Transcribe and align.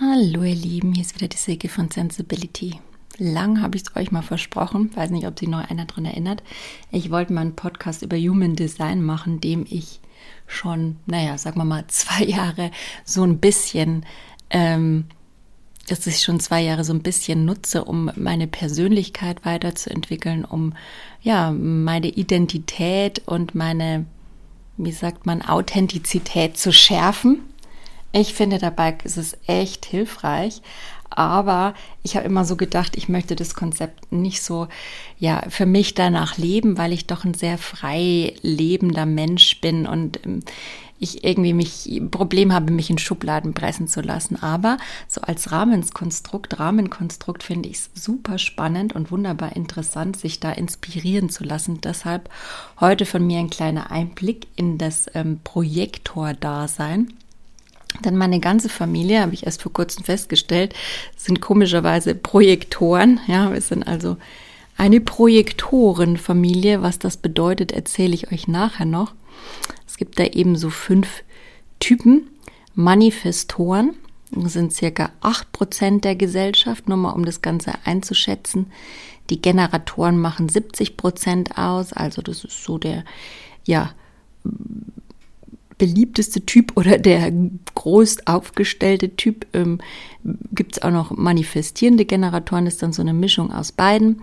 Hallo 0.00 0.42
ihr 0.42 0.54
Lieben, 0.54 0.94
hier 0.94 1.02
ist 1.02 1.14
wieder 1.14 1.28
die 1.28 1.36
Silke 1.36 1.68
von 1.68 1.90
Sensibility. 1.90 2.80
Lang 3.18 3.60
habe 3.60 3.76
ich 3.76 3.82
es 3.82 3.94
euch 3.94 4.10
mal 4.10 4.22
versprochen, 4.22 4.90
weiß 4.96 5.10
nicht, 5.10 5.26
ob 5.26 5.38
sich 5.38 5.48
noch 5.48 5.68
einer 5.68 5.84
daran 5.84 6.06
erinnert. 6.06 6.42
Ich 6.90 7.10
wollte 7.10 7.34
mal 7.34 7.42
einen 7.42 7.56
Podcast 7.56 8.00
über 8.00 8.16
Human 8.16 8.56
Design 8.56 9.02
machen, 9.02 9.42
dem 9.42 9.66
ich 9.68 10.00
schon, 10.46 10.96
naja, 11.04 11.36
sagen 11.36 11.58
wir 11.58 11.66
mal, 11.66 11.84
zwei 11.88 12.24
Jahre 12.24 12.70
so 13.04 13.22
ein 13.22 13.38
bisschen, 13.38 14.06
ähm, 14.48 15.04
dass 15.88 16.06
ich 16.06 16.20
schon 16.20 16.40
zwei 16.40 16.62
Jahre 16.62 16.84
so 16.84 16.94
ein 16.94 17.02
bisschen 17.02 17.44
nutze, 17.44 17.84
um 17.84 18.10
meine 18.16 18.46
Persönlichkeit 18.46 19.44
weiterzuentwickeln, 19.44 20.46
um 20.46 20.72
ja, 21.20 21.50
meine 21.52 22.08
Identität 22.08 23.20
und 23.26 23.54
meine, 23.54 24.06
wie 24.78 24.92
sagt 24.92 25.26
man, 25.26 25.42
Authentizität 25.42 26.56
zu 26.56 26.72
schärfen 26.72 27.42
ich 28.12 28.34
finde 28.34 28.58
dabei 28.58 28.96
ist 29.04 29.16
es 29.16 29.36
echt 29.46 29.84
hilfreich, 29.86 30.62
aber 31.10 31.74
ich 32.02 32.16
habe 32.16 32.26
immer 32.26 32.44
so 32.44 32.56
gedacht, 32.56 32.96
ich 32.96 33.08
möchte 33.08 33.36
das 33.36 33.54
Konzept 33.54 34.12
nicht 34.12 34.42
so 34.42 34.68
ja 35.18 35.42
für 35.48 35.66
mich 35.66 35.94
danach 35.94 36.38
leben, 36.38 36.78
weil 36.78 36.92
ich 36.92 37.06
doch 37.06 37.24
ein 37.24 37.34
sehr 37.34 37.58
frei 37.58 38.34
lebender 38.42 39.06
Mensch 39.06 39.60
bin 39.60 39.86
und 39.86 40.24
ähm, 40.24 40.42
ich 41.02 41.24
irgendwie 41.24 41.52
mich 41.52 42.00
Problem 42.12 42.52
habe, 42.52 42.72
mich 42.72 42.88
in 42.88 42.98
Schubladen 42.98 43.54
pressen 43.54 43.88
zu 43.88 44.00
lassen. 44.00 44.36
Aber 44.40 44.78
so 45.08 45.20
als 45.20 45.50
Rahmenkonstrukt, 45.50 46.60
Rahmenkonstrukt 46.60 47.42
finde 47.42 47.68
ich 47.68 47.78
es 47.78 47.90
super 47.94 48.38
spannend 48.38 48.94
und 48.94 49.10
wunderbar 49.10 49.56
interessant, 49.56 50.16
sich 50.16 50.38
da 50.38 50.52
inspirieren 50.52 51.28
zu 51.28 51.42
lassen. 51.42 51.80
Deshalb 51.80 52.30
heute 52.78 53.04
von 53.04 53.26
mir 53.26 53.40
ein 53.40 53.50
kleiner 53.50 53.90
Einblick 53.90 54.46
in 54.54 54.78
das 54.78 55.06
ähm, 55.14 55.40
Projektor-Dasein. 55.42 57.12
Denn 58.04 58.16
meine 58.16 58.40
ganze 58.40 58.68
Familie, 58.68 59.20
habe 59.20 59.34
ich 59.34 59.46
erst 59.46 59.62
vor 59.62 59.72
kurzem 59.72 60.04
festgestellt, 60.04 60.74
sind 61.16 61.40
komischerweise 61.40 62.14
Projektoren. 62.14 63.20
Ja, 63.26 63.52
wir 63.52 63.60
sind 63.60 63.86
also 63.86 64.16
eine 64.76 65.00
Projektorenfamilie. 65.00 66.82
Was 66.82 66.98
das 66.98 67.16
bedeutet, 67.16 67.72
erzähle 67.72 68.14
ich 68.14 68.32
euch 68.32 68.48
nachher 68.48 68.86
noch. 68.86 69.12
Es 69.86 69.96
gibt 69.96 70.18
da 70.18 70.24
eben 70.24 70.56
so 70.56 70.70
fünf 70.70 71.22
Typen. 71.78 72.28
Manifestoren 72.74 73.94
sind 74.34 74.72
circa 74.72 75.10
acht 75.20 75.52
Prozent 75.52 76.04
der 76.04 76.16
Gesellschaft, 76.16 76.88
nur 76.88 76.96
mal 76.96 77.10
um 77.10 77.24
das 77.24 77.42
Ganze 77.42 77.72
einzuschätzen. 77.84 78.72
Die 79.30 79.40
Generatoren 79.40 80.18
machen 80.18 80.48
70 80.48 80.96
Prozent 80.96 81.58
aus, 81.58 81.92
also 81.92 82.22
das 82.22 82.44
ist 82.44 82.64
so 82.64 82.78
der, 82.78 83.04
ja, 83.66 83.92
beliebteste 85.82 86.46
Typ 86.46 86.76
oder 86.76 86.96
der 86.96 87.32
groß 87.74 88.28
aufgestellte 88.28 89.16
Typ. 89.16 89.46
Ähm, 89.52 89.80
Gibt 90.52 90.76
es 90.76 90.82
auch 90.82 90.92
noch 90.92 91.10
manifestierende 91.10 92.04
Generatoren, 92.04 92.66
das 92.66 92.74
ist 92.74 92.84
dann 92.84 92.92
so 92.92 93.02
eine 93.02 93.12
Mischung 93.12 93.52
aus 93.52 93.72
beiden. 93.72 94.22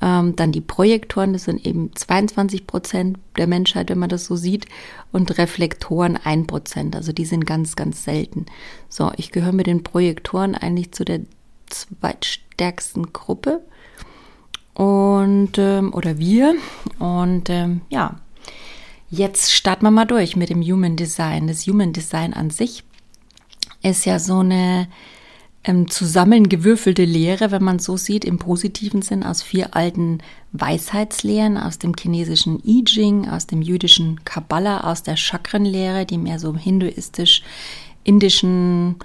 Ähm, 0.00 0.34
dann 0.34 0.50
die 0.50 0.62
Projektoren, 0.62 1.34
das 1.34 1.44
sind 1.44 1.66
eben 1.66 1.94
22 1.94 2.66
Prozent 2.66 3.18
der 3.36 3.46
Menschheit, 3.46 3.90
wenn 3.90 3.98
man 3.98 4.08
das 4.08 4.24
so 4.24 4.34
sieht. 4.34 4.64
Und 5.12 5.36
Reflektoren 5.36 6.16
1 6.16 6.46
Prozent, 6.46 6.96
also 6.96 7.12
die 7.12 7.26
sind 7.26 7.44
ganz, 7.44 7.76
ganz 7.76 8.02
selten. 8.02 8.46
So, 8.88 9.12
ich 9.18 9.30
gehöre 9.30 9.52
mit 9.52 9.66
den 9.66 9.82
Projektoren 9.82 10.54
eigentlich 10.54 10.92
zu 10.92 11.04
der 11.04 11.20
zweitstärksten 11.68 13.12
Gruppe. 13.12 13.60
Und, 14.72 15.58
ähm, 15.58 15.92
oder 15.92 16.16
wir. 16.16 16.54
Und 16.98 17.50
ähm, 17.50 17.82
ja, 17.90 18.16
Jetzt 19.16 19.52
starten 19.52 19.84
wir 19.84 19.92
mal 19.92 20.06
durch 20.06 20.34
mit 20.34 20.50
dem 20.50 20.60
Human 20.60 20.96
Design. 20.96 21.46
Das 21.46 21.68
Human 21.68 21.92
Design 21.92 22.34
an 22.34 22.50
sich 22.50 22.82
ist 23.80 24.06
ja 24.06 24.18
so 24.18 24.40
eine 24.40 24.88
ähm, 25.62 25.88
zusammengewürfelte 25.88 27.04
Lehre, 27.04 27.52
wenn 27.52 27.62
man 27.62 27.78
so 27.78 27.96
sieht, 27.96 28.24
im 28.24 28.40
positiven 28.40 29.02
Sinn 29.02 29.22
aus 29.22 29.40
vier 29.40 29.76
alten 29.76 30.18
Weisheitslehren, 30.50 31.56
aus 31.56 31.78
dem 31.78 31.92
chinesischen 31.96 32.60
I 32.66 32.82
Ching, 32.82 33.28
aus 33.28 33.46
dem 33.46 33.62
jüdischen 33.62 34.24
Kabbalah, 34.24 34.90
aus 34.90 35.04
der 35.04 35.16
Chakrenlehre, 35.16 36.06
die 36.06 36.18
mehr 36.18 36.40
so 36.40 36.56
hinduistisch-indischen 36.56 38.96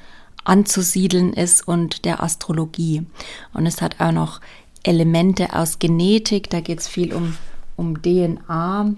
anzusiedeln 0.44 1.34
ist 1.34 1.68
und 1.68 2.04
der 2.06 2.24
Astrologie. 2.24 3.06
Und 3.54 3.68
es 3.68 3.80
hat 3.80 4.00
auch 4.00 4.12
noch 4.12 4.42
Elemente 4.82 5.54
aus 5.54 5.78
Genetik, 5.78 6.50
da 6.50 6.62
geht 6.62 6.80
es 6.80 6.88
viel 6.88 7.14
um, 7.14 7.38
um 7.76 8.02
DNA, 8.02 8.96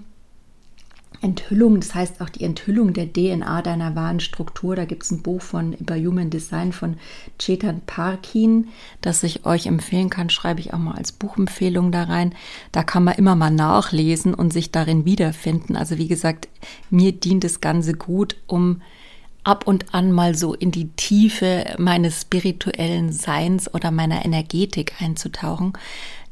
Enthüllung, 1.22 1.80
das 1.80 1.94
heißt 1.94 2.20
auch 2.20 2.28
die 2.28 2.44
Enthüllung 2.44 2.92
der 2.92 3.12
DNA 3.12 3.62
deiner 3.62 3.94
wahren 3.94 4.20
Struktur. 4.20 4.76
Da 4.76 4.84
gibt 4.84 5.04
es 5.04 5.10
ein 5.10 5.22
Buch 5.22 5.40
von 5.40 5.72
über 5.72 5.96
Human 5.96 6.30
Design 6.30 6.72
von 6.72 6.96
Chetan 7.38 7.80
Parkin, 7.86 8.68
das 9.00 9.22
ich 9.22 9.46
euch 9.46 9.66
empfehlen 9.66 10.10
kann, 10.10 10.30
schreibe 10.30 10.60
ich 10.60 10.74
auch 10.74 10.78
mal 10.78 10.96
als 10.96 11.12
Buchempfehlung 11.12 11.92
da 11.92 12.04
rein. 12.04 12.34
Da 12.72 12.82
kann 12.82 13.04
man 13.04 13.14
immer 13.14 13.36
mal 13.36 13.50
nachlesen 13.50 14.34
und 14.34 14.52
sich 14.52 14.72
darin 14.72 15.04
wiederfinden. 15.04 15.76
Also 15.76 15.96
wie 15.96 16.08
gesagt, 16.08 16.48
mir 16.90 17.12
dient 17.12 17.44
das 17.44 17.60
Ganze 17.60 17.94
gut, 17.94 18.36
um 18.46 18.82
ab 19.44 19.66
und 19.66 19.94
an 19.94 20.12
mal 20.12 20.34
so 20.34 20.54
in 20.54 20.70
die 20.70 20.88
Tiefe 20.90 21.74
meines 21.78 22.22
spirituellen 22.22 23.12
Seins 23.12 23.72
oder 23.72 23.90
meiner 23.90 24.24
Energetik 24.24 24.94
einzutauchen. 25.00 25.72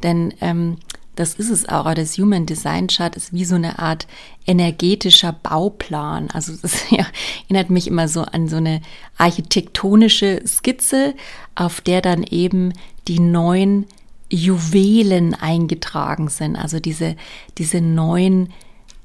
Denn 0.03 0.35
ähm, 0.41 0.77
das 1.17 1.35
ist 1.35 1.51
es 1.51 1.69
auch. 1.69 1.93
Das 1.95 2.17
Human 2.19 2.47
Design 2.47 2.87
Chart 2.87 3.15
ist 3.17 3.33
wie 3.33 3.45
so 3.45 3.55
eine 3.55 3.79
Art 3.79 4.07
energetischer 4.47 5.33
Bauplan. 5.33 6.31
Also 6.31 6.53
es 6.63 6.85
ja, 6.91 7.07
erinnert 7.45 7.71
mich 7.71 7.87
immer 7.87 8.09
so 8.09 8.23
an 8.23 8.49
so 8.49 8.57
eine 8.57 8.81
architektonische 9.19 10.43
Skizze, 10.47 11.15
auf 11.55 11.81
der 11.81 12.01
dann 12.01 12.23
eben 12.23 12.73
die 13.09 13.21
neuen 13.21 13.87
Juwelen 14.31 15.35
eingetragen 15.35 16.29
sind. 16.29 16.57
Also 16.57 16.79
diese, 16.81 17.17
diese 17.59 17.81
neuen 17.81 18.53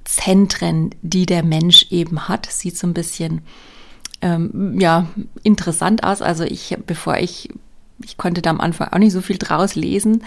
Zentren, 0.04 0.94
die 1.02 1.26
der 1.26 1.44
Mensch 1.44 1.88
eben 1.90 2.28
hat. 2.28 2.46
Sieht 2.46 2.78
so 2.78 2.88
ein 2.88 2.94
bisschen 2.94 3.42
ähm, 4.22 4.80
ja, 4.80 5.08
interessant 5.44 6.04
aus. 6.04 6.22
Also 6.22 6.44
ich, 6.44 6.78
bevor 6.86 7.18
ich 7.18 7.50
ich 8.04 8.18
konnte 8.18 8.42
da 8.42 8.50
am 8.50 8.62
Anfang 8.62 8.90
auch 8.92 8.98
nicht 8.98 9.14
so 9.14 9.22
viel 9.22 9.38
draus 9.38 9.76
lesen. 9.76 10.24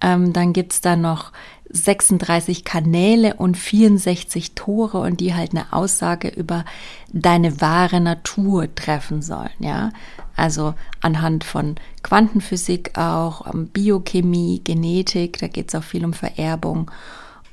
Ähm, 0.00 0.32
dann 0.32 0.52
gibt's 0.52 0.80
da 0.80 0.96
noch 0.96 1.32
36 1.70 2.64
Kanäle 2.64 3.34
und 3.34 3.56
64 3.56 4.54
Tore 4.54 4.98
und 4.98 5.20
die 5.20 5.34
halt 5.34 5.50
eine 5.50 5.72
Aussage 5.72 6.28
über 6.28 6.64
deine 7.12 7.60
wahre 7.60 8.00
Natur 8.00 8.74
treffen 8.74 9.22
sollen, 9.22 9.50
ja. 9.58 9.90
Also 10.36 10.74
anhand 11.00 11.42
von 11.42 11.74
Quantenphysik 12.02 12.96
auch, 12.96 13.52
ähm, 13.52 13.66
Biochemie, 13.66 14.60
Genetik, 14.62 15.38
da 15.38 15.48
geht's 15.48 15.74
auch 15.74 15.82
viel 15.82 16.04
um 16.04 16.12
Vererbung 16.12 16.90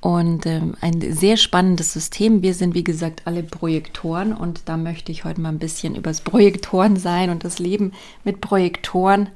und 0.02 0.46
ähm, 0.46 0.76
ein 0.82 1.02
sehr 1.14 1.36
spannendes 1.36 1.92
System. 1.92 2.44
Wir 2.44 2.54
sind, 2.54 2.76
wie 2.76 2.84
gesagt, 2.84 3.24
alle 3.26 3.42
Projektoren 3.42 4.34
und 4.34 4.70
da 4.70 4.78
möchte 4.78 5.12
ich 5.12 5.26
heute 5.26 5.42
mal 5.42 5.50
ein 5.50 5.60
bisschen 5.60 5.96
über 5.96 6.12
das 6.12 6.22
Projektoren 6.22 6.96
sein 6.96 7.32
und 7.32 7.44
das 7.44 7.58
Leben 7.58 7.92
mit 8.24 8.40
Projektoren 8.40 9.30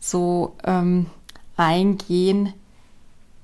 so 0.00 0.56
ähm, 0.64 1.06
eingehen 1.56 2.52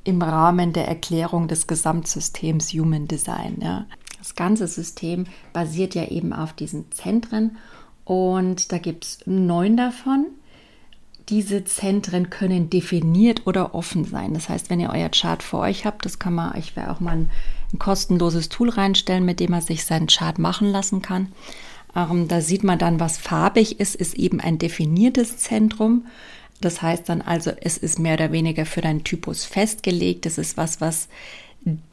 im 0.05 0.21
Rahmen 0.23 0.73
der 0.73 0.87
Erklärung 0.87 1.49
des 1.49 1.67
Gesamtsystems 1.67 2.73
Human 2.73 3.09
Design. 3.09 3.59
Ja. 3.61 3.87
Das 4.19 4.35
ganze 4.35 4.69
System 4.69 5.27
basiert 5.53 5.95
ja 5.95 6.07
eben 6.09 6.33
auf 6.33 6.53
diesen 6.53 6.91
Zentren 6.93 7.57
und 8.05 8.71
da 8.73 8.79
gibt 8.79 9.05
es 9.05 9.19
neun 9.27 9.77
davon. 9.77 10.27
Diese 11.31 11.65
Zentren 11.65 12.29
können 12.29 12.69
definiert 12.69 13.47
oder 13.47 13.75
offen 13.75 14.05
sein. 14.05 14.35
Das 14.35 14.51
heißt, 14.51 14.69
wenn 14.69 14.81
ihr 14.81 14.91
euer 14.91 15.09
Chart 15.09 15.43
vor 15.43 15.61
euch 15.61 15.87
habt, 15.87 16.05
das 16.05 16.19
kann 16.19 16.35
man, 16.35 16.57
ich 16.59 16.77
werde 16.77 16.91
auch 16.91 17.01
mal 17.01 17.13
ein, 17.13 17.31
ein 17.73 17.79
kostenloses 17.79 18.51
Tool 18.51 18.69
reinstellen, 18.69 19.25
mit 19.25 19.41
dem 19.41 19.51
man 19.51 19.63
sich 19.63 19.87
seinen 19.87 20.09
Chart 20.09 20.39
machen 20.39 20.69
lassen 20.69 21.01
kann. 21.01 21.33
Ähm, 21.97 22.29
da 22.29 22.43
sieht 22.43 22.63
man 22.63 22.79
dann, 22.79 23.01
was 23.01 23.17
farbig 23.17 23.81
ist, 23.81 23.95
ist 23.95 24.15
eben 24.15 24.41
ein 24.41 24.59
definiertes 24.59 25.39
Zentrum. 25.39 26.05
Das 26.65 26.83
heißt 26.83 27.09
dann 27.09 27.21
also, 27.23 27.53
es 27.61 27.77
ist 27.77 27.99
mehr 27.99 28.15
oder 28.15 28.33
weniger 28.33 28.67
für 28.67 28.81
deinen 28.81 29.05
Typus 29.05 29.45
festgelegt. 29.45 30.27
Es 30.27 30.39
ist 30.39 30.57
was, 30.57 30.81
was 30.81 31.09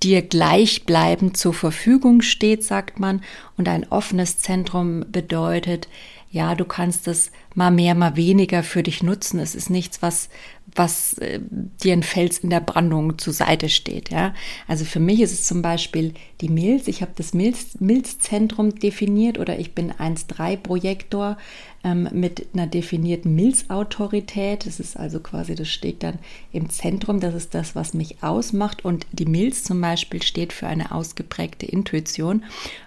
dir 0.04 0.22
gleichbleibend 0.22 1.38
zur 1.38 1.54
Verfügung 1.54 2.22
steht, 2.22 2.64
sagt 2.64 3.00
man. 3.00 3.22
Und 3.58 3.68
ein 3.68 3.90
offenes 3.90 4.38
Zentrum 4.38 5.06
bedeutet, 5.12 5.88
ja, 6.30 6.56
du 6.56 6.66
kannst 6.66 7.08
es 7.08 7.32
mal 7.56 7.72
mehr, 7.72 7.94
mal 7.96 8.16
weniger 8.16 8.64
für 8.64 8.84
dich 8.84 9.04
nutzen. 9.04 9.40
Es 9.40 9.56
ist 9.56 9.70
nichts, 9.70 10.02
was, 10.02 10.30
was 10.76 11.14
äh, 11.18 11.40
dir 11.84 11.94
ein 11.94 12.04
Fels 12.04 12.40
in 12.40 12.50
der 12.50 12.60
Brandung 12.60 13.18
zur 13.18 13.34
Seite 13.34 13.70
steht. 13.70 14.10
Ja? 14.10 14.34
Also 14.68 14.86
für 14.86 15.00
mich 15.00 15.22
ist 15.22 15.34
es 15.34 15.46
zum 15.46 15.62
Beispiel 15.62 16.14
die 16.40 16.50
Milz. 16.50 16.88
Ich 16.88 17.02
habe 17.02 17.12
das 17.16 17.34
Milz, 17.34 17.78
Milzzentrum 17.80 18.76
definiert 18.76 19.38
oder 19.38 19.60
ich 19.60 19.74
bin 19.74 19.92
1.3-Projektor 19.92 21.38
ähm, 21.84 22.10
mit 22.12 22.48
einer 22.54 22.68
definierten 22.68 23.36
Milzautorität. 23.36 24.66
Das 24.66 24.80
ist 24.80 24.98
also 24.98 25.20
quasi, 25.20 25.56
das 25.56 25.70
steht 25.70 26.04
dann 26.04 26.20
im 26.52 26.70
Zentrum. 26.70 27.20
Das 27.20 27.34
ist 27.34 27.54
das, 27.54 27.76
was 27.76 27.94
mich 27.94 28.24
ausmacht. 28.24 28.86
Und 28.86 29.06
die 29.12 29.26
Milz 29.26 29.64
zum 29.64 29.82
Beispiel 29.82 30.22
steht 30.22 30.54
für 30.54 30.68
eine 30.68 30.92
ausgeprägte 30.92 31.66
Intuition. 31.66 32.44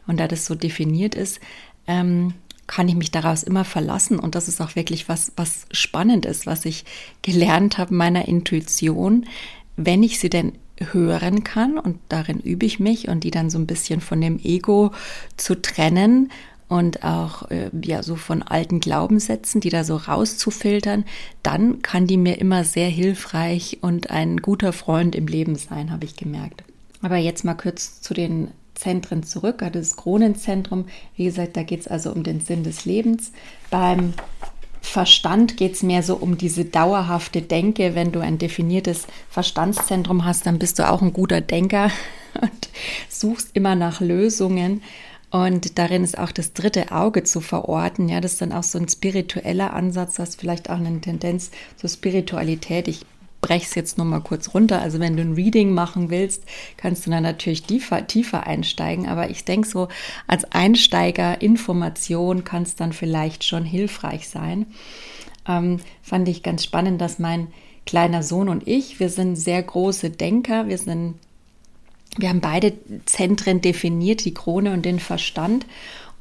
Und 0.07 0.21
da 0.21 0.29
das 0.29 0.47
so 0.47 0.55
definiert 0.55 1.15
ist, 1.15 1.41
ähm, 1.87 2.35
kann 2.67 2.89
ich 2.89 2.95
mich 2.95 3.11
daraus 3.11 3.43
immer 3.43 3.65
verlassen. 3.65 4.19
Und 4.19 4.35
das 4.35 4.49
ist 4.49 4.61
auch 4.61 4.77
wirklich 4.77 5.09
was, 5.09 5.33
was 5.37 5.67
spannend 5.71 6.27
ist, 6.27 6.47
was 6.47 6.65
ich 6.65 6.85
gelernt 7.23 7.79
habe 7.79 7.95
meiner 7.95 8.27
Intuition, 8.27 9.27
wenn 9.77 10.03
ich 10.03 10.19
sie 10.19 10.31
denn 10.31 10.53
hören 10.81 11.45
kann 11.45 11.79
und 11.79 11.99
darin 12.09 12.41
übe 12.41 12.67
ich 12.67 12.81
mich 12.81 13.09
und 13.09 13.23
die 13.23 13.31
dann 13.31 13.49
so 13.49 13.59
ein 13.59 13.67
bisschen 13.67 14.01
von 14.01 14.21
dem 14.21 14.41
Ego 14.43 14.91
zu 15.37 15.61
trennen 15.61 16.31
und 16.69 17.05
auch 17.05 17.51
äh, 17.51 17.71
ja 17.83 18.03
so 18.03 18.17
von 18.17 18.43
alten 18.43 18.81
Glaubenssätzen, 18.81 19.61
die 19.61 19.69
da 19.69 19.85
so 19.85 19.97
rauszufiltern, 19.97 21.05
dann 21.43 21.83
kann 21.83 22.07
die 22.07 22.17
mir 22.17 22.39
immer 22.39 22.65
sehr 22.65 22.89
hilfreich 22.89 23.79
und 23.83 24.11
ein 24.11 24.39
guter 24.39 24.73
Freund 24.73 25.15
im 25.15 25.27
Leben 25.27 25.57
sein, 25.57 25.93
habe 25.93 26.05
ich 26.05 26.17
gemerkt. 26.17 26.65
Aber 27.03 27.17
jetzt 27.17 27.45
mal 27.45 27.55
kurz 27.55 28.01
zu 28.01 28.15
den 28.15 28.49
Zentren 28.75 29.23
zurück, 29.23 29.63
also 29.63 29.79
das 29.79 29.97
Kronenzentrum. 29.97 30.87
Wie 31.17 31.25
gesagt, 31.25 31.57
da 31.57 31.63
geht 31.63 31.81
es 31.81 31.89
also 31.89 32.13
um 32.13 32.23
den 32.23 32.41
Sinn 32.41 32.65
des 32.65 32.85
Lebens. 32.85 33.33
Beim 33.71 34.15
Verstand 34.81 35.57
geht 35.57 35.75
es 35.75 35.83
mehr 35.83 36.03
so 36.03 36.17
um 36.17 36.37
diese 36.37 36.65
dauerhafte 36.65 37.43
Denke. 37.43 37.95
Wenn 37.95 38.13
du 38.13 38.21
ein 38.21 38.39
definiertes 38.39 39.07
Verstandszentrum 39.31 40.25
hast, 40.25 40.47
dann 40.47 40.59
bist 40.59 40.79
du 40.79 40.89
auch 40.89 41.03
ein 41.03 41.13
guter 41.13 41.41
Denker 41.41 41.91
und 42.41 42.69
suchst 43.09 43.51
immer 43.55 43.75
nach 43.75 44.01
Lösungen. 44.01 44.83
Und 45.31 45.79
darin 45.79 46.05
ist 46.05 46.17
auch 46.17 46.31
das 46.31 46.53
dritte 46.53 46.93
Auge 46.93 47.25
zu 47.25 47.41
verorten. 47.41 48.09
Ja, 48.09 48.21
das 48.21 48.35
ist 48.35 48.41
dann 48.41 48.53
auch 48.53 48.63
so 48.63 48.79
ein 48.79 48.89
spiritueller 48.89 49.73
Ansatz, 49.73 50.15
das 50.15 50.37
vielleicht 50.37 50.71
auch 50.71 50.77
eine 50.77 51.01
Tendenz 51.01 51.51
zur 51.77 51.91
Spiritualität. 51.91 52.87
Ich 52.87 53.05
breche 53.45 53.67
es 53.67 53.75
jetzt 53.75 53.99
nur 53.99 54.07
mal 54.07 54.21
kurz 54.21 54.55
runter. 54.55 54.81
Also 54.81 55.01
wenn 55.01 55.17
du 55.17 55.23
ein 55.23 55.35
Reading 55.35 55.73
machen 55.73 56.11
willst, 56.11 56.45
kannst 56.77 57.07
du 57.07 57.11
dann 57.11 57.23
natürlich 57.23 57.63
tiefer, 57.63 58.07
tiefer 58.07 58.47
einsteigen. 58.47 59.07
Aber 59.07 59.31
ich 59.31 59.45
denke 59.45 59.69
so, 59.69 59.89
als 60.27 60.45
Einsteiger 60.53 61.43
Information 61.43 62.45
kann 62.45 62.63
es 62.63 62.75
dann 62.75 62.93
vielleicht 62.93 63.45
schon 63.45 63.65
hilfreich 63.65 64.29
sein. 64.29 64.67
Ähm, 65.47 65.81
fand 66.03 66.29
ich 66.29 66.43
ganz 66.43 66.65
spannend, 66.65 67.01
dass 67.01 67.19
mein 67.19 67.49
kleiner 67.87 68.23
Sohn 68.23 68.49
und 68.49 68.67
ich, 68.67 68.99
wir 68.99 69.11
sind 69.11 69.37
sehr 69.37 69.63
große 69.63 70.11
Denker, 70.11 70.69
wir 70.69 70.79
sind 70.79 71.15
wir 72.17 72.29
haben 72.29 72.41
beide 72.41 72.75
Zentren 73.07 73.61
definiert, 73.61 74.25
die 74.25 74.35
Krone 74.35 74.73
und 74.73 74.85
den 74.85 75.01
Verstand. 75.01 75.67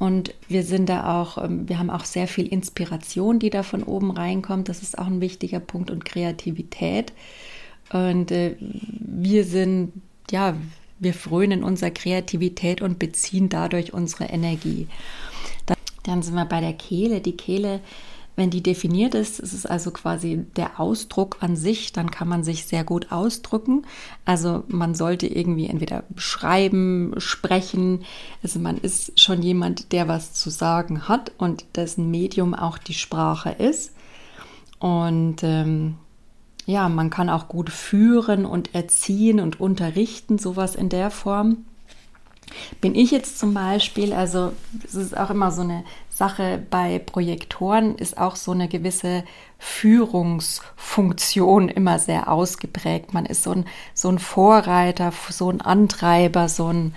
Und 0.04 0.34
wir 0.50 0.64
sind 0.64 0.90
da 0.90 1.22
auch, 1.22 1.42
ähm, 1.42 1.70
wir 1.70 1.80
haben 1.80 1.90
auch 1.90 2.04
sehr 2.04 2.28
viel 2.28 2.46
Inspiration, 2.46 3.40
die 3.40 3.50
da 3.50 3.64
von 3.64 3.84
oben 3.84 4.12
reinkommt. 4.12 4.68
Das 4.68 4.82
ist 4.82 4.98
auch 4.98 5.08
ein 5.08 5.22
wichtiger 5.22 5.62
Punkt 5.62 5.92
und 5.92 6.04
Kreativität. 6.04 7.14
Und 7.90 8.30
äh, 8.30 8.58
wir 8.60 9.46
sind, 9.46 9.94
ja, 10.30 10.58
wir 11.00 11.14
frönen 11.14 11.64
unserer 11.64 11.92
Kreativität 11.92 12.82
und 12.82 13.00
beziehen 13.00 13.48
dadurch 13.48 13.94
unsere 13.94 14.26
Energie. 14.26 14.88
Dann 16.04 16.22
sind 16.22 16.36
wir 16.36 16.44
bei 16.44 16.60
der 16.60 16.74
Kehle. 16.74 17.22
Die 17.22 17.38
Kehle 17.38 17.80
wenn 18.36 18.50
die 18.50 18.64
definiert 18.64 19.14
ist, 19.14 19.40
ist 19.40 19.54
es 19.54 19.66
also 19.66 19.92
quasi 19.92 20.46
der 20.56 20.80
Ausdruck 20.80 21.38
an 21.42 21.56
sich, 21.56 21.94
dann 21.94 22.10
kann 22.10 22.28
man 22.28 22.44
sich 22.44 22.66
sehr 22.66 22.84
gut 22.84 23.12
ausdrücken. 23.12 23.86
Also 24.26 24.64
man 24.68 24.96
sollte 24.96 25.28
irgendwie 25.28 25.68
entweder 25.68 26.04
schreiben, 26.16 27.14
sprechen. 27.18 28.06
Also 28.42 28.60
man 28.60 28.78
ist 28.78 29.20
schon 29.20 29.44
jemand, 29.44 29.92
der 29.92 30.08
was 30.08 30.34
zu 30.34 30.50
sagen 30.50 31.08
hat 31.08 31.32
und 31.38 31.66
dessen 31.76 32.10
Medium 32.10 32.56
auch 32.56 32.80
die 32.80 32.96
Sprache 32.96 33.52
ist. 33.52 33.94
Und 34.80 35.44
ähm, 35.44 35.96
ja, 36.66 36.90
man 36.90 37.10
kann 37.10 37.30
auch 37.30 37.48
gut 37.48 37.70
führen 37.70 38.46
und 38.46 38.74
erziehen 38.74 39.40
und 39.40 39.60
unterrichten, 39.60 40.40
sowas 40.40 40.76
in 40.76 40.90
der 40.90 41.12
Form. 41.12 41.66
Bin 42.82 42.96
ich 42.96 43.12
jetzt 43.12 43.40
zum 43.40 43.54
Beispiel, 43.54 44.14
also 44.14 44.54
es 44.84 44.96
ist 44.96 45.18
auch 45.18 45.30
immer 45.30 45.52
so 45.52 45.62
eine 45.62 45.84
Sache 46.14 46.62
bei 46.70 47.00
Projektoren 47.00 47.96
ist 47.96 48.20
auch 48.20 48.36
so 48.36 48.52
eine 48.52 48.68
gewisse 48.68 49.24
Führungsfunktion 49.58 51.70
immer 51.70 51.98
sehr 51.98 52.32
ausgeprägt. 52.32 53.16
Man 53.16 53.26
ist 53.26 53.42
so 53.42 53.52
ein, 53.52 53.66
so 53.96 54.10
ein 54.10 54.20
Vorreiter, 54.20 55.12
so 55.30 55.50
ein 55.50 55.62
Antreiber, 55.62 56.50
so 56.50 56.68
ein, 56.68 56.94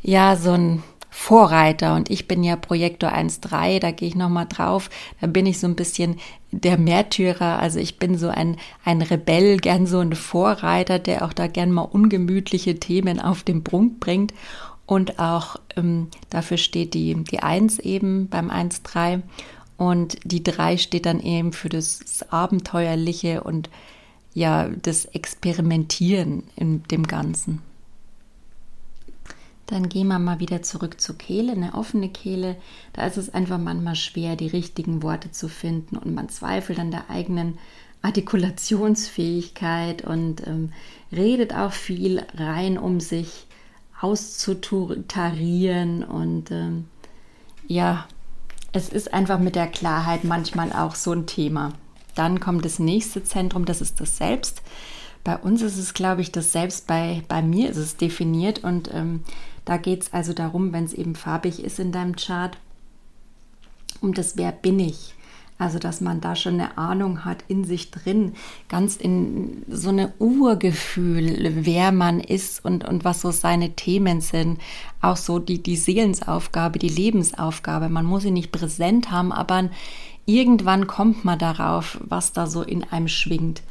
ja, 0.00 0.36
so 0.36 0.52
ein 0.52 0.84
Vorreiter. 1.10 1.96
Und 1.96 2.08
ich 2.08 2.28
bin 2.28 2.44
ja 2.44 2.54
Projektor 2.54 3.10
1.3, 3.10 3.80
da 3.80 3.90
gehe 3.90 4.06
ich 4.06 4.14
nochmal 4.14 4.46
drauf. 4.46 4.90
Da 5.20 5.26
bin 5.26 5.46
ich 5.46 5.58
so 5.58 5.66
ein 5.66 5.74
bisschen 5.74 6.20
der 6.52 6.78
Märtyrer. 6.78 7.58
Also 7.58 7.80
ich 7.80 7.98
bin 7.98 8.16
so 8.16 8.28
ein, 8.28 8.58
ein 8.84 9.02
Rebell, 9.02 9.56
gern 9.56 9.86
so 9.86 9.98
ein 9.98 10.12
Vorreiter, 10.12 11.00
der 11.00 11.24
auch 11.24 11.32
da 11.32 11.48
gern 11.48 11.72
mal 11.72 11.82
ungemütliche 11.82 12.78
Themen 12.78 13.20
auf 13.20 13.42
den 13.42 13.64
Prunk 13.64 13.98
bringt. 13.98 14.32
Und 14.86 15.18
auch 15.18 15.56
ähm, 15.76 16.08
dafür 16.30 16.56
steht 16.56 16.94
die, 16.94 17.14
die 17.24 17.40
1 17.40 17.80
eben 17.80 18.28
beim 18.28 18.50
1-3. 18.50 19.22
Und 19.76 20.16
die 20.24 20.42
3 20.42 20.78
steht 20.78 21.06
dann 21.06 21.20
eben 21.20 21.52
für 21.52 21.68
das 21.68 22.24
Abenteuerliche 22.30 23.42
und 23.42 23.68
ja, 24.32 24.68
das 24.68 25.06
Experimentieren 25.06 26.44
in 26.56 26.82
dem 26.84 27.06
Ganzen. 27.06 27.62
Dann 29.66 29.88
gehen 29.88 30.08
wir 30.08 30.18
mal 30.20 30.38
wieder 30.38 30.62
zurück 30.62 31.00
zur 31.00 31.18
Kehle, 31.18 31.50
eine 31.52 31.74
offene 31.74 32.08
Kehle. 32.08 32.56
Da 32.92 33.06
ist 33.06 33.16
es 33.16 33.34
einfach 33.34 33.58
manchmal 33.58 33.96
schwer, 33.96 34.36
die 34.36 34.46
richtigen 34.46 35.02
Worte 35.02 35.32
zu 35.32 35.48
finden 35.48 35.96
und 35.96 36.14
man 36.14 36.28
zweifelt 36.28 36.78
an 36.78 36.92
der 36.92 37.10
eigenen 37.10 37.58
Artikulationsfähigkeit 38.02 40.04
und 40.04 40.46
ähm, 40.46 40.72
redet 41.10 41.52
auch 41.52 41.72
viel 41.72 42.22
rein 42.36 42.78
um 42.78 43.00
sich 43.00 43.45
auszutarieren 44.00 46.04
und 46.04 46.50
ähm, 46.50 46.86
ja, 47.66 48.06
es 48.72 48.90
ist 48.90 49.14
einfach 49.14 49.38
mit 49.38 49.56
der 49.56 49.68
Klarheit 49.68 50.24
manchmal 50.24 50.72
auch 50.72 50.94
so 50.94 51.12
ein 51.12 51.26
Thema. 51.26 51.72
Dann 52.14 52.40
kommt 52.40 52.64
das 52.64 52.78
nächste 52.78 53.24
Zentrum, 53.24 53.64
das 53.64 53.80
ist 53.80 54.00
das 54.00 54.16
Selbst. 54.16 54.62
Bei 55.24 55.36
uns 55.36 55.62
ist 55.62 55.78
es, 55.78 55.94
glaube 55.94 56.20
ich, 56.20 56.30
das 56.30 56.52
Selbst, 56.52 56.86
bei, 56.86 57.22
bei 57.26 57.42
mir 57.42 57.70
ist 57.70 57.78
es 57.78 57.96
definiert 57.96 58.62
und 58.62 58.90
ähm, 58.92 59.24
da 59.64 59.76
geht 59.76 60.02
es 60.02 60.12
also 60.12 60.32
darum, 60.32 60.72
wenn 60.72 60.84
es 60.84 60.92
eben 60.92 61.16
farbig 61.16 61.64
ist 61.64 61.80
in 61.80 61.90
deinem 61.90 62.14
Chart, 62.16 62.56
um 64.00 64.14
das 64.14 64.36
Wer 64.36 64.52
bin 64.52 64.78
ich. 64.78 65.15
Also, 65.58 65.78
dass 65.78 66.02
man 66.02 66.20
da 66.20 66.36
schon 66.36 66.54
eine 66.54 66.76
Ahnung 66.76 67.24
hat 67.24 67.38
in 67.48 67.64
sich 67.64 67.90
drin, 67.90 68.34
ganz 68.68 68.96
in 68.96 69.62
so 69.68 69.88
eine 69.88 70.12
Urgefühl, 70.18 71.50
wer 71.64 71.92
man 71.92 72.20
ist 72.20 72.62
und, 72.62 72.84
und 72.84 73.04
was 73.04 73.22
so 73.22 73.30
seine 73.30 73.70
Themen 73.74 74.20
sind. 74.20 74.60
Auch 75.00 75.16
so 75.16 75.38
die, 75.38 75.62
die 75.62 75.76
Seelensaufgabe, 75.76 76.78
die 76.78 76.90
Lebensaufgabe. 76.90 77.88
Man 77.88 78.04
muss 78.04 78.24
sie 78.24 78.30
nicht 78.32 78.52
präsent 78.52 79.10
haben, 79.10 79.32
aber 79.32 79.70
irgendwann 80.26 80.86
kommt 80.86 81.24
man 81.24 81.38
darauf, 81.38 81.98
was 82.04 82.34
da 82.34 82.46
so 82.46 82.62
in 82.62 82.84
einem 82.84 83.08
schwingt. 83.08 83.62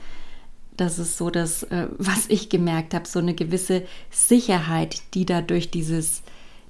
Das 0.77 0.97
ist 0.97 1.17
so 1.17 1.29
das, 1.29 1.63
äh, 1.63 1.87
was 1.99 2.25
ich 2.29 2.49
gemerkt 2.49 2.95
habe, 2.95 3.07
so 3.07 3.19
eine 3.19 3.35
gewisse 3.35 3.83
Sicherheit, 4.09 5.03
die 5.13 5.25
da 5.25 5.41
durch 5.41 5.69
dieses 5.69 6.23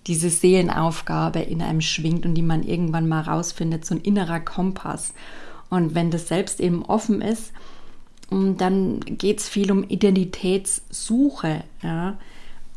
diese 0.08 0.30
Seelenaufgabe 0.30 1.40
in 1.40 1.62
einem 1.62 1.82
schwingt 1.82 2.26
und 2.26 2.36
die 2.36 2.42
man 2.42 2.64
irgendwann 2.64 3.08
mal 3.08 3.22
rausfindet, 3.22 3.86
so 3.86 3.96
ein 3.96 4.02
innerer 4.02 4.40
Kompass. 4.40 5.14
Und 5.70 5.96
wenn 5.96 6.12
das 6.12 6.28
selbst 6.28 6.60
eben 6.60 6.86
offen 6.86 7.22
ist, 7.22 7.52
mm, 8.30 8.58
dann 8.58 9.00
geht 9.02 9.40
es 9.40 9.50
viel 9.50 9.72
um 9.72 9.84
Identitätssuche. 9.84 11.64
Ja? 11.82 12.18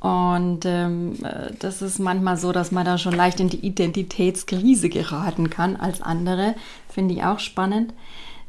Und 0.01 0.65
ähm, 0.65 1.17
äh, 1.25 1.53
das 1.59 1.83
ist 1.83 1.99
manchmal 1.99 2.37
so, 2.37 2.53
dass 2.53 2.73
man 2.73 2.85
da 2.85 2.99
schon 2.99 3.15
leicht 3.15 3.41
in 3.41 3.49
die 3.49 3.67
Identitätskrise 3.67 4.89
geraten 4.89 5.51
kann 5.51 5.77
als 5.77 6.01
andere. 6.01 6.55
Finde 6.89 7.15
ich 7.15 7.25
auch 7.25 7.41
spannend. 7.41 7.93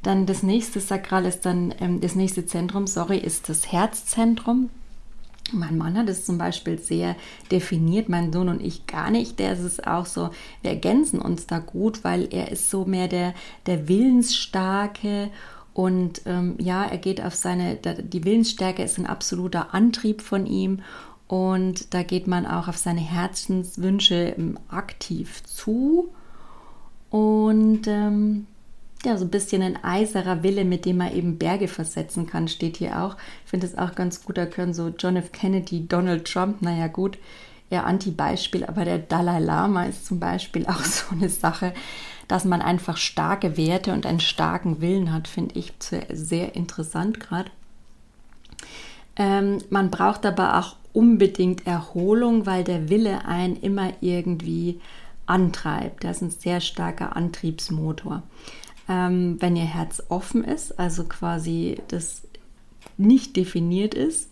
Dann 0.03 0.25
das 0.25 0.43
nächste 0.43 0.79
Sakral 0.79 1.25
ist 1.25 1.45
dann, 1.45 1.74
ähm, 1.81 2.00
das 2.01 2.15
nächste 2.15 2.45
Zentrum, 2.45 2.88
sorry, 2.88 3.17
ist 3.17 3.50
das 3.50 3.71
Herzzentrum. 3.71 4.69
Mein 5.53 5.77
Mann 5.77 5.97
hat 5.97 6.09
es 6.09 6.25
zum 6.25 6.37
Beispiel 6.37 6.77
sehr 6.77 7.15
definiert, 7.51 8.09
mein 8.09 8.31
Sohn 8.31 8.49
und 8.49 8.61
ich 8.61 8.87
gar 8.87 9.11
nicht. 9.11 9.39
Der 9.39 9.53
ist 9.53 9.61
es 9.61 9.79
auch 9.79 10.05
so, 10.05 10.29
wir 10.61 10.71
ergänzen 10.71 11.19
uns 11.19 11.47
da 11.47 11.59
gut, 11.59 12.03
weil 12.03 12.27
er 12.31 12.51
ist 12.51 12.69
so 12.69 12.85
mehr 12.85 13.07
der, 13.07 13.33
der 13.65 13.87
Willensstarke 13.87 15.29
und 15.73 16.23
ähm, 16.25 16.55
ja, 16.59 16.83
er 16.83 16.97
geht 16.97 17.23
auf 17.23 17.35
seine, 17.35 17.75
die 17.75 18.23
Willensstärke 18.25 18.83
ist 18.83 18.97
ein 18.97 19.05
absoluter 19.05 19.73
Antrieb 19.73 20.21
von 20.21 20.45
ihm 20.45 20.79
und 21.27 21.93
da 21.93 22.03
geht 22.03 22.27
man 22.27 22.45
auch 22.45 22.67
auf 22.67 22.77
seine 22.77 23.01
Herzenswünsche 23.01 24.35
ähm, 24.37 24.59
aktiv 24.67 25.43
zu 25.43 26.09
und 27.09 27.87
ähm, 27.87 28.47
ja, 29.05 29.17
so 29.17 29.25
ein 29.25 29.31
bisschen 29.31 29.61
ein 29.61 29.83
eiserer 29.83 30.43
Wille, 30.43 30.65
mit 30.65 30.85
dem 30.85 30.97
man 30.97 31.13
eben 31.13 31.37
Berge 31.37 31.67
versetzen 31.67 32.27
kann, 32.27 32.47
steht 32.47 32.77
hier 32.77 33.01
auch. 33.01 33.15
Ich 33.45 33.51
finde 33.51 33.67
es 33.67 33.77
auch 33.77 33.95
ganz 33.95 34.23
gut, 34.23 34.37
da 34.37 34.45
können 34.45 34.73
so 34.73 34.89
John 34.89 35.15
F. 35.15 35.31
Kennedy, 35.31 35.87
Donald 35.87 36.25
Trump, 36.25 36.61
naja 36.61 36.87
gut, 36.87 37.17
eher 37.69 37.85
Anti-Beispiel, 37.85 38.65
aber 38.65 38.83
der 38.83 38.97
Dalai 38.99 39.39
Lama 39.39 39.85
ist 39.85 40.05
zum 40.05 40.19
Beispiel 40.19 40.65
auch 40.67 40.83
so 40.83 41.15
eine 41.15 41.29
Sache, 41.29 41.73
dass 42.27 42.45
man 42.45 42.61
einfach 42.61 42.97
starke 42.97 43.57
Werte 43.57 43.93
und 43.93 44.05
einen 44.05 44.19
starken 44.19 44.81
Willen 44.81 45.13
hat, 45.13 45.27
finde 45.27 45.57
ich 45.57 45.73
sehr 46.11 46.55
interessant 46.55 47.19
gerade. 47.19 47.49
Ähm, 49.15 49.59
man 49.69 49.89
braucht 49.89 50.25
aber 50.25 50.59
auch 50.59 50.75
unbedingt 50.93 51.65
Erholung, 51.65 52.45
weil 52.45 52.63
der 52.63 52.89
Wille 52.89 53.25
einen 53.25 53.55
immer 53.55 53.93
irgendwie 54.01 54.79
antreibt. 55.25 56.03
Das 56.03 56.17
ist 56.17 56.21
ein 56.21 56.31
sehr 56.31 56.61
starker 56.61 57.15
Antriebsmotor. 57.15 58.23
Ähm, 58.89 59.38
wenn 59.39 59.55
ihr 59.55 59.65
Herz 59.65 60.03
offen 60.10 60.43
ist, 60.43 60.79
also 60.79 61.05
quasi 61.05 61.77
das 61.88 62.24
nicht 62.98 63.36
definiert 63.36 63.93
ist, 63.93 64.29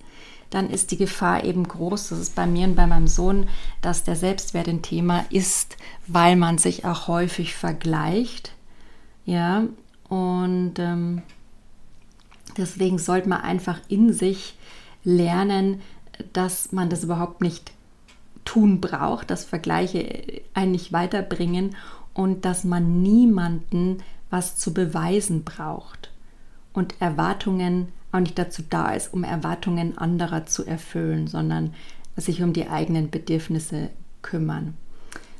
dann 0.49 0.69
ist 0.69 0.91
die 0.91 0.97
Gefahr 0.97 1.43
eben 1.43 1.67
groß, 1.67 2.09
das 2.09 2.19
ist 2.19 2.35
bei 2.35 2.47
mir 2.47 2.67
und 2.67 2.75
bei 2.75 2.87
meinem 2.87 3.07
Sohn, 3.07 3.47
dass 3.81 4.03
der 4.03 4.15
Selbstwert 4.15 4.67
ein 4.67 4.81
Thema 4.81 5.25
ist, 5.29 5.77
weil 6.07 6.35
man 6.35 6.57
sich 6.57 6.85
auch 6.85 7.07
häufig 7.07 7.53
vergleicht. 7.53 8.53
Ja, 9.25 9.65
und 10.07 10.75
ähm, 10.79 11.21
deswegen 12.57 12.97
sollte 12.97 13.27
man 13.27 13.41
einfach 13.41 13.79
in 13.89 14.13
sich 14.13 14.57
lernen, 15.03 15.81
dass 16.33 16.71
man 16.71 16.89
das 16.89 17.03
überhaupt 17.03 17.41
nicht 17.41 17.71
tun 18.45 18.79
braucht, 18.79 19.29
dass 19.29 19.43
Vergleiche 19.43 20.41
einen 20.53 20.71
nicht 20.71 20.93
weiterbringen 20.93 21.75
und 22.13 22.45
dass 22.45 22.63
man 22.63 23.01
niemanden 23.01 23.97
was 24.29 24.57
zu 24.57 24.73
beweisen 24.73 25.43
braucht 25.43 26.11
und 26.73 26.95
Erwartungen 26.99 27.89
auch 28.11 28.19
nicht 28.19 28.37
dazu 28.37 28.63
da 28.69 28.91
ist, 28.93 29.13
um 29.13 29.23
Erwartungen 29.23 29.97
anderer 29.97 30.45
zu 30.45 30.65
erfüllen, 30.65 31.27
sondern 31.27 31.73
sich 32.15 32.41
um 32.41 32.53
die 32.53 32.69
eigenen 32.69 33.09
Bedürfnisse 33.09 33.89
kümmern. 34.21 34.75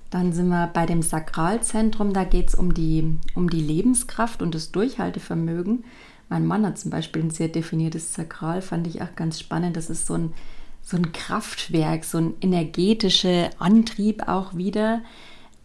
Dann 0.09 0.31
sind 0.31 0.47
wir 0.49 0.67
bei 0.67 0.85
dem 0.85 1.01
Sakralzentrum, 1.01 2.13
da 2.13 2.23
geht 2.23 2.49
es 2.49 2.55
um 2.55 2.73
die, 2.73 3.17
um 3.35 3.49
die 3.49 3.61
Lebenskraft 3.61 4.41
und 4.41 4.55
das 4.55 4.71
Durchhaltevermögen. 4.71 5.83
Mein 6.29 6.45
Mann 6.45 6.65
hat 6.65 6.77
zum 6.77 6.91
Beispiel 6.91 7.23
ein 7.23 7.29
sehr 7.29 7.49
definiertes 7.49 8.13
Sakral, 8.13 8.61
fand 8.61 8.87
ich 8.87 9.01
auch 9.01 9.15
ganz 9.15 9.39
spannend. 9.39 9.75
Das 9.75 9.89
ist 9.89 10.07
so 10.07 10.13
ein, 10.13 10.33
so 10.81 10.97
ein 10.97 11.11
Kraftwerk, 11.11 12.05
so 12.05 12.19
ein 12.19 12.33
energetischer 12.41 13.49
Antrieb 13.59 14.27
auch 14.27 14.55
wieder, 14.55 15.01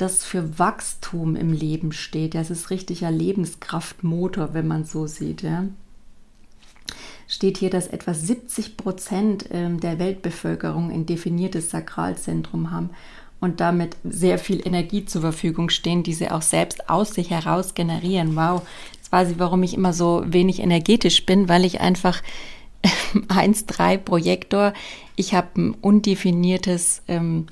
das 0.02 0.24
für 0.24 0.58
Wachstum 0.58 1.36
im 1.36 1.52
Leben 1.52 1.92
steht. 1.92 2.34
Das 2.34 2.50
ist 2.50 2.70
richtiger 2.70 3.10
Lebenskraftmotor, 3.10 4.52
wenn 4.52 4.66
man 4.66 4.84
so 4.84 5.06
sieht. 5.06 5.42
Ja 5.42 5.64
steht 7.32 7.56
hier, 7.56 7.70
dass 7.70 7.86
etwa 7.86 8.12
70 8.12 8.76
Prozent 8.76 9.46
ähm, 9.52 9.80
der 9.80 9.98
Weltbevölkerung 9.98 10.90
ein 10.90 11.06
definiertes 11.06 11.70
Sakralzentrum 11.70 12.70
haben 12.70 12.90
und 13.40 13.60
damit 13.60 13.96
sehr 14.04 14.38
viel 14.38 14.60
Energie 14.64 15.06
zur 15.06 15.22
Verfügung 15.22 15.70
stehen, 15.70 16.02
die 16.02 16.12
sie 16.12 16.30
auch 16.30 16.42
selbst 16.42 16.90
aus 16.90 17.14
sich 17.14 17.30
heraus 17.30 17.74
generieren. 17.74 18.36
Wow, 18.36 18.62
jetzt 18.94 19.10
weiß 19.10 19.30
ich, 19.30 19.38
warum 19.38 19.62
ich 19.62 19.72
immer 19.72 19.94
so 19.94 20.22
wenig 20.26 20.60
energetisch 20.60 21.24
bin, 21.24 21.48
weil 21.48 21.64
ich 21.64 21.80
einfach 21.80 22.22
1,3 23.14 23.96
Projektor, 23.96 24.74
ich 25.16 25.34
habe 25.34 25.48
ein 25.60 25.74
undefiniertes 25.80 27.02
ähm, 27.08 27.46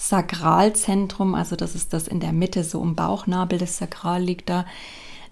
Sakralzentrum, 0.00 1.34
also 1.34 1.56
das 1.56 1.74
ist 1.74 1.92
das 1.92 2.08
in 2.08 2.20
der 2.20 2.32
Mitte, 2.32 2.64
so 2.64 2.82
im 2.82 2.94
Bauchnabel, 2.94 3.58
das 3.58 3.76
Sakral 3.76 4.22
liegt 4.22 4.48
da. 4.48 4.64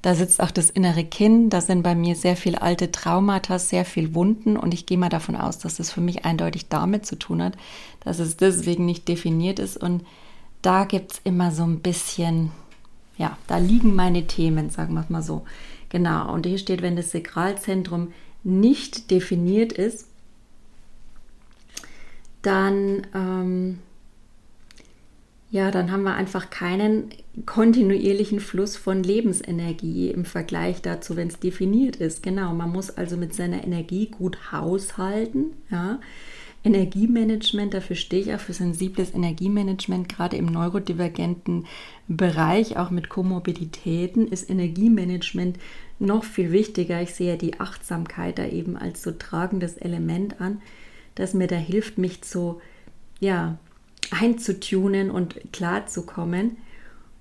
Da 0.02 0.14
sitzt 0.14 0.42
auch 0.42 0.50
das 0.50 0.68
innere 0.68 1.04
Kinn, 1.04 1.48
da 1.48 1.62
sind 1.62 1.82
bei 1.82 1.94
mir 1.94 2.14
sehr 2.14 2.36
viele 2.36 2.60
alte 2.60 2.92
Traumata, 2.92 3.58
sehr 3.58 3.86
viel 3.86 4.14
Wunden 4.14 4.58
und 4.58 4.74
ich 4.74 4.84
gehe 4.84 4.98
mal 4.98 5.08
davon 5.08 5.36
aus, 5.36 5.58
dass 5.58 5.76
das 5.76 5.90
für 5.90 6.02
mich 6.02 6.26
eindeutig 6.26 6.68
damit 6.68 7.06
zu 7.06 7.18
tun 7.18 7.42
hat, 7.42 7.56
dass 8.00 8.18
es 8.18 8.36
deswegen 8.36 8.84
nicht 8.84 9.08
definiert 9.08 9.58
ist 9.58 9.78
und 9.78 10.04
da 10.60 10.84
gibt 10.84 11.12
es 11.12 11.20
immer 11.24 11.50
so 11.50 11.64
ein 11.64 11.80
bisschen, 11.80 12.52
ja, 13.16 13.38
da 13.46 13.56
liegen 13.56 13.94
meine 13.96 14.26
Themen, 14.26 14.68
sagen 14.68 14.92
wir 14.94 15.00
es 15.00 15.08
mal 15.08 15.22
so. 15.22 15.46
Genau, 15.88 16.30
und 16.30 16.44
hier 16.44 16.58
steht, 16.58 16.82
wenn 16.82 16.94
das 16.94 17.10
Sakralzentrum 17.10 18.12
nicht 18.44 19.10
definiert 19.10 19.72
ist, 19.72 20.06
dann 22.42 23.06
ähm, 23.14 23.78
ja, 25.50 25.70
dann 25.70 25.90
haben 25.90 26.02
wir 26.02 26.14
einfach 26.14 26.50
keinen 26.50 27.10
kontinuierlichen 27.46 28.40
Fluss 28.40 28.76
von 28.76 29.02
Lebensenergie 29.02 30.10
im 30.10 30.26
Vergleich 30.26 30.82
dazu, 30.82 31.16
wenn 31.16 31.28
es 31.28 31.38
definiert 31.38 31.96
ist. 31.96 32.22
Genau, 32.22 32.52
man 32.52 32.70
muss 32.70 32.90
also 32.90 33.16
mit 33.16 33.34
seiner 33.34 33.64
Energie 33.64 34.06
gut 34.10 34.52
haushalten. 34.52 35.54
Ja. 35.70 36.00
Energiemanagement, 36.64 37.72
dafür 37.72 37.96
stehe 37.96 38.20
ich 38.20 38.34
auch 38.34 38.40
für 38.40 38.52
sensibles 38.52 39.14
Energiemanagement, 39.14 40.08
gerade 40.08 40.36
im 40.36 40.46
neurodivergenten 40.46 41.66
Bereich, 42.08 42.76
auch 42.76 42.90
mit 42.90 43.08
Komorbiditäten, 43.08 44.28
ist 44.28 44.50
Energiemanagement 44.50 45.56
noch 45.98 46.24
viel 46.24 46.52
wichtiger. 46.52 47.00
Ich 47.00 47.14
sehe 47.14 47.38
die 47.38 47.58
Achtsamkeit 47.58 48.38
da 48.38 48.46
eben 48.46 48.76
als 48.76 49.02
so 49.02 49.12
tragendes 49.12 49.78
Element 49.78 50.40
an, 50.40 50.60
das 51.14 51.32
mir 51.32 51.46
da 51.46 51.56
hilft, 51.56 51.96
mich 51.96 52.22
zu, 52.22 52.60
ja, 53.20 53.58
einzutunen 54.12 55.10
und 55.10 55.52
klarzukommen. 55.52 56.56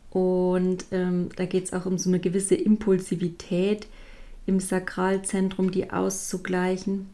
Und 0.10 0.86
ähm, 0.92 1.30
da 1.36 1.46
geht 1.46 1.66
es 1.66 1.74
auch 1.74 1.86
um 1.86 1.98
so 1.98 2.10
eine 2.10 2.20
gewisse 2.20 2.56
Impulsivität 2.56 3.88
im 4.46 4.60
Sakralzentrum, 4.60 5.72
die 5.72 5.92
auszugleichen. 5.92 7.10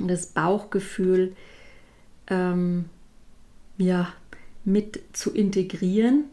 Und 0.00 0.08
das 0.08 0.26
Bauchgefühl 0.26 1.36
ähm, 2.28 2.86
ja, 3.78 4.12
mit 4.64 5.00
zu 5.12 5.32
integrieren. 5.32 6.24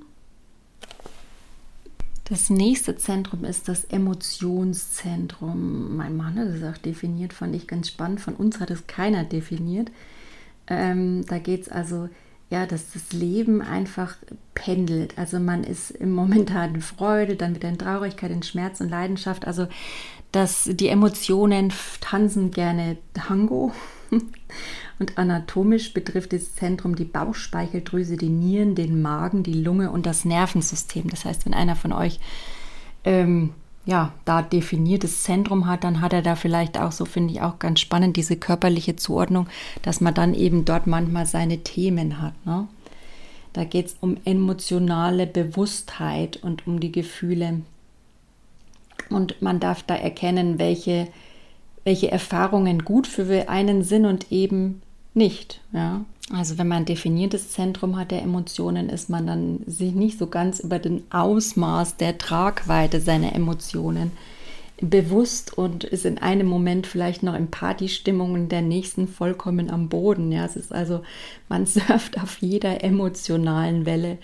Das 2.26 2.50
nächste 2.50 2.96
Zentrum 2.96 3.44
ist 3.44 3.68
das 3.68 3.86
Emotionszentrum. 3.86 5.98
Mein 5.98 6.16
Mann 6.16 6.38
hat 6.38 6.48
es 6.48 6.64
auch 6.64 6.78
definiert, 6.78 7.34
fand 7.34 7.56
ich 7.56 7.68
ganz 7.68 7.88
spannend. 7.88 8.22
Von 8.22 8.36
uns 8.36 8.60
hat 8.60 8.70
es 8.70 8.86
keiner 8.86 9.24
definiert. 9.24 9.90
Ähm, 10.70 11.26
da 11.28 11.40
geht 11.40 11.64
es 11.64 11.70
also, 11.70 12.10
ja, 12.50 12.66
dass 12.66 12.92
das 12.92 13.12
Leben 13.12 13.62
einfach 13.62 14.16
pendelt. 14.54 15.18
Also 15.18 15.40
man 15.40 15.64
ist 15.64 15.92
im 15.92 16.12
momentanen 16.12 16.82
Freude, 16.82 17.36
dann 17.36 17.56
wieder 17.56 17.70
in 17.70 17.78
Traurigkeit, 17.78 18.32
in 18.32 18.44
Schmerz 18.44 18.80
und 18.80 18.90
Leidenschaft. 18.90 19.46
Also 19.46 19.68
dass 20.32 20.70
die 20.72 20.90
Emotionen 20.90 21.74
tanzen 22.02 22.52
gerne 22.52 22.98
Tango. 23.14 23.74
Und 25.00 25.18
anatomisch 25.18 25.94
betrifft 25.94 26.34
das 26.34 26.56
Zentrum 26.56 26.96
die 26.96 27.06
Bauchspeicheldrüse, 27.06 28.18
die 28.18 28.30
Nieren, 28.30 28.76
den 28.76 29.02
Magen, 29.02 29.44
die 29.44 29.54
Lunge 29.54 29.92
und 29.92 30.06
das 30.06 30.26
Nervensystem. 30.26 31.10
Das 31.10 31.24
heißt, 31.24 31.46
wenn 31.46 31.54
einer 31.54 31.78
von 31.78 31.94
euch 31.94 32.20
ähm, 33.06 33.52
ja, 33.90 34.14
da 34.24 34.44
definiertes 34.44 35.24
Zentrum 35.24 35.66
hat, 35.66 35.84
dann 35.84 36.00
hat 36.00 36.14
er 36.14 36.22
da 36.22 36.36
vielleicht 36.36 36.80
auch, 36.80 36.92
so 36.92 37.06
finde 37.06 37.34
ich 37.34 37.42
auch 37.42 37.58
ganz 37.58 37.80
spannend, 37.80 38.18
diese 38.18 38.38
körperliche 38.38 38.96
Zuordnung, 38.96 39.48
dass 39.82 40.00
man 40.00 40.14
dann 40.14 40.36
eben 40.36 40.64
dort 40.64 40.86
manchmal 40.86 41.26
seine 41.26 41.64
Themen 41.64 42.22
hat. 42.22 42.34
Ne? 42.46 42.68
Da 43.52 43.64
geht 43.64 43.88
es 43.88 43.96
um 44.00 44.18
emotionale 44.26 45.26
Bewusstheit 45.26 46.38
und 46.38 46.68
um 46.68 46.80
die 46.80 46.92
Gefühle. 46.92 47.62
Und 49.10 49.42
man 49.42 49.60
darf 49.60 49.82
da 49.82 49.96
erkennen, 49.96 50.60
welche, 50.60 51.08
welche 51.84 52.12
Erfahrungen 52.12 52.86
gut 52.86 53.08
für 53.08 53.50
einen 53.50 53.84
sind 53.84 54.06
und 54.06 54.32
eben 54.32 54.84
nicht. 55.14 55.62
Ja? 55.74 56.06
Also 56.32 56.58
wenn 56.58 56.68
man 56.68 56.80
ein 56.80 56.86
definiertes 56.86 57.52
Zentrum 57.52 57.98
hat 57.98 58.12
der 58.12 58.22
Emotionen, 58.22 58.90
ist 58.90 59.10
man 59.10 59.26
dann 59.26 59.60
sich 59.66 59.94
nicht 59.94 60.20
so 60.20 60.28
ganz 60.28 60.60
über 60.60 60.80
den 60.80 61.04
Ausmaß 61.10 61.98
der 61.98 62.18
Tragweite 62.18 63.02
seiner 63.02 63.34
Emotionen 63.34 64.12
bewusst 64.82 65.58
und 65.58 65.84
ist 65.84 66.06
in 66.06 66.20
einem 66.20 66.48
Moment 66.48 66.88
vielleicht 66.88 67.24
noch 67.24 67.36
in 67.36 67.52
Partystimmung 67.52 68.34
und 68.34 68.50
der 68.50 68.62
nächsten 68.62 69.08
vollkommen 69.08 69.70
am 69.70 69.90
Boden. 69.90 70.32
Ja, 70.32 70.46
es 70.46 70.56
ist 70.56 70.72
also, 70.72 71.02
man 71.50 71.66
surft 71.66 72.22
auf 72.22 72.38
jeder 72.42 72.84
emotionalen 72.84 73.86
Welle. 73.86 74.18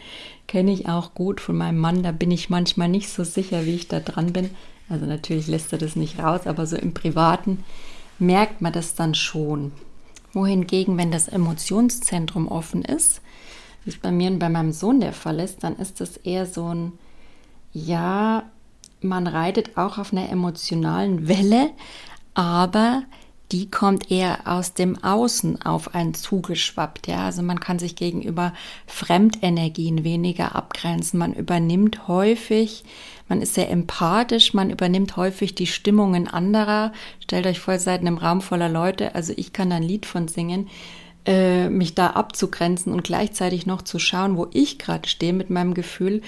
Kenne 0.48 0.72
ich 0.72 0.88
auch 0.88 1.14
gut 1.14 1.42
von 1.42 1.58
meinem 1.58 1.80
Mann. 1.80 2.04
Da 2.04 2.12
bin 2.12 2.32
ich 2.32 2.50
manchmal 2.50 2.88
nicht 2.88 3.10
so 3.10 3.24
sicher, 3.24 3.66
wie 3.66 3.76
ich 3.76 3.88
da 3.88 4.00
dran 4.00 4.32
bin. 4.32 4.52
Also 4.88 5.06
natürlich 5.06 5.48
lässt 5.48 5.74
er 5.74 5.80
das 5.80 5.96
nicht 5.96 6.20
raus, 6.20 6.42
aber 6.46 6.68
so 6.68 6.76
im 6.76 6.94
Privaten 6.94 7.64
merkt 8.20 8.62
man 8.62 8.72
das 8.72 8.96
dann 8.96 9.16
schon 9.16 9.72
wohingegen, 10.36 10.98
wenn 10.98 11.12
das 11.12 11.28
Emotionszentrum 11.28 12.48
offen 12.48 12.84
ist, 12.84 13.22
wie 13.84 13.90
es 13.90 13.98
bei 13.98 14.12
mir 14.12 14.30
und 14.30 14.40
bei 14.40 14.50
meinem 14.50 14.74
Sohn 14.74 15.00
der 15.00 15.14
Fall 15.14 15.40
ist, 15.40 15.64
dann 15.64 15.78
ist 15.78 16.02
es 16.02 16.18
eher 16.18 16.46
so 16.46 16.74
ein, 16.74 16.92
ja, 17.74 18.44
man 19.02 19.28
reitet 19.28 19.78
auch 19.78 19.98
auf 19.98 20.12
einer 20.12 20.30
emotionalen 20.30 21.28
Welle, 21.28 21.72
aber 22.34 23.04
die 23.52 23.70
kommt 23.70 24.10
eher 24.12 24.40
aus 24.46 24.74
dem 24.74 25.04
Außen 25.04 25.62
auf 25.62 25.94
einen 25.94 26.14
zugeschwappt. 26.14 27.08
Ja, 27.08 27.26
also 27.26 27.44
man 27.44 27.60
kann 27.60 27.78
sich 27.78 27.96
gegenüber 27.96 28.54
Fremdenergien 28.88 30.04
weniger 30.04 30.56
abgrenzen. 30.56 31.20
Man 31.20 31.34
übernimmt 31.34 32.08
häufig 32.08 32.84
man 33.28 33.42
ist 33.42 33.56
sehr 33.56 33.70
empathisch, 33.70 34.54
man 34.54 34.70
übernimmt 34.70 35.18
häufig 35.18 35.56
die 35.56 35.68
Stimmungen 35.68 36.28
anderer. 36.28 36.94
Stellt 37.20 37.48
euch 37.48 37.60
vor, 37.60 37.80
seid 37.80 38.02
in 38.02 38.08
einem 38.08 38.18
Raum 38.18 38.42
voller 38.42 38.70
Leute, 38.70 39.16
also 39.16 39.34
ich 39.36 39.54
kann 39.54 39.70
da 39.70 39.78
ein 39.78 39.84
Lied 39.84 40.06
von 40.06 40.28
singen, 40.28 40.70
äh, 41.26 41.70
mich 41.70 41.96
da 41.96 42.12
abzugrenzen 42.12 42.94
und 42.94 43.04
gleichzeitig 43.04 43.66
noch 43.66 43.82
zu 43.82 43.98
schauen, 43.98 44.38
wo 44.38 44.48
ich 44.54 44.78
gerade 44.78 45.10
stehe 45.10 45.34
mit 45.34 45.50
meinem 45.50 45.74
Gefühl 45.74 46.22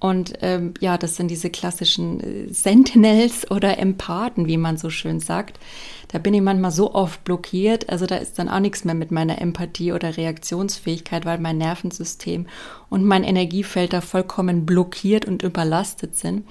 Und 0.00 0.32
ähm, 0.40 0.72
ja, 0.80 0.96
das 0.96 1.16
sind 1.16 1.30
diese 1.30 1.50
klassischen 1.50 2.20
äh, 2.20 2.52
Sentinels 2.52 3.48
oder 3.50 3.78
Empathen, 3.78 4.46
wie 4.46 4.56
man 4.56 4.78
so 4.78 4.90
schön 4.90 5.20
sagt. 5.20 5.60
Da 6.08 6.18
bin 6.18 6.34
ich 6.34 6.40
manchmal 6.40 6.72
so 6.72 6.94
oft 6.94 7.22
blockiert. 7.22 7.90
Also 7.90 8.06
da 8.06 8.16
ist 8.16 8.38
dann 8.38 8.48
auch 8.48 8.60
nichts 8.60 8.84
mehr 8.84 8.94
mit 8.94 9.10
meiner 9.10 9.40
Empathie 9.40 9.92
oder 9.92 10.16
Reaktionsfähigkeit, 10.16 11.26
weil 11.26 11.38
mein 11.38 11.58
Nervensystem 11.58 12.46
und 12.88 13.04
mein 13.04 13.22
Energiefeld 13.24 13.92
da 13.92 14.00
vollkommen 14.00 14.64
blockiert 14.64 15.26
und 15.26 15.42
überlastet 15.42 16.16
sind. 16.16 16.46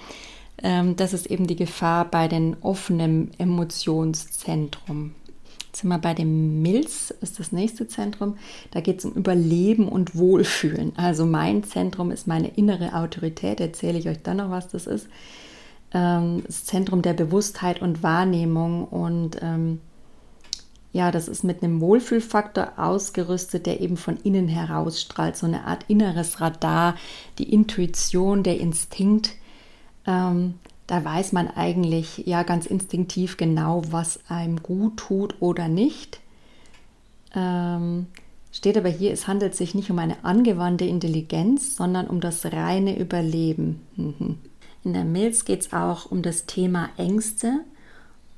Ähm, 0.61 0.95
das 0.95 1.13
ist 1.13 1.25
eben 1.25 1.47
die 1.47 1.55
Gefahr 1.55 2.05
bei 2.05 2.27
den 2.27 2.55
offenen 2.61 3.31
Emotionszentrum. 3.39 5.15
Jetzt 5.69 5.81
sind 5.81 5.89
wir 5.89 5.99
bei 5.99 6.15
dem 6.15 6.63
Milz, 6.63 7.13
ist 7.21 7.39
das 7.39 7.51
nächste 7.51 7.87
Zentrum. 7.87 8.37
Da 8.71 8.81
geht 8.81 8.99
es 8.99 9.05
um 9.05 9.13
Überleben 9.13 9.87
und 9.87 10.15
Wohlfühlen. 10.15 10.93
Also 10.97 11.27
mein 11.27 11.63
Zentrum 11.63 12.09
ist 12.09 12.25
meine 12.25 12.47
innere 12.47 12.95
Autorität. 12.95 13.59
Erzähle 13.59 13.99
ich 13.99 14.09
euch 14.09 14.19
dann 14.23 14.37
noch, 14.37 14.49
was 14.49 14.67
das 14.67 14.87
ist. 14.87 15.07
Ähm, 15.93 16.41
das 16.47 16.65
Zentrum 16.65 17.03
der 17.03 17.13
Bewusstheit 17.13 17.83
und 17.83 18.01
Wahrnehmung. 18.01 18.85
Und 18.85 19.37
ähm, 19.43 19.79
ja, 20.91 21.11
das 21.11 21.27
ist 21.27 21.43
mit 21.43 21.61
einem 21.61 21.81
Wohlfühlfaktor 21.81 22.73
ausgerüstet, 22.77 23.67
der 23.67 23.79
eben 23.79 23.95
von 23.95 24.17
innen 24.17 24.47
herausstrahlt. 24.47 25.37
So 25.37 25.45
eine 25.45 25.65
Art 25.65 25.85
inneres 25.87 26.41
Radar, 26.41 26.95
die 27.37 27.53
Intuition, 27.53 28.41
der 28.41 28.59
Instinkt. 28.59 29.35
Da 30.89 31.05
weiß 31.05 31.33
man 31.33 31.49
eigentlich 31.49 32.23
ja 32.25 32.41
ganz 32.41 32.65
instinktiv 32.65 33.37
genau, 33.37 33.83
was 33.91 34.21
einem 34.27 34.63
gut 34.63 34.97
tut 34.97 35.35
oder 35.39 35.67
nicht. 35.67 36.19
Ähm, 37.35 38.07
steht 38.51 38.75
aber 38.75 38.89
hier, 38.89 39.13
es 39.13 39.27
handelt 39.27 39.53
sich 39.53 39.75
nicht 39.75 39.91
um 39.91 39.99
eine 39.99 40.25
angewandte 40.25 40.85
Intelligenz, 40.85 41.75
sondern 41.75 42.07
um 42.07 42.21
das 42.21 42.43
reine 42.43 42.97
Überleben. 42.97 43.81
Mhm. 43.97 44.39
In 44.83 44.93
der 44.93 45.05
Milz 45.05 45.45
geht 45.45 45.61
es 45.61 45.73
auch 45.73 46.09
um 46.09 46.23
das 46.23 46.47
Thema 46.47 46.89
Ängste 46.97 47.59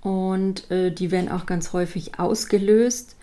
und 0.02 0.70
äh, 0.70 0.92
die 0.92 1.10
werden 1.10 1.32
auch 1.32 1.46
ganz 1.46 1.72
häufig 1.72 2.20
ausgelöst. 2.20 3.16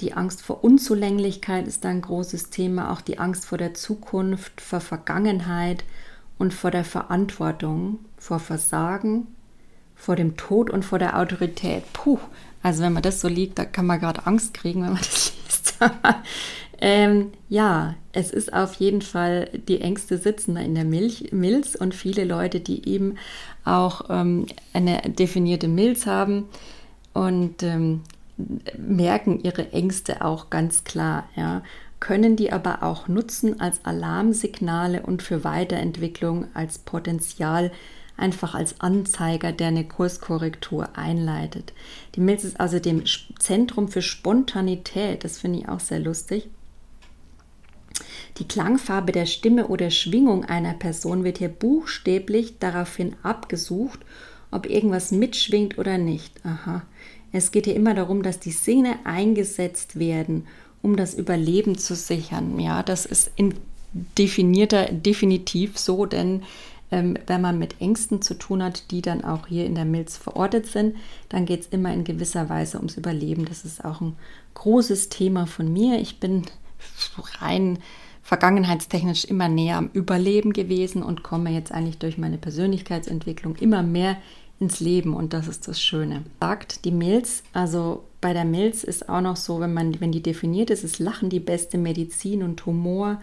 Die 0.00 0.12
Angst 0.12 0.40
vor 0.40 0.62
Unzulänglichkeit 0.62 1.66
ist 1.66 1.84
ein 1.84 2.00
großes 2.00 2.50
Thema, 2.50 2.92
auch 2.92 3.00
die 3.00 3.18
Angst 3.18 3.44
vor 3.44 3.58
der 3.58 3.74
Zukunft, 3.74 4.60
vor 4.60 4.78
Vergangenheit 4.78 5.82
und 6.38 6.54
vor 6.54 6.70
der 6.70 6.84
Verantwortung, 6.84 7.98
vor 8.18 8.38
Versagen, 8.38 9.26
vor 9.94 10.16
dem 10.16 10.36
Tod 10.36 10.70
und 10.70 10.84
vor 10.84 10.98
der 10.98 11.18
Autorität. 11.18 11.84
Puh, 11.92 12.18
also 12.62 12.82
wenn 12.82 12.92
man 12.92 13.02
das 13.02 13.20
so 13.20 13.28
liegt, 13.28 13.58
da 13.58 13.64
kann 13.64 13.86
man 13.86 14.00
gerade 14.00 14.26
Angst 14.26 14.54
kriegen, 14.54 14.82
wenn 14.82 14.92
man 14.92 14.98
das 15.02 15.32
liest. 15.44 15.78
ähm, 16.80 17.32
ja, 17.48 17.94
es 18.12 18.30
ist 18.30 18.52
auf 18.52 18.74
jeden 18.74 19.02
Fall, 19.02 19.50
die 19.68 19.80
Ängste 19.80 20.18
sitzen 20.18 20.54
da 20.54 20.60
in 20.60 20.74
der 20.74 20.84
Milch, 20.84 21.32
Milz 21.32 21.74
und 21.74 21.94
viele 21.94 22.24
Leute, 22.24 22.60
die 22.60 22.88
eben 22.88 23.16
auch 23.64 24.02
ähm, 24.08 24.46
eine 24.72 25.00
definierte 25.02 25.68
Milz 25.68 26.06
haben 26.06 26.48
und 27.12 27.62
ähm, 27.62 28.02
merken 28.76 29.40
ihre 29.40 29.72
Ängste 29.72 30.24
auch 30.24 30.50
ganz 30.50 30.84
klar. 30.84 31.28
Ja 31.34 31.62
können 32.00 32.36
die 32.36 32.52
aber 32.52 32.82
auch 32.82 33.08
nutzen 33.08 33.60
als 33.60 33.84
Alarmsignale 33.84 35.02
und 35.02 35.22
für 35.22 35.44
Weiterentwicklung 35.44 36.46
als 36.54 36.78
Potenzial, 36.78 37.72
einfach 38.18 38.54
als 38.54 38.80
Anzeiger, 38.80 39.52
der 39.52 39.68
eine 39.68 39.84
Kurskorrektur 39.84 40.96
einleitet. 40.96 41.72
Die 42.14 42.20
Milz 42.20 42.44
ist 42.44 42.60
also 42.60 42.78
dem 42.78 43.04
Zentrum 43.38 43.88
für 43.88 44.02
Spontanität, 44.02 45.24
das 45.24 45.38
finde 45.38 45.60
ich 45.60 45.68
auch 45.68 45.80
sehr 45.80 46.00
lustig. 46.00 46.48
Die 48.38 48.46
Klangfarbe 48.46 49.12
der 49.12 49.26
Stimme 49.26 49.68
oder 49.68 49.90
Schwingung 49.90 50.44
einer 50.44 50.74
Person 50.74 51.24
wird 51.24 51.38
hier 51.38 51.48
buchstäblich 51.48 52.58
daraufhin 52.58 53.16
abgesucht, 53.22 54.00
ob 54.50 54.68
irgendwas 54.68 55.10
mitschwingt 55.10 55.78
oder 55.78 55.98
nicht. 55.98 56.44
Aha. 56.44 56.82
Es 57.32 57.50
geht 57.50 57.66
hier 57.66 57.74
immer 57.74 57.94
darum, 57.94 58.22
dass 58.22 58.38
die 58.38 58.52
Sinne 58.52 58.96
eingesetzt 59.04 59.98
werden 59.98 60.46
um 60.82 60.96
das 60.96 61.14
Überleben 61.14 61.76
zu 61.76 61.94
sichern. 61.94 62.58
Ja, 62.58 62.82
das 62.82 63.06
ist 63.06 63.30
in 63.36 63.54
definierter, 64.16 64.86
definitiv 64.92 65.78
so, 65.78 66.06
denn 66.06 66.42
wenn 66.90 67.40
man 67.40 67.58
mit 67.58 67.80
Ängsten 67.80 68.22
zu 68.22 68.34
tun 68.34 68.62
hat, 68.62 68.90
die 68.90 69.02
dann 69.02 69.24
auch 69.24 69.46
hier 69.46 69.66
in 69.66 69.74
der 69.74 69.84
Milz 69.84 70.16
verortet 70.16 70.66
sind, 70.66 70.96
dann 71.28 71.44
geht 71.44 71.60
es 71.60 71.66
immer 71.66 71.92
in 71.92 72.04
gewisser 72.04 72.48
Weise 72.48 72.78
ums 72.78 72.96
Überleben. 72.96 73.44
Das 73.44 73.64
ist 73.64 73.84
auch 73.84 74.00
ein 74.00 74.16
großes 74.54 75.08
Thema 75.08 75.46
von 75.46 75.72
mir. 75.72 76.00
Ich 76.00 76.18
bin 76.18 76.42
rein 77.40 77.78
vergangenheitstechnisch 78.22 79.24
immer 79.24 79.48
näher 79.48 79.76
am 79.78 79.88
Überleben 79.92 80.52
gewesen 80.52 81.02
und 81.02 81.22
komme 81.22 81.50
jetzt 81.50 81.72
eigentlich 81.72 81.98
durch 81.98 82.18
meine 82.18 82.36
Persönlichkeitsentwicklung 82.36 83.56
immer 83.56 83.82
mehr 83.82 84.18
ins 84.60 84.80
Leben 84.80 85.14
und 85.14 85.32
das 85.32 85.48
ist 85.48 85.68
das 85.68 85.80
Schöne. 85.80 86.24
Sagt 86.40 86.84
die 86.84 86.90
Milz, 86.90 87.42
also 87.52 88.04
bei 88.20 88.32
der 88.32 88.44
Milz 88.44 88.84
ist 88.84 89.08
auch 89.08 89.20
noch 89.20 89.36
so, 89.36 89.60
wenn 89.60 89.72
man, 89.72 90.00
wenn 90.00 90.12
die 90.12 90.22
definiert 90.22 90.70
ist, 90.70 90.84
ist 90.84 90.98
Lachen 90.98 91.30
die 91.30 91.40
beste 91.40 91.78
Medizin 91.78 92.42
und 92.42 92.66
Humor. 92.66 93.20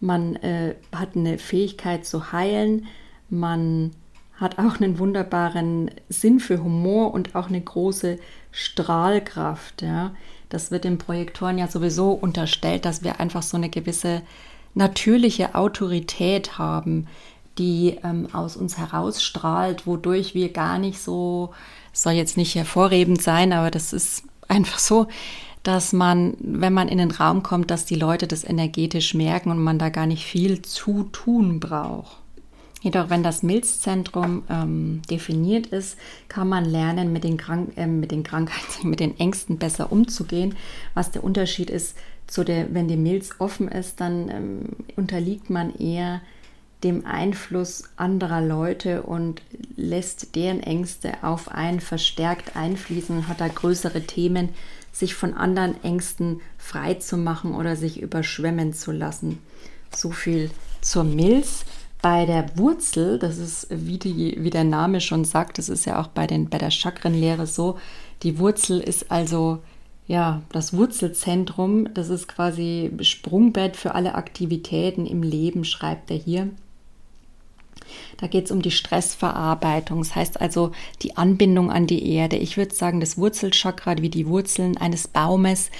Man 0.00 0.36
äh, 0.36 0.74
hat 0.94 1.14
eine 1.14 1.38
Fähigkeit 1.38 2.06
zu 2.06 2.32
heilen. 2.32 2.86
Man 3.28 3.92
hat 4.34 4.58
auch 4.58 4.80
einen 4.80 4.98
wunderbaren 4.98 5.90
Sinn 6.08 6.40
für 6.40 6.62
Humor 6.62 7.12
und 7.12 7.34
auch 7.34 7.48
eine 7.48 7.60
große 7.60 8.18
Strahlkraft. 8.50 9.82
Ja. 9.82 10.12
Das 10.48 10.70
wird 10.70 10.84
den 10.84 10.98
Projektoren 10.98 11.58
ja 11.58 11.68
sowieso 11.68 12.12
unterstellt, 12.12 12.84
dass 12.86 13.04
wir 13.04 13.20
einfach 13.20 13.42
so 13.42 13.56
eine 13.56 13.68
gewisse 13.68 14.22
natürliche 14.74 15.54
Autorität 15.54 16.58
haben, 16.58 17.06
die 17.58 17.98
ähm, 18.02 18.28
aus 18.32 18.56
uns 18.56 18.78
herausstrahlt, 18.78 19.86
wodurch 19.86 20.34
wir 20.34 20.52
gar 20.52 20.78
nicht 20.78 21.00
so 21.00 21.52
soll 21.92 22.12
jetzt 22.12 22.36
nicht 22.36 22.54
hervorrebend 22.54 23.20
sein, 23.20 23.52
aber 23.52 23.70
das 23.70 23.92
ist 23.92 24.22
einfach 24.48 24.78
so, 24.78 25.08
dass 25.62 25.92
man, 25.92 26.34
wenn 26.40 26.72
man 26.72 26.88
in 26.88 26.98
den 26.98 27.10
Raum 27.10 27.42
kommt, 27.42 27.70
dass 27.70 27.84
die 27.84 27.96
Leute 27.96 28.26
das 28.26 28.44
energetisch 28.44 29.14
merken 29.14 29.50
und 29.50 29.62
man 29.62 29.78
da 29.78 29.90
gar 29.90 30.06
nicht 30.06 30.24
viel 30.24 30.62
zu 30.62 31.04
tun 31.04 31.60
braucht. 31.60 32.16
Jedoch, 32.82 33.10
wenn 33.10 33.22
das 33.22 33.42
Milzzentrum 33.42 34.42
ähm, 34.48 35.02
definiert 35.10 35.66
ist, 35.66 35.98
kann 36.28 36.48
man 36.48 36.64
lernen, 36.64 37.12
mit 37.12 37.24
den, 37.24 37.36
Krank 37.36 37.72
äh, 37.76 37.86
mit 37.86 38.10
den 38.10 38.22
Krankheiten, 38.22 38.66
mit 38.88 39.00
den 39.00 39.18
Ängsten 39.18 39.58
besser 39.58 39.92
umzugehen. 39.92 40.54
Was 40.94 41.10
der 41.10 41.22
Unterschied 41.22 41.68
ist, 41.68 41.96
zu 42.26 42.42
der, 42.42 42.72
wenn 42.72 42.88
die 42.88 42.96
Milz 42.96 43.32
offen 43.38 43.68
ist, 43.68 44.00
dann 44.00 44.30
ähm, 44.30 44.62
unterliegt 44.96 45.50
man 45.50 45.74
eher 45.74 46.22
dem 46.84 47.04
Einfluss 47.04 47.84
anderer 47.96 48.40
Leute 48.40 49.02
und 49.02 49.42
lässt 49.76 50.34
deren 50.34 50.60
Ängste 50.62 51.22
auf 51.22 51.50
einen 51.50 51.80
verstärkt 51.80 52.56
einfließen 52.56 53.28
hat 53.28 53.40
da 53.42 53.48
größere 53.48 54.02
Themen, 54.02 54.50
sich 54.92 55.14
von 55.14 55.34
anderen 55.34 55.82
Ängsten 55.82 56.40
frei 56.58 56.94
zu 56.94 57.16
machen 57.16 57.54
oder 57.54 57.76
sich 57.76 58.00
überschwemmen 58.00 58.72
zu 58.72 58.92
lassen. 58.92 59.38
So 59.94 60.10
viel 60.10 60.50
zur 60.80 61.04
Milz. 61.04 61.64
Bei 62.02 62.24
der 62.24 62.56
Wurzel, 62.56 63.18
das 63.18 63.36
ist 63.38 63.66
wie, 63.70 63.98
die, 63.98 64.36
wie 64.38 64.50
der 64.50 64.64
Name 64.64 65.00
schon 65.00 65.24
sagt, 65.24 65.58
das 65.58 65.68
ist 65.68 65.84
ja 65.84 66.00
auch 66.00 66.06
bei, 66.06 66.26
den, 66.26 66.48
bei 66.48 66.56
der 66.56 66.70
Chakrenlehre 66.70 67.46
so, 67.46 67.78
die 68.22 68.38
Wurzel 68.38 68.80
ist 68.80 69.10
also 69.10 69.60
ja, 70.10 70.42
das 70.50 70.72
Wurzelzentrum, 70.72 71.94
das 71.94 72.08
ist 72.08 72.26
quasi 72.26 72.90
Sprungbett 73.00 73.76
für 73.76 73.94
alle 73.94 74.16
Aktivitäten 74.16 75.06
im 75.06 75.22
Leben, 75.22 75.64
schreibt 75.64 76.10
er 76.10 76.16
hier. 76.16 76.48
Da 78.16 78.26
geht 78.26 78.46
es 78.46 78.50
um 78.50 78.62
die 78.62 78.70
Stressverarbeitung, 78.70 79.98
das 79.98 80.14
heißt 80.14 80.40
also 80.40 80.72
die 81.02 81.16
Anbindung 81.16 81.70
an 81.70 81.86
die 81.86 82.12
Erde. 82.12 82.36
Ich 82.36 82.56
würde 82.56 82.74
sagen, 82.74 83.00
das 83.00 83.18
Wurzelchakra 83.18 83.96
wie 83.98 84.10
die 84.10 84.26
Wurzeln 84.26 84.76
eines 84.76 85.08
Baumes 85.08 85.70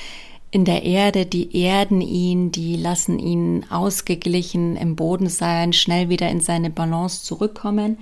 in 0.50 0.64
der 0.64 0.82
Erde, 0.82 1.26
die 1.26 1.56
erden 1.56 2.00
ihn, 2.00 2.50
die 2.50 2.76
lassen 2.76 3.18
ihn 3.18 3.64
ausgeglichen 3.70 4.76
im 4.76 4.96
Boden 4.96 5.28
sein, 5.28 5.72
schnell 5.72 6.08
wieder 6.08 6.28
in 6.28 6.40
seine 6.40 6.70
Balance 6.70 7.22
zurückkommen. 7.24 7.98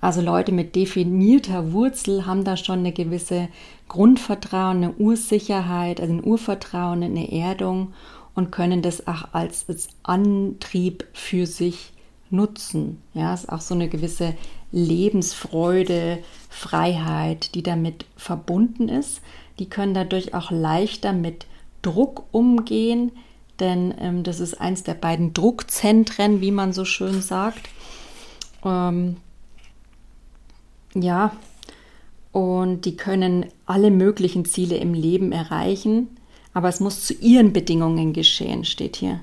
Also 0.00 0.20
Leute 0.20 0.52
mit 0.52 0.76
definierter 0.76 1.72
Wurzel 1.72 2.26
haben 2.26 2.44
da 2.44 2.56
schon 2.56 2.80
eine 2.80 2.92
gewisse 2.92 3.48
Grundvertrauen, 3.88 4.76
eine 4.76 4.92
Ursicherheit, 4.92 6.00
also 6.00 6.12
ein 6.12 6.24
Urvertrauen, 6.24 7.02
eine 7.02 7.32
Erdung 7.32 7.94
und 8.34 8.52
können 8.52 8.82
das 8.82 9.06
auch 9.08 9.32
als, 9.32 9.64
als 9.68 9.88
Antrieb 10.02 11.06
für 11.14 11.46
sich 11.46 11.92
nutzen. 12.30 13.02
Ja, 13.14 13.34
es 13.34 13.44
ist 13.44 13.48
auch 13.50 13.60
so 13.60 13.74
eine 13.74 13.88
gewisse 13.88 14.34
Lebensfreude, 14.72 16.18
Freiheit, 16.48 17.54
die 17.54 17.62
damit 17.62 18.04
verbunden 18.16 18.88
ist. 18.88 19.20
Die 19.58 19.68
können 19.68 19.94
dadurch 19.94 20.34
auch 20.34 20.50
leichter 20.50 21.12
mit 21.12 21.46
Druck 21.82 22.24
umgehen, 22.32 23.12
denn 23.60 23.94
ähm, 23.98 24.22
das 24.22 24.40
ist 24.40 24.60
eins 24.60 24.82
der 24.82 24.94
beiden 24.94 25.32
Druckzentren, 25.32 26.40
wie 26.40 26.50
man 26.50 26.72
so 26.72 26.84
schön 26.84 27.22
sagt. 27.22 27.68
Ähm, 28.64 29.16
ja, 30.94 31.32
und 32.32 32.84
die 32.84 32.96
können 32.96 33.46
alle 33.64 33.90
möglichen 33.90 34.44
Ziele 34.44 34.76
im 34.76 34.92
Leben 34.92 35.32
erreichen, 35.32 36.08
aber 36.52 36.68
es 36.68 36.80
muss 36.80 37.04
zu 37.04 37.14
ihren 37.14 37.52
Bedingungen 37.52 38.12
geschehen, 38.12 38.64
steht 38.64 38.96
hier. 38.96 39.20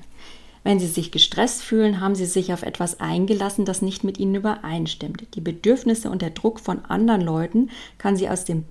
Wenn 0.64 0.80
Sie 0.80 0.86
sich 0.86 1.12
gestresst 1.12 1.62
fühlen, 1.62 2.00
haben 2.00 2.14
Sie 2.14 2.24
sich 2.24 2.52
auf 2.52 2.62
etwas 2.62 2.98
eingelassen, 2.98 3.66
das 3.66 3.82
nicht 3.82 4.02
mit 4.02 4.18
Ihnen 4.18 4.34
übereinstimmt. 4.34 5.26
Die 5.34 5.42
Bedürfnisse 5.42 6.10
und 6.10 6.22
der 6.22 6.30
Druck 6.30 6.58
von 6.58 6.84
anderen 6.86 7.20
Leuten 7.20 7.70
kann 7.98 8.16
Sie 8.16 8.30
aus 8.30 8.46
dem 8.46 8.64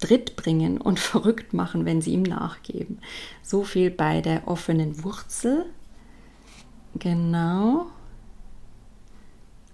Dritt 0.00 0.34
bringen 0.36 0.78
und 0.78 0.98
verrückt 1.00 1.54
machen, 1.54 1.84
wenn 1.84 2.02
Sie 2.02 2.12
ihm 2.12 2.24
nachgeben. 2.24 2.98
So 3.42 3.62
viel 3.62 3.90
bei 3.90 4.20
der 4.20 4.48
offenen 4.48 5.04
Wurzel. 5.04 5.66
Genau. 6.98 7.86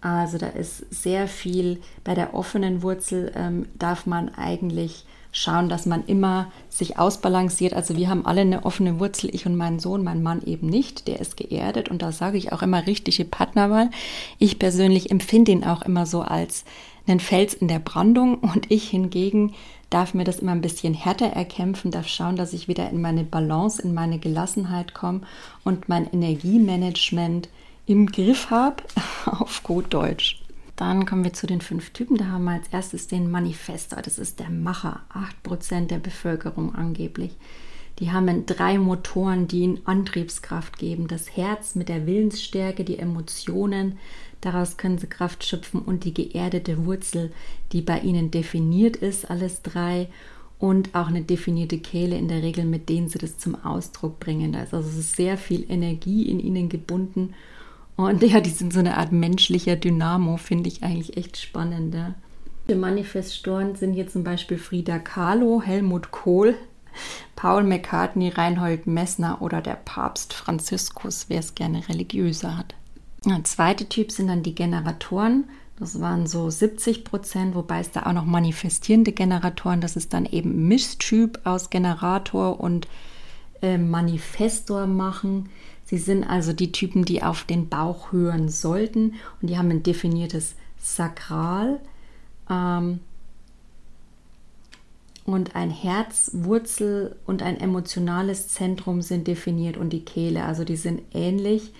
Also 0.02 0.36
da 0.36 0.48
ist 0.48 0.84
sehr 0.92 1.28
viel 1.28 1.80
bei 2.02 2.14
der 2.14 2.34
offenen 2.34 2.82
Wurzel 2.82 3.32
ähm, 3.36 3.66
darf 3.78 4.04
man 4.04 4.34
eigentlich 4.34 5.06
schauen, 5.30 5.68
dass 5.68 5.86
man 5.86 6.04
immer 6.04 6.50
sich 6.68 6.98
ausbalanciert. 6.98 7.72
Also 7.72 7.96
wir 7.96 8.10
haben 8.10 8.26
alle 8.26 8.42
eine 8.42 8.64
offene 8.66 9.00
Wurzel, 9.00 9.34
ich 9.34 9.46
und 9.46 9.56
mein 9.56 9.78
Sohn, 9.78 10.04
mein 10.04 10.22
Mann 10.22 10.42
eben 10.44 10.66
nicht. 10.66 11.06
Der 11.06 11.20
ist 11.20 11.36
geerdet 11.36 11.88
und 11.88 12.02
da 12.02 12.12
sage 12.12 12.36
ich 12.36 12.52
auch 12.52 12.62
immer 12.62 12.86
richtige 12.86 13.24
Partnerwahl. 13.24 13.90
Ich 14.38 14.58
persönlich 14.58 15.10
empfinde 15.10 15.52
ihn 15.52 15.64
auch 15.64 15.82
immer 15.82 16.04
so 16.04 16.20
als 16.20 16.64
einen 17.06 17.20
Fels 17.20 17.54
in 17.54 17.68
der 17.68 17.78
Brandung 17.78 18.38
und 18.38 18.70
ich 18.70 18.90
hingegen 18.90 19.54
darf 19.88 20.14
mir 20.14 20.24
das 20.24 20.40
immer 20.40 20.52
ein 20.52 20.62
bisschen 20.62 20.94
härter 20.94 21.26
erkämpfen, 21.26 21.90
darf 21.90 22.08
schauen, 22.08 22.36
dass 22.36 22.52
ich 22.52 22.66
wieder 22.66 22.90
in 22.90 23.00
meine 23.00 23.24
Balance, 23.24 23.80
in 23.80 23.94
meine 23.94 24.18
Gelassenheit 24.18 24.94
komme 24.94 25.22
und 25.64 25.88
mein 25.88 26.10
Energiemanagement 26.12 27.48
im 27.86 28.06
Griff 28.06 28.50
habe, 28.50 28.82
auf 29.26 29.62
gut 29.62 29.92
Deutsch. 29.92 30.42
Dann 30.76 31.06
kommen 31.06 31.24
wir 31.24 31.32
zu 31.32 31.46
den 31.46 31.60
fünf 31.60 31.90
Typen. 31.90 32.16
Da 32.16 32.26
haben 32.26 32.44
wir 32.44 32.52
als 32.52 32.68
erstes 32.68 33.06
den 33.06 33.30
Manifestor. 33.30 34.02
Das 34.02 34.18
ist 34.18 34.40
der 34.40 34.50
Macher. 34.50 35.02
8% 35.44 35.86
der 35.86 35.98
Bevölkerung 35.98 36.74
angeblich. 36.74 37.36
Die 37.98 38.10
haben 38.10 38.46
drei 38.46 38.78
Motoren, 38.78 39.46
die 39.46 39.60
ihnen 39.60 39.80
Antriebskraft 39.84 40.78
geben. 40.78 41.08
Das 41.08 41.36
Herz 41.36 41.74
mit 41.74 41.88
der 41.88 42.06
Willensstärke, 42.06 42.84
die 42.84 42.98
Emotionen, 42.98 43.98
daraus 44.40 44.78
können 44.78 44.98
sie 44.98 45.06
Kraft 45.06 45.44
schöpfen 45.44 45.82
und 45.82 46.04
die 46.04 46.14
geerdete 46.14 46.86
Wurzel, 46.86 47.32
die 47.72 47.82
bei 47.82 48.00
ihnen 48.00 48.30
definiert 48.30 48.96
ist, 48.96 49.30
alles 49.30 49.62
drei. 49.62 50.08
Und 50.58 50.94
auch 50.94 51.08
eine 51.08 51.22
definierte 51.22 51.78
Kehle 51.78 52.16
in 52.16 52.28
der 52.28 52.42
Regel, 52.42 52.64
mit 52.64 52.88
denen 52.88 53.08
sie 53.08 53.18
das 53.18 53.36
zum 53.36 53.56
Ausdruck 53.64 54.20
bringen. 54.20 54.52
Da 54.52 54.62
ist 54.62 54.72
also 54.72 55.00
sehr 55.00 55.36
viel 55.36 55.66
Energie 55.68 56.28
in 56.28 56.40
ihnen 56.40 56.68
gebunden 56.68 57.34
und 58.08 58.22
ja, 58.22 58.40
die 58.40 58.50
sind 58.50 58.72
so 58.72 58.80
eine 58.80 58.96
Art 58.96 59.12
menschlicher 59.12 59.76
Dynamo, 59.76 60.36
finde 60.36 60.68
ich 60.68 60.82
eigentlich 60.82 61.16
echt 61.16 61.36
spannend. 61.36 61.96
Die 62.68 62.74
Manifestoren 62.74 63.74
sind 63.74 63.92
hier 63.94 64.08
zum 64.08 64.24
Beispiel 64.24 64.58
Frida 64.58 64.98
Kahlo, 64.98 65.62
Helmut 65.62 66.10
Kohl, 66.10 66.54
Paul 67.36 67.64
McCartney, 67.64 68.28
Reinhold 68.28 68.86
Messner 68.86 69.42
oder 69.42 69.60
der 69.60 69.76
Papst 69.76 70.32
Franziskus, 70.32 71.26
wer 71.28 71.40
es 71.40 71.54
gerne 71.54 71.88
religiöser 71.88 72.56
hat. 72.56 72.74
Der 73.24 73.42
zweite 73.44 73.88
Typ 73.88 74.12
sind 74.12 74.28
dann 74.28 74.42
die 74.42 74.54
Generatoren. 74.54 75.44
Das 75.78 76.00
waren 76.00 76.26
so 76.26 76.50
70 76.50 77.04
Prozent, 77.04 77.54
wobei 77.54 77.80
es 77.80 77.90
da 77.90 78.04
auch 78.06 78.12
noch 78.12 78.24
manifestierende 78.24 79.12
Generatoren, 79.12 79.80
das 79.80 79.96
ist 79.96 80.12
dann 80.12 80.26
eben 80.26 80.68
Mischtyp 80.68 81.40
aus 81.44 81.70
Generator 81.70 82.60
und 82.60 82.86
äh, 83.62 83.78
Manifestor 83.78 84.86
machen. 84.86 85.48
Sie 85.92 85.98
sind 85.98 86.24
also 86.24 86.54
die 86.54 86.72
Typen, 86.72 87.04
die 87.04 87.22
auf 87.22 87.44
den 87.44 87.68
Bauch 87.68 88.12
hören 88.12 88.48
sollten 88.48 89.12
und 89.42 89.50
die 89.50 89.58
haben 89.58 89.70
ein 89.70 89.82
definiertes 89.82 90.54
Sakral 90.78 91.80
ähm, 92.48 93.00
und 95.26 95.54
ein 95.54 95.68
Herz, 95.68 96.30
Wurzel 96.32 97.16
und 97.26 97.42
ein 97.42 97.60
emotionales 97.60 98.48
Zentrum 98.48 99.02
sind 99.02 99.26
definiert 99.26 99.76
und 99.76 99.90
die 99.90 100.02
Kehle, 100.02 100.46
also 100.46 100.64
die 100.64 100.76
sind 100.76 101.02
ähnlich 101.12 101.74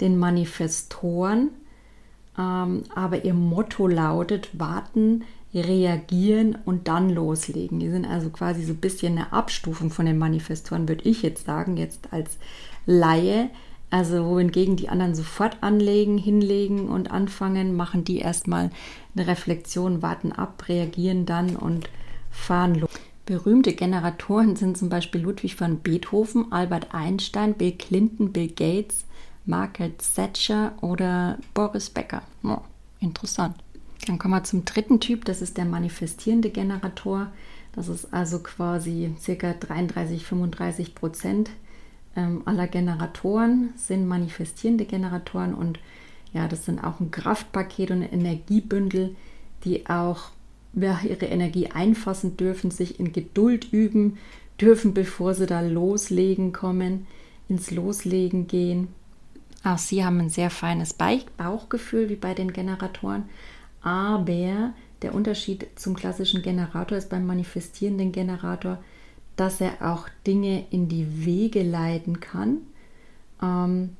den 0.00 0.18
Manifestoren, 0.18 1.50
ähm, 2.38 2.84
aber 2.94 3.26
ihr 3.26 3.34
Motto 3.34 3.86
lautet 3.86 4.48
warten, 4.58 5.24
reagieren 5.52 6.56
und 6.64 6.88
dann 6.88 7.10
loslegen. 7.10 7.80
Die 7.80 7.90
sind 7.90 8.06
also 8.06 8.30
quasi 8.30 8.64
so 8.64 8.72
ein 8.72 8.80
bisschen 8.80 9.18
eine 9.18 9.34
Abstufung 9.34 9.90
von 9.90 10.06
den 10.06 10.16
Manifestoren, 10.16 10.88
würde 10.88 11.04
ich 11.04 11.20
jetzt 11.20 11.44
sagen, 11.44 11.76
jetzt 11.76 12.14
als 12.14 12.38
Laie. 12.88 13.50
Also 13.90 14.26
wohingegen 14.26 14.76
die 14.76 14.88
anderen 14.88 15.14
sofort 15.14 15.58
anlegen, 15.62 16.18
hinlegen 16.18 16.88
und 16.88 17.10
anfangen, 17.10 17.76
machen 17.76 18.04
die 18.04 18.18
erstmal 18.18 18.70
eine 19.14 19.26
Reflexion, 19.26 20.02
warten 20.02 20.32
ab, 20.32 20.64
reagieren 20.68 21.24
dann 21.24 21.56
und 21.56 21.88
fahren 22.30 22.74
los. 22.74 22.90
Berühmte 23.24 23.74
Generatoren 23.74 24.56
sind 24.56 24.78
zum 24.78 24.88
Beispiel 24.88 25.20
Ludwig 25.20 25.60
van 25.60 25.78
Beethoven, 25.78 26.50
Albert 26.50 26.94
Einstein, 26.94 27.54
Bill 27.54 27.72
Clinton, 27.72 28.32
Bill 28.32 28.48
Gates, 28.48 29.04
Margaret 29.44 30.02
Thatcher 30.14 30.72
oder 30.80 31.38
Boris 31.54 31.90
Becker. 31.90 32.22
Oh, 32.42 32.58
interessant. 33.00 33.54
Dann 34.06 34.18
kommen 34.18 34.34
wir 34.34 34.44
zum 34.44 34.64
dritten 34.64 35.00
Typ, 35.00 35.24
das 35.24 35.42
ist 35.42 35.56
der 35.56 35.64
manifestierende 35.64 36.50
Generator. 36.50 37.32
Das 37.72 37.88
ist 37.88 38.12
also 38.12 38.38
quasi 38.40 39.14
ca. 39.24 39.52
33, 39.52 40.24
35 40.24 40.94
Prozent 40.94 41.50
ähm, 42.18 42.42
aller 42.44 42.66
Generatoren 42.66 43.72
sind 43.76 44.08
manifestierende 44.08 44.84
Generatoren 44.84 45.54
und 45.54 45.78
ja, 46.32 46.48
das 46.48 46.64
sind 46.64 46.82
auch 46.82 47.00
ein 47.00 47.10
Kraftpaket 47.10 47.90
und 47.90 48.02
ein 48.02 48.12
Energiebündel, 48.12 49.14
die 49.64 49.88
auch 49.88 50.30
ja, 50.74 51.00
ihre 51.02 51.26
Energie 51.26 51.68
einfassen 51.68 52.36
dürfen, 52.36 52.70
sich 52.70 52.98
in 53.00 53.12
Geduld 53.12 53.72
üben 53.72 54.18
dürfen, 54.60 54.92
bevor 54.94 55.34
sie 55.34 55.46
da 55.46 55.60
loslegen 55.60 56.52
kommen, 56.52 57.06
ins 57.48 57.70
Loslegen 57.70 58.48
gehen. 58.48 58.88
Auch 59.64 59.78
sie 59.78 60.04
haben 60.04 60.18
ein 60.18 60.30
sehr 60.30 60.50
feines 60.50 60.94
Bauchgefühl 61.36 62.08
wie 62.08 62.16
bei 62.16 62.34
den 62.34 62.52
Generatoren, 62.52 63.24
aber 63.80 64.74
der 65.02 65.14
Unterschied 65.14 65.66
zum 65.76 65.94
klassischen 65.94 66.42
Generator 66.42 66.98
ist 66.98 67.10
beim 67.10 67.26
manifestierenden 67.26 68.12
Generator, 68.12 68.78
dass 69.38 69.60
er 69.60 69.74
auch 69.80 70.08
Dinge 70.26 70.66
in 70.70 70.88
die 70.88 71.24
Wege 71.24 71.62
leiten 71.62 72.18
kann 72.20 72.58
ähm, 73.42 73.96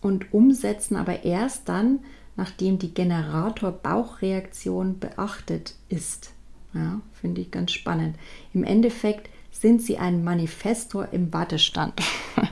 und 0.00 0.34
umsetzen, 0.34 0.96
aber 0.96 1.24
erst 1.24 1.68
dann, 1.68 2.00
nachdem 2.36 2.78
die 2.78 2.92
Generator-Bauchreaktion 2.92 4.98
beachtet 4.98 5.74
ist. 5.88 6.32
Ja, 6.74 7.00
finde 7.20 7.40
ich 7.40 7.50
ganz 7.50 7.72
spannend. 7.72 8.16
Im 8.52 8.64
Endeffekt 8.64 9.30
sind 9.50 9.80
sie 9.80 9.96
ein 9.98 10.24
Manifestor 10.24 11.08
im 11.12 11.32
Wartestand. 11.32 11.94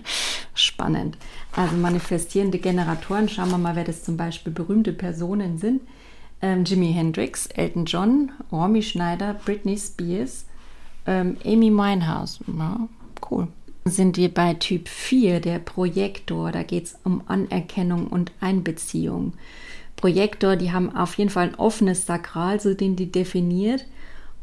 spannend. 0.55 1.19
Also 1.53 1.77
manifestierende 1.77 2.59
Generatoren, 2.59 3.29
schauen 3.29 3.51
wir 3.51 3.59
mal, 3.59 3.77
wer 3.77 3.85
das 3.85 4.05
zum 4.05 4.17
Beispiel 4.17 4.53
berühmte 4.53 4.93
Personen 4.93 5.59
sind. 5.59 5.83
Ähm, 6.41 6.65
Jimi 6.65 6.93
Hendrix, 6.93 7.47
Elton 7.47 7.85
John, 7.85 8.33
Romy 8.51 8.83
Schneider, 8.83 9.35
Britney 9.45 9.77
Spears, 9.77 10.47
ähm, 11.07 11.37
Amy 11.45 11.71
Winehouse. 11.71 12.41
Ja, 12.47 12.89
cool. 13.31 13.49
Sind 13.85 14.17
wir 14.17 14.33
bei 14.33 14.55
Typ 14.55 14.89
4, 14.89 15.41
der 15.41 15.59
Projektor. 15.59 16.53
Da 16.53 16.63
geht 16.63 16.85
es 16.87 16.99
um 17.05 17.23
Anerkennung 17.27 18.07
und 18.07 18.33
Einbeziehung. 18.41 19.35
Projektor, 19.97 20.57
die 20.57 20.73
haben 20.73 20.95
auf 20.95 21.17
jeden 21.19 21.31
Fall 21.31 21.49
ein 21.49 21.55
offenes 21.55 22.07
Sakral, 22.07 22.61
so 22.61 22.75
den 22.75 22.97
die 22.97 23.11
definiert, 23.11 23.87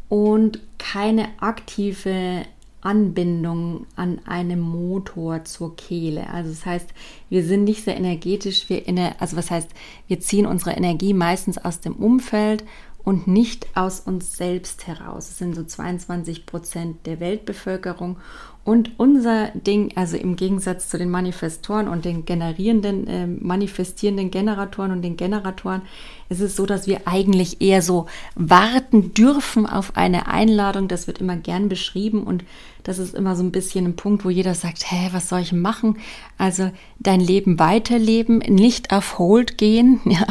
und 0.09 0.59
keine 0.77 1.29
aktive 1.39 2.45
Anbindung 2.81 3.85
an 3.95 4.19
einem 4.25 4.59
Motor 4.59 5.45
zur 5.45 5.75
Kehle. 5.75 6.29
Also 6.29 6.49
das 6.49 6.65
heißt, 6.65 6.89
wir 7.29 7.43
sind 7.43 7.63
nicht 7.63 7.83
sehr 7.83 7.95
energetisch, 7.95 8.69
wir 8.69 8.87
inne, 8.87 9.15
also 9.19 9.37
was 9.37 9.51
heißt, 9.51 9.69
wir 10.07 10.19
ziehen 10.19 10.45
unsere 10.45 10.71
Energie 10.71 11.13
meistens 11.13 11.57
aus 11.57 11.79
dem 11.79 11.93
Umfeld 11.93 12.63
und 13.03 13.27
nicht 13.27 13.67
aus 13.75 13.99
uns 13.99 14.37
selbst 14.37 14.87
heraus. 14.87 15.29
Es 15.29 15.37
sind 15.37 15.55
so 15.55 15.63
22 15.63 16.45
Prozent 16.45 17.05
der 17.05 17.19
Weltbevölkerung. 17.19 18.17
Und 18.63 18.91
unser 18.97 19.47
Ding, 19.55 19.91
also 19.95 20.17
im 20.17 20.35
Gegensatz 20.35 20.87
zu 20.87 20.99
den 20.99 21.09
Manifestoren 21.09 21.87
und 21.87 22.05
den 22.05 22.25
generierenden, 22.25 23.07
äh, 23.07 23.25
manifestierenden 23.25 24.29
Generatoren 24.29 24.91
und 24.91 25.01
den 25.01 25.17
Generatoren, 25.17 25.81
ist 26.29 26.41
es 26.41 26.55
so, 26.55 26.67
dass 26.67 26.85
wir 26.85 27.01
eigentlich 27.05 27.59
eher 27.59 27.81
so 27.81 28.05
warten 28.35 29.15
dürfen 29.15 29.65
auf 29.65 29.97
eine 29.97 30.27
Einladung. 30.27 30.87
Das 30.87 31.07
wird 31.07 31.19
immer 31.19 31.37
gern 31.37 31.69
beschrieben 31.69 32.23
und 32.23 32.43
das 32.83 32.99
ist 32.99 33.15
immer 33.15 33.35
so 33.35 33.43
ein 33.43 33.51
bisschen 33.51 33.85
ein 33.85 33.95
Punkt, 33.95 34.25
wo 34.25 34.29
jeder 34.29 34.53
sagt, 34.53 34.91
hä, 34.91 35.09
was 35.11 35.29
soll 35.29 35.41
ich 35.41 35.53
machen? 35.53 35.97
Also 36.37 36.71
dein 36.99 37.19
Leben 37.19 37.57
weiterleben, 37.57 38.39
nicht 38.39 38.93
auf 38.93 39.17
Hold 39.17 39.57
gehen, 39.57 40.01
ja, 40.05 40.27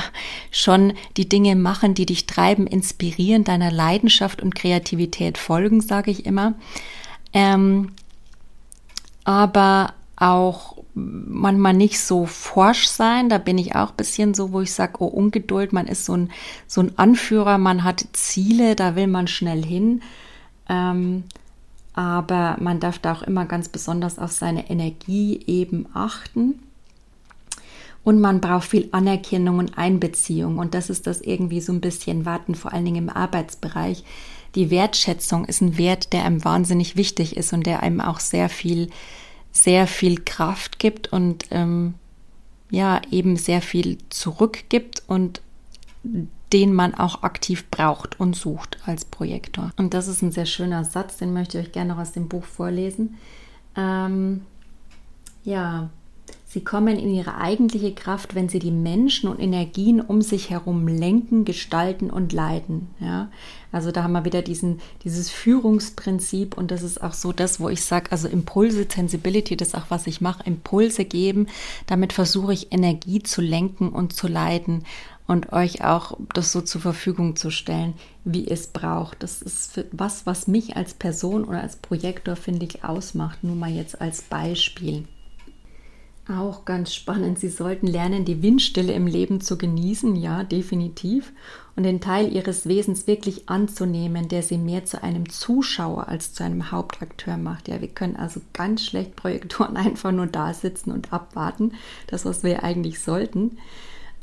schon 0.53 0.93
die 1.17 1.29
Dinge 1.29 1.57
machen, 1.57 1.95
die 1.95 2.07
dich 2.07 2.27
treiben, 2.27 2.69
inspirieren, 2.69 3.43
deiner 3.43 3.73
Leidenschaft 3.73 4.41
und 4.41 4.55
Kreativität 4.55 5.37
folgen, 5.37 5.81
sage 5.81 6.13
ich 6.13 6.27
immer. 6.27 6.55
Ähm, 7.33 7.93
aber 9.31 9.95
auch 10.17 10.77
manchmal 10.95 11.73
nicht 11.73 12.01
so 12.01 12.27
forsch 12.27 12.89
sein. 12.89 13.29
Da 13.29 13.39
bin 13.39 13.59
ich 13.59 13.77
auch 13.77 13.91
ein 13.91 13.97
bisschen 13.97 14.35
so, 14.35 14.51
wo 14.51 14.61
ich 14.61 14.73
sage, 14.73 14.95
oh, 14.99 15.07
Ungeduld, 15.07 15.73
man 15.73 15.87
ist 15.87 16.05
so 16.05 16.17
ein, 16.17 16.31
so 16.67 16.81
ein 16.81 16.99
Anführer, 16.99 17.57
man 17.57 17.85
hat 17.85 18.05
Ziele, 18.13 18.75
da 18.75 18.97
will 18.97 19.07
man 19.07 19.29
schnell 19.29 19.65
hin. 19.65 20.03
Ähm, 20.69 21.23
aber 21.95 22.57
man 22.59 22.81
darf 22.81 22.99
da 22.99 23.13
auch 23.13 23.23
immer 23.23 23.47
ganz 23.47 23.69
besonders 23.69 24.19
auf 24.19 24.33
seine 24.33 24.69
Energie 24.69 25.41
eben 25.47 25.87
achten. 25.95 26.61
Und 28.03 28.21
man 28.21 28.41
braucht 28.41 28.69
viel 28.69 28.89
Anerkennung 28.91 29.59
und 29.59 29.79
Einbeziehung. 29.79 30.59
Und 30.59 30.75
das 30.75 30.91
ist 30.91 31.07
das 31.07 31.21
irgendwie 31.21 31.61
so 31.61 31.73
ein 31.73 31.81
bisschen 31.81 32.27
warten, 32.27 32.57
vor 32.57 32.73
allen 32.73 32.85
Dingen 32.85 33.09
im 33.09 33.11
Arbeitsbereich. 33.11 34.03
Die 34.57 34.71
Wertschätzung 34.71 35.45
ist 35.45 35.61
ein 35.61 35.79
Wert, 35.79 36.13
der 36.13 36.25
einem 36.25 36.45
wahnsinnig 36.45 36.97
wichtig 36.97 37.37
ist 37.37 37.53
und 37.53 37.67
der 37.67 37.83
einem 37.83 38.01
auch 38.01 38.19
sehr 38.19 38.49
viel, 38.49 38.91
sehr 39.53 39.87
viel 39.87 40.21
Kraft 40.21 40.79
gibt 40.79 41.13
und 41.13 41.47
ähm, 41.51 41.95
ja, 42.71 43.01
eben 43.11 43.37
sehr 43.37 43.63
viel 43.63 43.99
zurückgibt 44.11 45.03
und 45.07 45.43
den 46.53 46.73
man 46.75 46.95
auch 46.95 47.23
aktiv 47.23 47.69
braucht 47.71 48.19
und 48.19 48.35
sucht 48.35 48.79
als 48.87 49.05
Projektor. 49.05 49.73
Und 49.77 49.95
das 49.95 50.09
ist 50.09 50.23
ein 50.23 50.33
sehr 50.33 50.47
schöner 50.47 50.85
Satz, 50.85 51.19
den 51.19 51.33
möchte 51.33 51.59
ich 51.59 51.67
euch 51.67 51.73
gerne 51.73 51.95
noch 51.95 52.01
aus 52.01 52.13
dem 52.13 52.29
Buch 52.29 52.45
vorlesen. 52.45 53.17
Ähm, 53.77 54.43
ja, 55.45 55.91
sie 56.51 56.65
kommen 56.65 56.99
in 56.99 57.15
ihre 57.15 57.37
eigentliche 57.37 57.95
Kraft, 57.95 58.35
wenn 58.35 58.49
sie 58.49 58.59
die 58.59 58.73
Menschen 58.73 59.31
und 59.31 59.39
Energien 59.39 60.01
um 60.01 60.21
sich 60.21 60.51
herum 60.51 60.89
lenken, 60.89 61.45
gestalten 61.45 62.11
und 62.11 62.33
leiten. 62.33 62.89
Ja, 62.99 63.31
also 63.71 63.93
da 63.93 64.03
haben 64.03 64.13
wir 64.13 64.25
wieder 64.25 64.43
diesen, 64.43 64.81
dieses 65.05 65.31
Führungsprinzip 65.31 66.59
und 66.59 66.73
das 66.73 66.83
ist 66.83 67.01
auch 67.03 67.13
so 67.13 67.33
das, 67.33 67.61
wo 67.61 67.69
ich 67.69 67.85
sage, 67.85 68.11
also 68.11 68.27
Impulse, 68.27 68.85
Sensibility, 68.93 69.57
das 69.57 69.69
ist 69.69 69.75
auch 69.77 69.91
was 69.91 70.09
ich 70.09 70.21
mache, 70.21 70.43
Impulse 70.45 71.05
geben. 71.05 71.47
Damit 71.87 72.13
versuche 72.13 72.53
ich 72.53 72.73
Energie 72.73 73.23
zu 73.23 73.41
lenken 73.41 73.91
und 73.91 74.13
zu 74.13 74.27
leiten 74.27 74.83
und 75.29 75.53
euch 75.53 75.85
auch 75.85 76.19
das 76.35 76.51
so 76.51 76.63
zur 76.63 76.81
Verfügung 76.81 77.37
zu 77.37 77.53
stellen, 77.53 77.95
wie 78.25 78.49
es 78.49 78.67
braucht. 78.67 79.23
Das 79.23 79.41
ist 79.41 79.85
was, 79.93 80.27
was 80.27 80.49
mich 80.49 80.77
als 80.77 80.95
Person 80.95 81.45
oder 81.45 81.63
als 81.63 81.77
Projektor, 81.77 82.35
finde 82.35 82.67
ich, 82.67 82.83
ausmacht. 82.83 83.45
Nur 83.45 83.55
mal 83.55 83.71
jetzt 83.71 84.01
als 84.01 84.23
Beispiel. 84.23 85.05
Auch 86.29 86.65
ganz 86.65 86.95
spannend. 86.95 87.39
Sie 87.39 87.49
sollten 87.49 87.87
lernen, 87.87 88.25
die 88.25 88.43
Windstille 88.43 88.93
im 88.93 89.07
Leben 89.07 89.41
zu 89.41 89.59
genießen, 89.59 90.15
ja, 90.15 90.45
definitiv. 90.45 91.33
Und 91.75 91.85
den 91.85 92.01
Teil 92.01 92.33
ihres 92.33 92.69
Wesens 92.69 93.07
wirklich 93.07 93.49
anzunehmen, 93.49 94.29
der 94.29 94.43
sie 94.43 94.59
mehr 94.59 94.85
zu 94.85 95.03
einem 95.03 95.29
Zuschauer 95.29 96.09
als 96.09 96.33
zu 96.35 96.45
einem 96.45 96.71
Hauptakteur 96.71 97.37
macht. 97.37 97.69
Ja, 97.69 97.81
wir 97.81 97.89
können 97.89 98.17
also 98.17 98.41
ganz 98.53 98.85
schlecht 98.85 99.17
Projektoren 99.17 99.77
einfach 99.79 100.13
nur 100.13 100.27
da 100.27 100.53
sitzen 100.53 100.93
und 100.93 101.13
abwarten. 101.13 101.73
Das, 102.07 102.25
was 102.25 102.45
wir 102.45 102.63
eigentlich 102.63 103.01
sollten. 103.01 103.59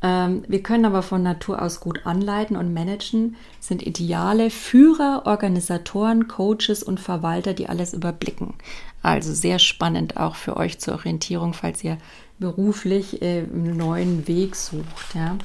Ähm, 0.02 0.44
wir 0.48 0.62
können 0.62 0.86
aber 0.86 1.02
von 1.02 1.24
Natur 1.24 1.62
aus 1.62 1.80
gut 1.80 2.06
anleiten 2.06 2.56
und 2.56 2.74
managen, 2.74 3.36
sind 3.60 3.86
ideale 3.86 4.50
Führer, 4.50 5.24
Organisatoren, 5.26 6.28
Coaches 6.28 6.84
und 6.84 7.00
Verwalter, 7.00 7.54
die 7.54 7.68
alles 7.68 7.94
überblicken. 7.94 8.54
Also 9.02 9.34
sehr 9.34 9.60
spannend 9.60 10.18
auch 10.18 10.36
für 10.36 10.58
euch 10.58 10.80
zur 10.80 10.96
Orientierung, 10.96 11.54
falls 11.54 11.84
ihr 11.84 11.98
beruflich 12.40 13.22
äh, 13.22 13.40
einen 13.40 13.78
neuen 13.78 14.28
Weg 14.28 14.56
sucht. 14.56 15.16
Ja. 15.16 15.38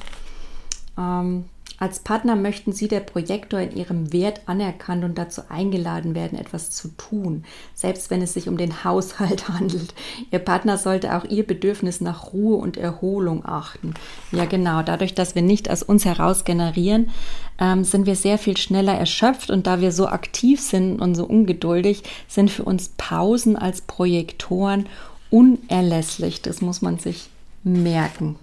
Ähm, 0.97 1.45
als 1.79 1.99
Partner 1.99 2.35
möchten 2.35 2.71
Sie 2.71 2.87
der 2.87 2.99
Projektor 2.99 3.59
in 3.59 3.75
Ihrem 3.75 4.13
Wert 4.13 4.41
anerkannt 4.45 5.03
und 5.03 5.17
dazu 5.17 5.41
eingeladen 5.49 6.15
werden, 6.15 6.37
etwas 6.37 6.71
zu 6.71 6.89
tun, 6.89 7.43
selbst 7.73 8.09
wenn 8.09 8.21
es 8.21 8.33
sich 8.33 8.47
um 8.47 8.57
den 8.57 8.83
Haushalt 8.83 9.49
handelt. 9.49 9.93
Ihr 10.31 10.39
Partner 10.39 10.77
sollte 10.77 11.15
auch 11.15 11.25
Ihr 11.25 11.45
Bedürfnis 11.45 12.01
nach 12.01 12.33
Ruhe 12.33 12.57
und 12.57 12.77
Erholung 12.77 13.45
achten. 13.45 13.93
Ja, 14.31 14.45
genau. 14.45 14.83
Dadurch, 14.83 15.13
dass 15.13 15.35
wir 15.35 15.41
nicht 15.41 15.69
aus 15.69 15.83
uns 15.83 16.05
heraus 16.05 16.45
generieren, 16.45 17.11
ähm, 17.59 17.83
sind 17.83 18.05
wir 18.05 18.15
sehr 18.15 18.37
viel 18.37 18.57
schneller 18.57 18.93
erschöpft 18.93 19.49
und 19.49 19.67
da 19.67 19.81
wir 19.81 19.91
so 19.91 20.07
aktiv 20.07 20.61
sind 20.61 21.01
und 21.01 21.15
so 21.15 21.25
ungeduldig, 21.25 22.03
sind 22.27 22.51
für 22.51 22.63
uns 22.63 22.91
Pausen 22.97 23.55
als 23.55 23.81
Projektoren 23.81 24.87
unerlässlich. 25.29 26.41
Das 26.41 26.61
muss 26.61 26.81
man 26.81 26.99
sich 26.99 27.29
merken 27.63 28.35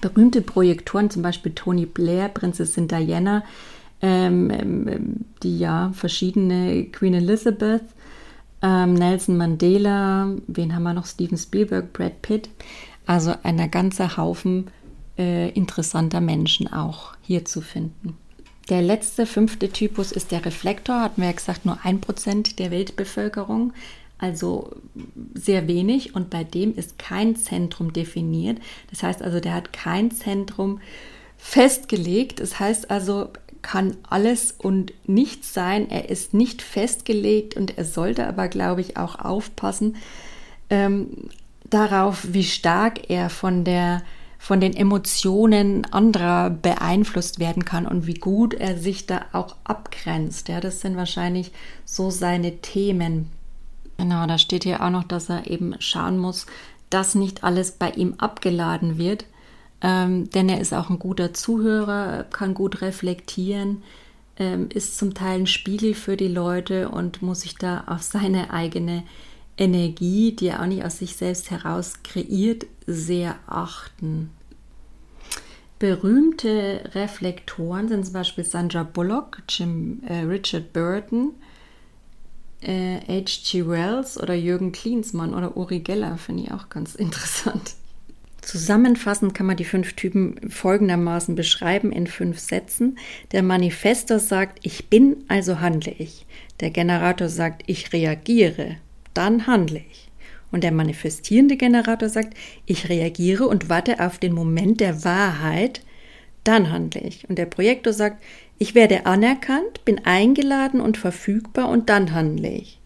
berühmte 0.00 0.42
Projektoren, 0.42 1.10
zum 1.10 1.22
Beispiel 1.22 1.52
Tony 1.52 1.86
Blair, 1.86 2.28
Prinzessin 2.28 2.88
Diana, 2.88 3.44
ähm, 4.00 4.50
ähm, 4.50 5.16
die 5.42 5.58
ja 5.58 5.92
verschiedene 5.94 6.84
Queen 6.86 7.14
Elizabeth, 7.14 7.84
ähm, 8.62 8.94
Nelson 8.94 9.36
Mandela, 9.36 10.34
wen 10.46 10.74
haben 10.74 10.82
wir 10.84 10.94
noch? 10.94 11.06
Steven 11.06 11.38
Spielberg, 11.38 11.92
Brad 11.92 12.22
Pitt. 12.22 12.48
Also 13.06 13.34
ein 13.42 13.70
ganzer 13.70 14.16
Haufen 14.16 14.68
äh, 15.18 15.50
interessanter 15.50 16.20
Menschen 16.20 16.72
auch 16.72 17.14
hier 17.22 17.44
zu 17.44 17.60
finden. 17.60 18.16
Der 18.68 18.80
letzte, 18.80 19.26
fünfte 19.26 19.70
Typus 19.70 20.12
ist 20.12 20.30
der 20.30 20.44
Reflektor, 20.44 21.00
hatten 21.00 21.20
wir 21.20 21.28
ja 21.28 21.34
gesagt, 21.34 21.66
nur 21.66 21.78
ein 21.82 22.00
Prozent 22.00 22.60
der 22.60 22.70
Weltbevölkerung 22.70 23.72
also 24.22 24.70
sehr 25.34 25.66
wenig 25.66 26.14
und 26.14 26.30
bei 26.30 26.44
dem 26.44 26.74
ist 26.76 26.98
kein 26.98 27.36
Zentrum 27.36 27.92
definiert. 27.92 28.58
Das 28.90 29.02
heißt 29.02 29.22
also, 29.22 29.40
der 29.40 29.54
hat 29.54 29.72
kein 29.72 30.10
Zentrum 30.10 30.80
festgelegt. 31.36 32.40
Das 32.40 32.60
heißt 32.60 32.90
also, 32.90 33.30
kann 33.62 33.96
alles 34.08 34.52
und 34.52 34.92
nichts 35.06 35.52
sein. 35.54 35.90
Er 35.90 36.08
ist 36.08 36.34
nicht 36.34 36.62
festgelegt 36.62 37.56
und 37.56 37.76
er 37.78 37.84
sollte 37.84 38.26
aber, 38.26 38.48
glaube 38.48 38.80
ich, 38.80 38.96
auch 38.96 39.18
aufpassen 39.18 39.96
ähm, 40.70 41.28
darauf, 41.68 42.26
wie 42.28 42.44
stark 42.44 43.10
er 43.10 43.30
von 43.30 43.64
der 43.64 44.02
von 44.38 44.60
den 44.60 44.74
Emotionen 44.74 45.84
anderer 45.92 46.50
beeinflusst 46.50 47.38
werden 47.38 47.64
kann 47.64 47.86
und 47.86 48.08
wie 48.08 48.14
gut 48.14 48.54
er 48.54 48.76
sich 48.76 49.06
da 49.06 49.26
auch 49.30 49.54
abgrenzt. 49.62 50.48
Ja, 50.48 50.60
das 50.60 50.80
sind 50.80 50.96
wahrscheinlich 50.96 51.52
so 51.84 52.10
seine 52.10 52.56
Themen. 52.56 53.30
Genau, 54.02 54.26
da 54.26 54.36
steht 54.36 54.64
hier 54.64 54.82
auch 54.82 54.90
noch, 54.90 55.04
dass 55.04 55.28
er 55.28 55.46
eben 55.48 55.76
schauen 55.78 56.18
muss, 56.18 56.46
dass 56.90 57.14
nicht 57.14 57.44
alles 57.44 57.70
bei 57.70 57.88
ihm 57.92 58.14
abgeladen 58.18 58.98
wird, 58.98 59.26
ähm, 59.80 60.28
denn 60.30 60.48
er 60.48 60.60
ist 60.60 60.74
auch 60.74 60.90
ein 60.90 60.98
guter 60.98 61.34
Zuhörer, 61.34 62.24
kann 62.24 62.52
gut 62.52 62.82
reflektieren, 62.82 63.84
ähm, 64.40 64.68
ist 64.74 64.98
zum 64.98 65.14
Teil 65.14 65.42
ein 65.42 65.46
Spiegel 65.46 65.94
für 65.94 66.16
die 66.16 66.26
Leute 66.26 66.88
und 66.88 67.22
muss 67.22 67.42
sich 67.42 67.54
da 67.54 67.84
auf 67.86 68.02
seine 68.02 68.50
eigene 68.52 69.04
Energie, 69.56 70.32
die 70.32 70.48
er 70.48 70.62
auch 70.62 70.66
nicht 70.66 70.84
aus 70.84 70.98
sich 70.98 71.14
selbst 71.14 71.52
heraus 71.52 72.02
kreiert, 72.02 72.66
sehr 72.88 73.36
achten. 73.46 74.30
Berühmte 75.78 76.90
Reflektoren 76.92 77.86
sind 77.86 78.04
zum 78.04 78.14
Beispiel 78.14 78.42
Sandra 78.42 78.82
Bullock, 78.82 79.42
Jim, 79.48 80.02
äh, 80.08 80.22
Richard 80.22 80.72
Burton, 80.72 81.34
äh, 82.62 82.98
H.G. 83.08 83.66
Wells 83.66 84.18
oder 84.20 84.34
Jürgen 84.34 84.72
Klinsmann 84.72 85.34
oder 85.34 85.56
Uri 85.56 85.80
Geller 85.80 86.16
finde 86.18 86.44
ich 86.44 86.52
auch 86.52 86.68
ganz 86.68 86.94
interessant. 86.96 87.74
Zusammenfassend 88.42 89.34
kann 89.34 89.46
man 89.46 89.56
die 89.56 89.64
fünf 89.64 89.92
Typen 89.92 90.50
folgendermaßen 90.50 91.36
beschreiben 91.36 91.92
in 91.92 92.08
fünf 92.08 92.40
Sätzen. 92.40 92.98
Der 93.30 93.42
Manifestor 93.42 94.18
sagt, 94.18 94.58
ich 94.62 94.90
bin, 94.90 95.24
also 95.28 95.60
handle 95.60 95.94
ich. 95.96 96.26
Der 96.60 96.70
Generator 96.70 97.28
sagt, 97.28 97.62
ich 97.66 97.92
reagiere, 97.92 98.76
dann 99.14 99.46
handle 99.46 99.82
ich. 99.90 100.10
Und 100.50 100.64
der 100.64 100.72
manifestierende 100.72 101.56
Generator 101.56 102.08
sagt, 102.08 102.34
ich 102.66 102.88
reagiere 102.88 103.46
und 103.46 103.68
warte 103.68 104.00
auf 104.04 104.18
den 104.18 104.32
Moment 104.32 104.80
der 104.80 105.04
Wahrheit, 105.04 105.80
dann 106.44 106.70
handle 106.70 107.00
ich. 107.00 107.28
Und 107.28 107.38
der 107.38 107.46
Projektor 107.46 107.92
sagt, 107.92 108.22
ich 108.58 108.74
werde 108.74 109.06
anerkannt, 109.06 109.84
bin 109.84 110.04
eingeladen 110.04 110.80
und 110.80 110.96
verfügbar 110.96 111.68
und 111.68 111.88
dann 111.88 112.14
handle 112.14 112.50
ich. 112.50 112.78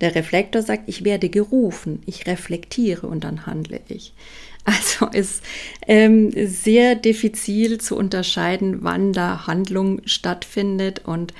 Der 0.00 0.14
Reflektor 0.14 0.62
sagt, 0.62 0.84
ich 0.86 1.04
werde 1.04 1.28
gerufen, 1.28 2.02
ich 2.06 2.26
reflektiere 2.26 3.06
und 3.06 3.24
dann 3.24 3.46
handle 3.46 3.80
ich. 3.88 4.12
Also 4.64 5.06
ist 5.06 5.42
ähm, 5.86 6.32
sehr 6.46 6.94
diffizil 6.94 7.78
zu 7.78 7.96
unterscheiden, 7.96 8.80
wann 8.82 9.14
da 9.14 9.46
Handlung 9.46 10.02
stattfindet 10.04 11.00
und 11.06 11.32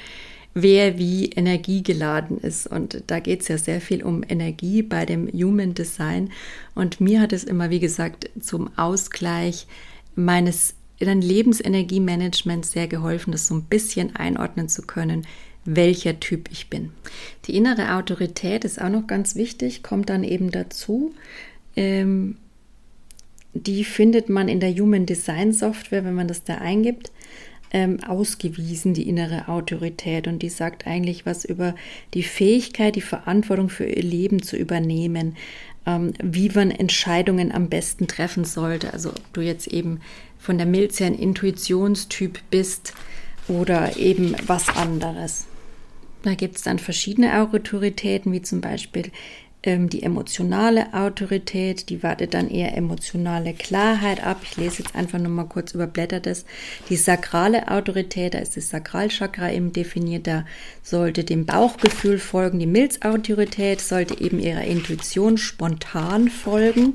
wer 0.55 0.99
wie 0.99 1.27
energiegeladen 1.27 2.39
ist. 2.39 2.67
Und 2.67 3.03
da 3.09 3.21
geht 3.21 3.43
es 3.43 3.49
ja 3.49 3.59
sehr 3.59 3.83
viel 3.83 4.03
um 4.03 4.23
Energie 4.27 4.83
bei 4.83 5.05
dem 5.05 5.29
Human 5.29 5.75
Design. 5.75 6.31
Und 6.75 7.01
mir 7.01 7.21
hat 7.21 7.35
es 7.35 7.45
immer, 7.45 7.69
wie 7.69 7.81
gesagt, 7.81 8.31
zum 8.41 8.71
Ausgleich 8.77 9.67
meines 10.15 10.75
dein 11.07 11.23
Lebensenergiemanagement 11.23 12.67
sehr 12.67 12.87
geholfen, 12.87 13.33
das 13.33 13.49
so 13.49 13.55
ein 13.55 13.65
bisschen 13.65 14.17
einordnen 14.17 14.69
zu 14.69 14.83
können, 14.83 15.27
welcher 15.65 16.21
Typ 16.21 16.49
ich 16.51 16.69
bin. 16.69 16.93
Die 17.47 17.57
innere 17.57 17.95
Autorität 17.95 18.65
ist 18.65 18.81
auch 18.81 18.89
noch 18.89 19.07
ganz 19.07 19.35
wichtig, 19.35 19.83
kommt 19.83 20.09
dann 20.09 20.25
eben 20.25 20.51
dazu. 20.51 21.15
Ähm, 21.77 22.37
die 23.53 23.85
findet 23.85 24.29
man 24.29 24.49
in 24.49 24.61
der 24.61 24.73
Human 24.75 25.07
Design 25.07 25.53
Software, 25.53 26.05
wenn 26.05 26.15
man 26.15 26.29
das 26.29 26.45
da 26.45 26.57
eingibt, 26.57 27.11
ähm, 27.73 28.03
ausgewiesen, 28.03 28.95
die 28.95 29.09
innere 29.09 29.49
Autorität. 29.49 30.27
Und 30.27 30.41
die 30.43 30.49
sagt 30.49 30.87
eigentlich 30.87 31.27
was 31.27 31.45
über 31.45 31.75
die 32.15 32.23
Fähigkeit, 32.23 32.97
die 32.97 33.01
Verantwortung 33.01 33.69
für 33.69 33.87
ihr 33.87 34.03
Leben 34.03 34.43
zu 34.43 34.57
übernehmen, 34.57 35.37
ähm, 35.87 36.13
wie 36.23 36.49
man 36.51 36.71
Entscheidungen 36.71 37.53
am 37.53 37.69
besten 37.69 38.07
treffen 38.07 38.45
sollte. 38.45 38.93
Also 38.93 39.11
ob 39.11 39.33
du 39.33 39.41
jetzt 39.41 39.69
eben 39.69 40.01
von 40.41 40.59
der 40.59 40.67
Milz 40.67 40.99
her 40.99 41.07
ein 41.07 41.19
Intuitionstyp 41.19 42.41
bist 42.51 42.95
oder 43.47 43.97
eben 43.97 44.35
was 44.47 44.69
anderes. 44.69 45.47
Da 46.23 46.35
gibt 46.35 46.57
es 46.57 46.63
dann 46.63 46.79
verschiedene 46.79 47.41
Autoritäten, 47.41 48.33
wie 48.33 48.43
zum 48.43 48.61
Beispiel 48.61 49.11
ähm, 49.63 49.91
die 49.91 50.03
emotionale 50.03 50.95
Autorität, 50.95 51.91
die 51.91 52.03
wartet 52.03 52.33
dann 52.33 52.49
eher 52.49 52.77
emotionale 52.77 53.53
Klarheit 53.53 54.25
ab. 54.25 54.39
Ich 54.43 54.57
lese 54.57 54.83
jetzt 54.83 54.95
einfach 54.95 55.19
nur 55.19 55.31
mal 55.31 55.45
kurz 55.45 55.73
überblättert 55.73 56.27
das. 56.27 56.47
Die 56.89 56.97
sakrale 56.97 57.69
Autorität, 57.69 58.35
da 58.35 58.39
ist 58.39 58.57
das 58.57 58.71
Sakralchakra 58.71 59.53
eben 59.53 59.73
definiert, 59.73 60.27
da 60.27 60.47
sollte 60.83 61.25
dem 61.25 61.45
Bauchgefühl 61.45 62.19
folgen. 62.19 62.59
Die 62.59 62.67
Milzautorität 62.67 63.81
sollte 63.81 64.21
eben 64.21 64.41
ihrer 64.41 64.65
Intuition 64.65 65.37
spontan 65.37 66.29
folgen. 66.29 66.95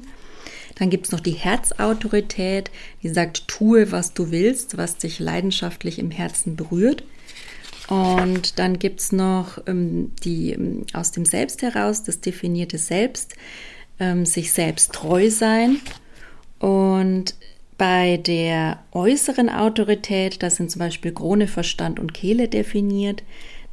Dann 0.75 0.89
gibt 0.89 1.05
es 1.05 1.11
noch 1.11 1.21
die 1.21 1.31
Herzautorität, 1.31 2.69
die 3.01 3.09
sagt, 3.09 3.47
tue, 3.47 3.91
was 3.91 4.13
du 4.13 4.31
willst, 4.31 4.77
was 4.77 4.97
dich 4.97 5.19
leidenschaftlich 5.19 5.99
im 5.99 6.11
Herzen 6.11 6.55
berührt. 6.55 7.03
Und 7.87 8.59
dann 8.59 8.79
gibt 8.79 8.99
es 8.99 9.11
noch 9.11 9.59
ähm, 9.67 10.11
die 10.23 10.51
ähm, 10.51 10.85
aus 10.93 11.11
dem 11.11 11.25
Selbst 11.25 11.61
heraus, 11.61 12.03
das 12.03 12.19
definierte 12.19 12.77
Selbst, 12.77 13.35
ähm, 13.99 14.25
sich 14.25 14.51
selbst 14.51 14.93
treu 14.93 15.29
sein. 15.29 15.79
Und 16.59 17.35
bei 17.77 18.17
der 18.17 18.79
äußeren 18.91 19.49
Autorität, 19.49 20.41
das 20.41 20.55
sind 20.55 20.71
zum 20.71 20.79
Beispiel 20.79 21.13
Krone, 21.13 21.47
Verstand 21.47 21.99
und 21.99 22.13
Kehle 22.13 22.47
definiert. 22.47 23.23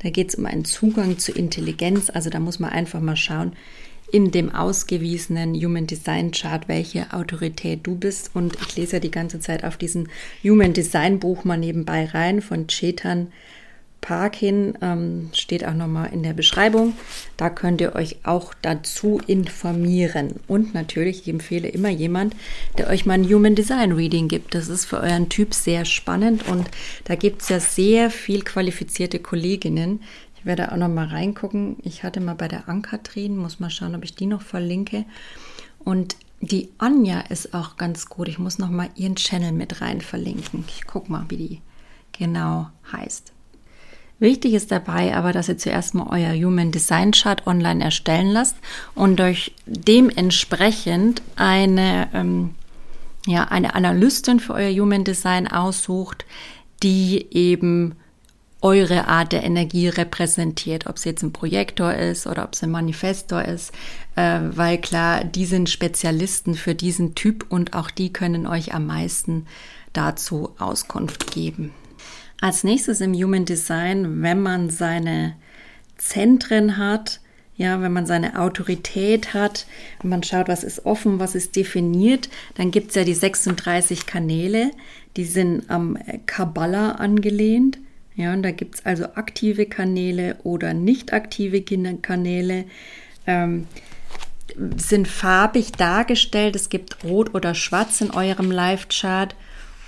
Da 0.00 0.10
geht 0.10 0.30
es 0.30 0.34
um 0.34 0.46
einen 0.46 0.64
Zugang 0.64 1.18
zur 1.18 1.36
Intelligenz. 1.36 2.10
Also 2.10 2.28
da 2.28 2.40
muss 2.40 2.58
man 2.58 2.70
einfach 2.70 3.00
mal 3.00 3.16
schauen, 3.16 3.52
in 4.12 4.30
dem 4.30 4.54
ausgewiesenen 4.54 5.54
Human 5.54 5.86
Design 5.86 6.30
Chart, 6.30 6.68
welche 6.68 7.12
Autorität 7.12 7.80
du 7.82 7.96
bist. 7.96 8.30
Und 8.34 8.56
ich 8.60 8.76
lese 8.76 8.94
ja 8.94 9.00
die 9.00 9.10
ganze 9.10 9.40
Zeit 9.40 9.64
auf 9.64 9.76
diesen 9.76 10.08
Human 10.44 10.74
Design 10.74 11.18
Buch 11.18 11.44
mal 11.44 11.56
nebenbei 11.56 12.04
rein 12.04 12.42
von 12.42 12.68
Chetan 12.68 13.28
Parkin, 14.02 14.76
ähm, 14.82 15.30
steht 15.32 15.64
auch 15.64 15.74
nochmal 15.74 16.10
in 16.12 16.22
der 16.22 16.34
Beschreibung. 16.34 16.92
Da 17.36 17.48
könnt 17.48 17.80
ihr 17.80 17.94
euch 17.94 18.16
auch 18.24 18.52
dazu 18.60 19.20
informieren. 19.26 20.40
Und 20.48 20.74
natürlich, 20.74 21.22
ich 21.22 21.28
empfehle 21.28 21.68
immer 21.68 21.88
jemand, 21.88 22.34
der 22.76 22.90
euch 22.90 23.06
mal 23.06 23.14
ein 23.14 23.24
Human 23.24 23.54
Design 23.54 23.92
Reading 23.92 24.28
gibt. 24.28 24.54
Das 24.54 24.68
ist 24.68 24.84
für 24.84 25.00
euren 25.00 25.28
Typ 25.28 25.54
sehr 25.54 25.84
spannend 25.84 26.46
und 26.48 26.68
da 27.04 27.14
gibt 27.14 27.42
es 27.42 27.48
ja 27.48 27.60
sehr 27.60 28.10
viel 28.10 28.42
qualifizierte 28.42 29.20
Kolleginnen. 29.20 30.00
Ich 30.42 30.46
werde 30.46 30.72
auch 30.72 30.76
nochmal 30.76 31.06
reingucken. 31.06 31.76
Ich 31.84 32.02
hatte 32.02 32.18
mal 32.18 32.34
bei 32.34 32.48
der 32.48 32.68
Ankatrin, 32.68 33.36
muss 33.36 33.60
mal 33.60 33.70
schauen, 33.70 33.94
ob 33.94 34.02
ich 34.02 34.16
die 34.16 34.26
noch 34.26 34.42
verlinke. 34.42 35.04
Und 35.78 36.16
die 36.40 36.68
Anja 36.78 37.20
ist 37.20 37.54
auch 37.54 37.76
ganz 37.76 38.06
gut. 38.06 38.26
Ich 38.26 38.40
muss 38.40 38.58
nochmal 38.58 38.88
ihren 38.96 39.14
Channel 39.14 39.52
mit 39.52 39.80
rein 39.80 40.00
verlinken. 40.00 40.64
Ich 40.66 40.84
gucke 40.84 41.12
mal, 41.12 41.26
wie 41.28 41.36
die 41.36 41.60
genau 42.10 42.70
heißt. 42.90 43.32
Wichtig 44.18 44.54
ist 44.54 44.72
dabei 44.72 45.14
aber, 45.16 45.32
dass 45.32 45.48
ihr 45.48 45.58
zuerst 45.58 45.94
mal 45.94 46.08
euer 46.10 46.34
Human 46.34 46.72
Design 46.72 47.12
Chart 47.12 47.46
online 47.46 47.84
erstellen 47.84 48.32
lasst 48.32 48.56
und 48.96 49.20
euch 49.20 49.54
dementsprechend 49.66 51.22
eine, 51.36 52.08
ähm, 52.12 52.56
ja, 53.26 53.44
eine 53.44 53.76
Analystin 53.76 54.40
für 54.40 54.54
euer 54.54 54.72
Human 54.72 55.04
Design 55.04 55.46
aussucht, 55.46 56.24
die 56.82 57.28
eben 57.30 57.94
eure 58.62 59.08
Art 59.08 59.32
der 59.32 59.42
Energie 59.42 59.88
repräsentiert, 59.88 60.86
ob 60.86 60.96
es 60.96 61.04
jetzt 61.04 61.22
ein 61.22 61.32
Projektor 61.32 61.92
ist 61.94 62.26
oder 62.26 62.44
ob 62.44 62.54
es 62.54 62.62
ein 62.62 62.70
Manifestor 62.70 63.42
ist, 63.42 63.72
äh, 64.16 64.40
weil 64.42 64.78
klar, 64.78 65.24
die 65.24 65.44
sind 65.44 65.68
Spezialisten 65.68 66.54
für 66.54 66.74
diesen 66.74 67.14
Typ 67.14 67.44
und 67.48 67.74
auch 67.74 67.90
die 67.90 68.12
können 68.12 68.46
euch 68.46 68.72
am 68.72 68.86
meisten 68.86 69.46
dazu 69.92 70.50
Auskunft 70.58 71.32
geben. 71.32 71.72
Als 72.40 72.64
nächstes 72.64 73.00
im 73.00 73.14
Human 73.14 73.44
Design, 73.44 74.22
wenn 74.22 74.40
man 74.40 74.70
seine 74.70 75.36
Zentren 75.96 76.76
hat, 76.76 77.20
ja, 77.56 77.80
wenn 77.82 77.92
man 77.92 78.06
seine 78.06 78.40
Autorität 78.40 79.34
hat, 79.34 79.66
wenn 80.00 80.10
man 80.10 80.22
schaut, 80.22 80.48
was 80.48 80.64
ist 80.64 80.86
offen, 80.86 81.20
was 81.20 81.34
ist 81.34 81.54
definiert, 81.54 82.28
dann 82.54 82.70
gibt 82.70 82.90
es 82.90 82.94
ja 82.96 83.04
die 83.04 83.14
36 83.14 84.06
Kanäle, 84.06 84.70
die 85.16 85.24
sind 85.24 85.68
am 85.70 85.98
Kabbalah 86.26 86.92
angelehnt. 86.92 87.78
Ja, 88.14 88.32
und 88.32 88.42
da 88.42 88.50
gibt 88.50 88.76
es 88.76 88.86
also 88.86 89.04
aktive 89.14 89.66
Kanäle 89.66 90.36
oder 90.42 90.74
nicht 90.74 91.12
aktive 91.12 91.62
Kanäle. 91.62 92.66
Ähm, 93.26 93.66
sind 94.76 95.08
farbig 95.08 95.72
dargestellt. 95.72 96.56
Es 96.56 96.68
gibt 96.68 97.04
Rot 97.04 97.34
oder 97.34 97.54
Schwarz 97.54 98.00
in 98.00 98.10
eurem 98.10 98.50
Live-Chart. 98.50 99.34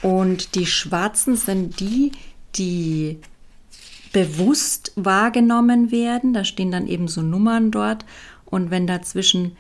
Und 0.00 0.54
die 0.54 0.66
Schwarzen 0.66 1.37
sind 1.37 1.80
die, 1.80 2.12
die 2.56 3.18
bewusst 4.12 4.92
wahrgenommen 4.96 5.90
werden. 5.90 6.32
Da 6.32 6.44
stehen 6.44 6.70
dann 6.70 6.87
eben 6.87 7.08
so 7.08 7.20
Nummern 7.20 7.70
dort. 7.70 8.04
Und 8.46 8.70
wenn 8.70 8.87
dazwischen 8.87 9.56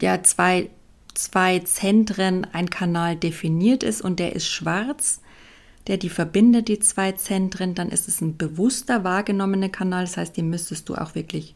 ja 0.00 0.22
zwei, 0.22 0.68
zwei 1.14 1.60
Zentren 1.60 2.46
ein 2.52 2.68
Kanal 2.68 3.16
definiert 3.16 3.82
ist 3.82 4.02
und 4.02 4.18
der 4.18 4.34
ist 4.34 4.48
schwarz, 4.48 5.20
der 5.86 5.96
die 5.96 6.08
verbindet, 6.08 6.68
die 6.68 6.80
zwei 6.80 7.12
Zentren, 7.12 7.74
dann 7.74 7.90
ist 7.90 8.08
es 8.08 8.20
ein 8.20 8.36
bewusster 8.36 9.04
wahrgenommener 9.04 9.68
Kanal. 9.68 10.04
Das 10.04 10.16
heißt, 10.16 10.36
den 10.36 10.50
müsstest 10.50 10.88
du 10.88 10.94
auch 10.94 11.14
wirklich 11.14 11.54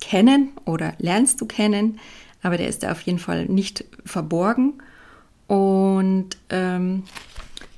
kennen 0.00 0.50
oder 0.64 0.94
lernst 0.98 1.40
du 1.40 1.46
kennen, 1.46 2.00
aber 2.42 2.56
der 2.56 2.68
ist 2.68 2.82
da 2.82 2.92
auf 2.92 3.02
jeden 3.02 3.18
Fall 3.18 3.46
nicht 3.46 3.84
verborgen. 4.04 4.74
Und 5.46 6.30
ähm, 6.50 7.04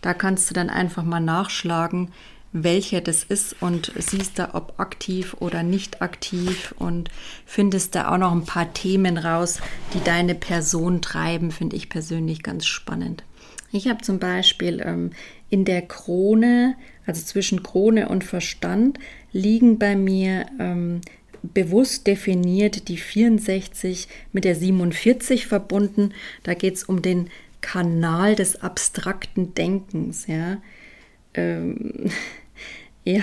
da 0.00 0.14
kannst 0.14 0.48
du 0.48 0.54
dann 0.54 0.70
einfach 0.70 1.02
mal 1.02 1.20
nachschlagen, 1.20 2.12
welcher 2.52 3.00
das 3.00 3.24
ist 3.24 3.60
und 3.60 3.92
siehst 3.98 4.38
da, 4.38 4.50
ob 4.52 4.78
aktiv 4.78 5.34
oder 5.40 5.64
nicht 5.64 6.02
aktiv 6.02 6.72
und 6.78 7.10
findest 7.44 7.96
da 7.96 8.12
auch 8.12 8.18
noch 8.18 8.30
ein 8.30 8.44
paar 8.44 8.72
Themen 8.72 9.18
raus, 9.18 9.58
die 9.92 10.02
deine 10.02 10.36
Person 10.36 11.02
treiben, 11.02 11.50
finde 11.50 11.74
ich 11.74 11.88
persönlich 11.88 12.44
ganz 12.44 12.64
spannend. 12.64 13.24
Ich 13.72 13.88
habe 13.88 14.02
zum 14.02 14.20
Beispiel 14.20 14.80
ähm, 14.84 15.10
in 15.50 15.64
der 15.64 15.82
Krone, 15.82 16.76
also 17.06 17.22
zwischen 17.22 17.62
Krone 17.62 18.08
und 18.08 18.24
Verstand, 18.24 18.98
liegen 19.32 19.78
bei 19.78 19.96
mir 19.96 20.46
ähm, 20.58 21.00
bewusst 21.42 22.06
definiert 22.06 22.88
die 22.88 22.96
64 22.96 24.08
mit 24.32 24.44
der 24.44 24.54
47 24.54 25.46
verbunden. 25.46 26.12
Da 26.42 26.54
geht 26.54 26.76
es 26.76 26.84
um 26.84 27.02
den 27.02 27.28
Kanal 27.60 28.34
des 28.34 28.62
abstrakten 28.62 29.54
Denkens, 29.54 30.26
ja. 30.26 30.58
Ähm, 31.34 32.10
ja, 33.04 33.22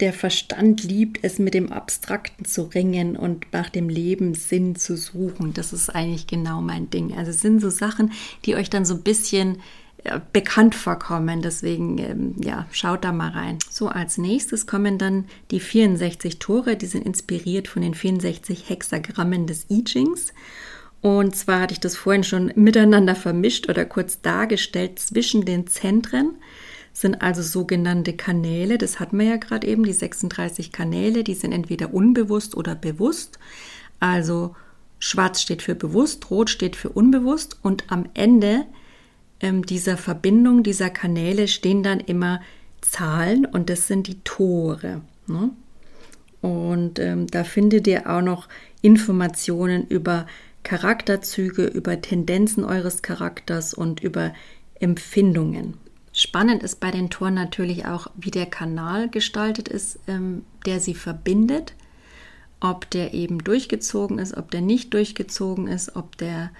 der 0.00 0.12
Verstand 0.12 0.84
liebt 0.84 1.18
es, 1.22 1.38
mit 1.38 1.54
dem 1.54 1.72
Abstrakten 1.72 2.44
zu 2.44 2.62
ringen 2.62 3.16
und 3.16 3.52
nach 3.52 3.68
dem 3.68 3.88
Leben 3.88 4.34
Sinn 4.34 4.76
zu 4.76 4.96
suchen. 4.96 5.54
Das 5.54 5.72
ist 5.72 5.90
eigentlich 5.90 6.28
genau 6.28 6.60
mein 6.60 6.88
Ding. 6.90 7.16
Also 7.16 7.32
sind 7.32 7.60
so 7.60 7.70
Sachen, 7.70 8.12
die 8.44 8.54
euch 8.54 8.70
dann 8.70 8.84
so 8.84 8.94
ein 8.94 9.02
bisschen 9.02 9.58
bekannt 10.32 10.74
vorkommen. 10.74 11.42
Deswegen, 11.42 11.98
ähm, 11.98 12.34
ja, 12.42 12.66
schaut 12.70 13.04
da 13.04 13.12
mal 13.12 13.30
rein. 13.30 13.58
So, 13.70 13.88
als 13.88 14.18
nächstes 14.18 14.66
kommen 14.66 14.98
dann 14.98 15.26
die 15.50 15.60
64 15.60 16.38
Tore. 16.38 16.76
Die 16.76 16.86
sind 16.86 17.04
inspiriert 17.04 17.68
von 17.68 17.82
den 17.82 17.94
64 17.94 18.68
Hexagrammen 18.68 19.46
des 19.46 19.66
I 19.70 19.84
Chings. 19.84 20.32
Und 21.00 21.36
zwar 21.36 21.60
hatte 21.60 21.74
ich 21.74 21.80
das 21.80 21.96
vorhin 21.96 22.24
schon 22.24 22.52
miteinander 22.56 23.14
vermischt 23.14 23.68
oder 23.68 23.84
kurz 23.84 24.20
dargestellt. 24.20 24.98
Zwischen 24.98 25.44
den 25.44 25.66
Zentren 25.66 26.36
sind 26.92 27.22
also 27.22 27.42
sogenannte 27.42 28.14
Kanäle. 28.14 28.78
Das 28.78 28.98
hatten 28.98 29.18
wir 29.18 29.26
ja 29.26 29.36
gerade 29.36 29.66
eben, 29.66 29.84
die 29.84 29.92
36 29.92 30.72
Kanäle. 30.72 31.22
Die 31.22 31.34
sind 31.34 31.52
entweder 31.52 31.94
unbewusst 31.94 32.56
oder 32.56 32.74
bewusst. 32.74 33.38
Also 34.00 34.56
schwarz 34.98 35.40
steht 35.40 35.62
für 35.62 35.76
bewusst, 35.76 36.30
rot 36.30 36.50
steht 36.50 36.74
für 36.74 36.88
unbewusst. 36.88 37.58
Und 37.62 37.84
am 37.88 38.06
Ende 38.14 38.64
ähm, 39.40 39.64
dieser 39.64 39.96
Verbindung, 39.96 40.62
dieser 40.62 40.90
Kanäle 40.90 41.48
stehen 41.48 41.82
dann 41.82 42.00
immer 42.00 42.40
Zahlen 42.80 43.46
und 43.46 43.70
das 43.70 43.86
sind 43.86 44.06
die 44.06 44.20
Tore. 44.22 45.00
Ne? 45.26 45.50
Und 46.40 46.98
ähm, 46.98 47.26
da 47.26 47.44
findet 47.44 47.86
ihr 47.86 48.08
auch 48.08 48.22
noch 48.22 48.48
Informationen 48.82 49.86
über 49.86 50.26
Charakterzüge, 50.62 51.66
über 51.66 52.00
Tendenzen 52.00 52.64
eures 52.64 53.02
Charakters 53.02 53.74
und 53.74 54.00
über 54.00 54.32
Empfindungen. 54.80 55.74
Spannend 56.12 56.62
ist 56.62 56.80
bei 56.80 56.90
den 56.90 57.10
Toren 57.10 57.34
natürlich 57.34 57.86
auch, 57.86 58.08
wie 58.16 58.30
der 58.30 58.46
Kanal 58.46 59.08
gestaltet 59.08 59.68
ist, 59.68 59.98
ähm, 60.08 60.44
der 60.66 60.80
sie 60.80 60.94
verbindet. 60.94 61.74
Ob 62.60 62.90
der 62.90 63.14
eben 63.14 63.38
durchgezogen 63.38 64.18
ist, 64.18 64.36
ob 64.36 64.50
der 64.50 64.60
nicht 64.60 64.92
durchgezogen 64.92 65.68
ist, 65.68 65.94
ob 65.94 66.16
der 66.18 66.50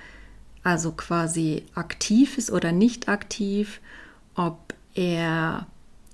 also 0.69 0.93
quasi 0.93 1.63
aktiv 1.75 2.37
ist 2.37 2.51
oder 2.51 2.73
nicht 2.73 3.09
aktiv, 3.09 3.81
ob 4.35 4.75
er 4.95 5.67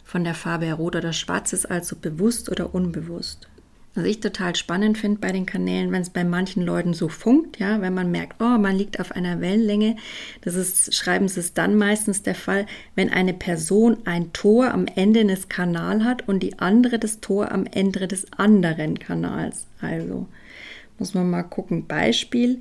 von 0.04 0.22
der 0.22 0.34
Farbe 0.34 0.72
rot 0.72 0.94
oder 0.94 1.12
schwarz 1.12 1.52
ist, 1.52 1.68
also 1.68 1.96
bewusst 1.96 2.48
oder 2.48 2.72
unbewusst. 2.72 3.48
Was 3.96 4.04
ich 4.04 4.20
total 4.20 4.54
spannend 4.54 4.96
finde 4.96 5.20
bei 5.20 5.32
den 5.32 5.44
Kanälen, 5.44 5.90
wenn 5.90 6.02
es 6.02 6.10
bei 6.10 6.22
manchen 6.22 6.62
Leuten 6.62 6.94
so 6.94 7.08
funkt, 7.08 7.58
ja, 7.58 7.80
wenn 7.80 7.94
man 7.94 8.12
merkt, 8.12 8.40
oh, 8.40 8.58
man 8.58 8.76
liegt 8.76 9.00
auf 9.00 9.10
einer 9.10 9.40
Wellenlänge, 9.40 9.96
das 10.42 10.54
ist, 10.54 10.94
schreiben 10.94 11.26
sie 11.26 11.40
es 11.40 11.54
dann 11.54 11.74
meistens 11.74 12.22
der 12.22 12.36
Fall, 12.36 12.66
wenn 12.94 13.10
eine 13.10 13.34
Person 13.34 13.98
ein 14.04 14.32
Tor 14.32 14.70
am 14.70 14.86
Ende 14.86 15.20
eines 15.20 15.48
Kanals 15.48 16.04
hat 16.04 16.28
und 16.28 16.44
die 16.44 16.60
andere 16.60 17.00
das 17.00 17.20
Tor 17.20 17.50
am 17.50 17.66
Ende 17.66 18.06
des 18.06 18.32
anderen 18.32 19.00
Kanals. 19.00 19.66
Also 19.80 20.28
muss 20.98 21.14
man 21.14 21.28
mal 21.28 21.42
gucken. 21.42 21.86
Beispiel, 21.86 22.60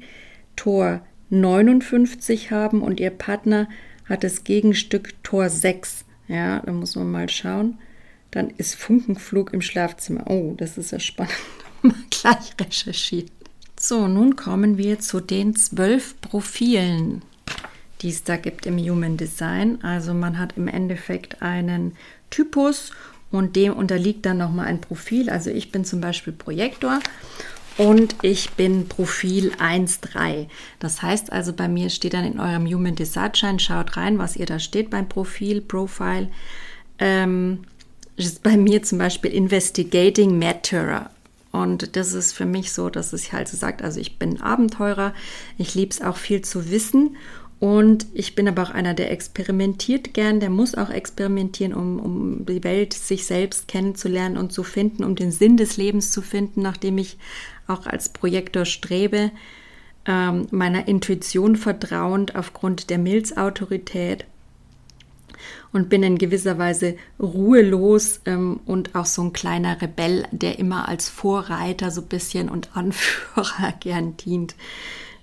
Tor 0.56 1.02
59 1.34 2.52
haben 2.52 2.82
und 2.82 3.00
ihr 3.00 3.10
Partner 3.10 3.68
hat 4.06 4.24
das 4.24 4.44
Gegenstück 4.44 5.22
Tor 5.24 5.50
6. 5.50 6.06
Ja, 6.28 6.60
da 6.60 6.72
muss 6.72 6.96
man 6.96 7.12
mal 7.12 7.30
schauen. 7.30 7.80
Dann 8.32 8.50
ist 8.50 8.76
Funkenflug 8.76 9.54
im 9.54 9.62
Schlafzimmer. 9.62 10.30
Oh, 10.30 10.54
das 10.58 10.78
ist 10.78 10.92
ja 10.92 11.00
spannend. 11.00 11.34
Mal 11.82 11.96
gleich 12.10 12.54
recherchiert. 12.60 13.30
So, 13.80 14.08
nun 14.08 14.36
kommen 14.36 14.78
wir 14.78 15.00
zu 15.00 15.20
den 15.20 15.56
zwölf 15.56 16.20
Profilen, 16.22 17.22
die 18.02 18.10
es 18.10 18.24
da 18.24 18.38
gibt 18.38 18.66
im 18.66 18.78
Human 18.78 19.18
Design. 19.18 19.84
Also 19.84 20.14
man 20.14 20.40
hat 20.40 20.56
im 20.56 20.68
Endeffekt 20.68 21.42
einen 21.42 21.98
Typus 22.30 22.92
und 23.30 23.56
dem 23.56 23.74
unterliegt 23.74 24.26
dann 24.26 24.38
nochmal 24.38 24.68
ein 24.68 24.80
Profil. 24.80 25.30
Also 25.30 25.50
ich 25.50 25.72
bin 25.72 25.84
zum 25.84 26.00
Beispiel 26.00 26.34
Projektor 26.34 27.00
und 27.78 28.16
ich 28.22 28.52
bin 28.52 28.88
Profil 28.88 29.52
1.3. 29.60 30.48
Das 30.80 31.02
heißt 31.02 31.32
also, 31.32 31.54
bei 31.54 31.68
mir 31.68 31.90
steht 31.90 32.14
dann 32.14 32.26
in 32.26 32.40
eurem 32.40 32.66
Human 32.66 32.96
Design 32.96 33.34
Schein, 33.34 33.60
schaut 33.60 33.98
rein, 33.98 34.20
was 34.20 34.36
ihr 34.36 34.46
da 34.46 34.60
steht 34.60 34.90
beim 34.90 35.10
Profil, 35.10 35.62
Profile. 35.62 36.30
Ähm, 37.00 37.64
ist 38.16 38.44
bei 38.44 38.58
mir 38.58 38.84
zum 38.84 39.00
Beispiel 39.00 39.32
Investigating 39.32 40.38
Matter. 40.38 41.10
Und 41.52 41.96
das 41.96 42.14
ist 42.14 42.34
für 42.34 42.46
mich 42.46 42.74
so, 42.74 42.90
dass 42.90 43.14
es 43.14 43.32
halt 43.32 43.48
so 43.48 43.58
sagt, 43.58 43.84
also 43.84 44.00
ich 44.00 44.18
bin 44.18 44.42
Abenteurer, 44.42 45.14
ich 45.58 45.76
liebe 45.76 45.92
es 45.92 46.02
auch 46.02 46.18
viel 46.18 46.42
zu 46.42 46.72
wissen 46.72 47.16
und 47.64 48.08
ich 48.14 48.36
bin 48.36 48.50
aber 48.50 48.64
auch 48.64 48.72
einer, 48.72 48.94
der 48.94 49.10
experimentiert 49.10 50.14
gern, 50.14 50.42
der 50.42 50.50
muss 50.50 50.76
auch 50.76 50.90
experimentieren, 50.90 51.74
um, 51.74 51.98
um 51.98 52.46
die 52.46 52.62
Welt, 52.66 52.92
sich 52.92 53.26
selbst 53.26 53.70
kennenzulernen 53.70 54.36
und 54.36 54.52
zu 54.52 54.64
finden, 54.64 55.06
um 55.06 55.16
den 55.16 55.32
Sinn 55.32 55.56
des 55.56 55.78
Lebens 55.78 56.12
zu 56.12 56.22
finden, 56.22 56.62
nachdem 56.62 56.98
ich 56.98 57.18
auch 57.66 57.86
als 57.86 58.10
Projektor 58.10 58.66
strebe, 58.66 59.32
ähm, 60.06 60.48
meiner 60.52 60.90
Intuition 60.90 61.56
vertrauend 61.56 62.36
aufgrund 62.36 62.90
der 62.90 62.98
Milzautorität 62.98 64.26
und 65.72 65.88
bin 65.88 66.04
in 66.04 66.18
gewisser 66.18 66.58
Weise 66.58 66.98
ruhelos 67.18 68.20
ähm, 68.26 68.60
und 68.66 68.94
auch 68.94 69.06
so 69.06 69.22
ein 69.22 69.32
kleiner 69.32 69.82
Rebell, 69.82 70.28
der 70.34 70.60
immer 70.60 70.90
als 70.90 71.08
Vorreiter 71.08 71.92
so 71.92 72.02
ein 72.02 72.08
bisschen 72.08 72.50
und 72.50 72.76
Anführer 72.76 73.72
gern 73.80 74.18
dient. 74.18 74.54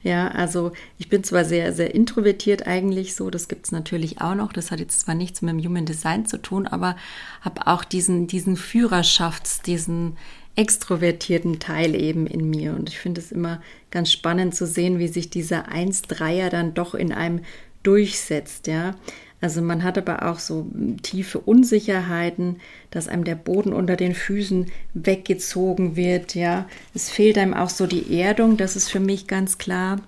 Ja, 0.02 0.28
also 0.28 0.72
ich 0.96 1.10
bin 1.10 1.24
zwar 1.24 1.44
sehr, 1.44 1.74
sehr 1.74 1.94
introvertiert 1.94 2.66
eigentlich 2.66 3.14
so, 3.14 3.28
das 3.28 3.48
gibt 3.48 3.66
es 3.66 3.72
natürlich 3.72 4.20
auch 4.20 4.34
noch. 4.34 4.52
Das 4.52 4.70
hat 4.70 4.80
jetzt 4.80 5.00
zwar 5.00 5.14
nichts 5.14 5.42
mit 5.42 5.52
dem 5.52 5.62
Human 5.62 5.84
Design 5.84 6.24
zu 6.24 6.40
tun, 6.40 6.66
aber 6.66 6.96
habe 7.42 7.66
auch 7.66 7.84
diesen, 7.84 8.26
diesen 8.26 8.56
Führerschafts-, 8.56 9.62
diesen 9.62 10.16
extrovertierten 10.56 11.58
Teil 11.58 11.94
eben 11.94 12.26
in 12.26 12.48
mir. 12.48 12.74
Und 12.74 12.88
ich 12.88 12.98
finde 12.98 13.20
es 13.20 13.30
immer 13.30 13.60
ganz 13.90 14.10
spannend 14.10 14.54
zu 14.54 14.66
sehen, 14.66 14.98
wie 14.98 15.08
sich 15.08 15.30
dieser 15.30 15.68
1-3er 15.68 16.48
dann 16.48 16.74
doch 16.74 16.94
in 16.94 17.12
einem 17.12 17.42
durchsetzt, 17.82 18.66
ja. 18.66 18.94
Also 19.40 19.62
man 19.62 19.82
hat 19.82 19.96
aber 19.96 20.30
auch 20.30 20.38
so 20.38 20.66
tiefe 21.02 21.38
Unsicherheiten, 21.38 22.56
dass 22.90 23.08
einem 23.08 23.24
der 23.24 23.36
Boden 23.36 23.72
unter 23.72 23.96
den 23.96 24.14
Füßen 24.14 24.66
weggezogen 24.92 25.96
wird, 25.96 26.34
ja. 26.34 26.66
Es 26.94 27.08
fehlt 27.08 27.38
einem 27.38 27.54
auch 27.54 27.70
so 27.70 27.86
die 27.86 28.18
Erdung, 28.20 28.56
das 28.58 28.76
ist 28.76 28.90
für 28.90 29.00
mich 29.00 29.26
ganz 29.26 29.56
klar. 29.56 30.00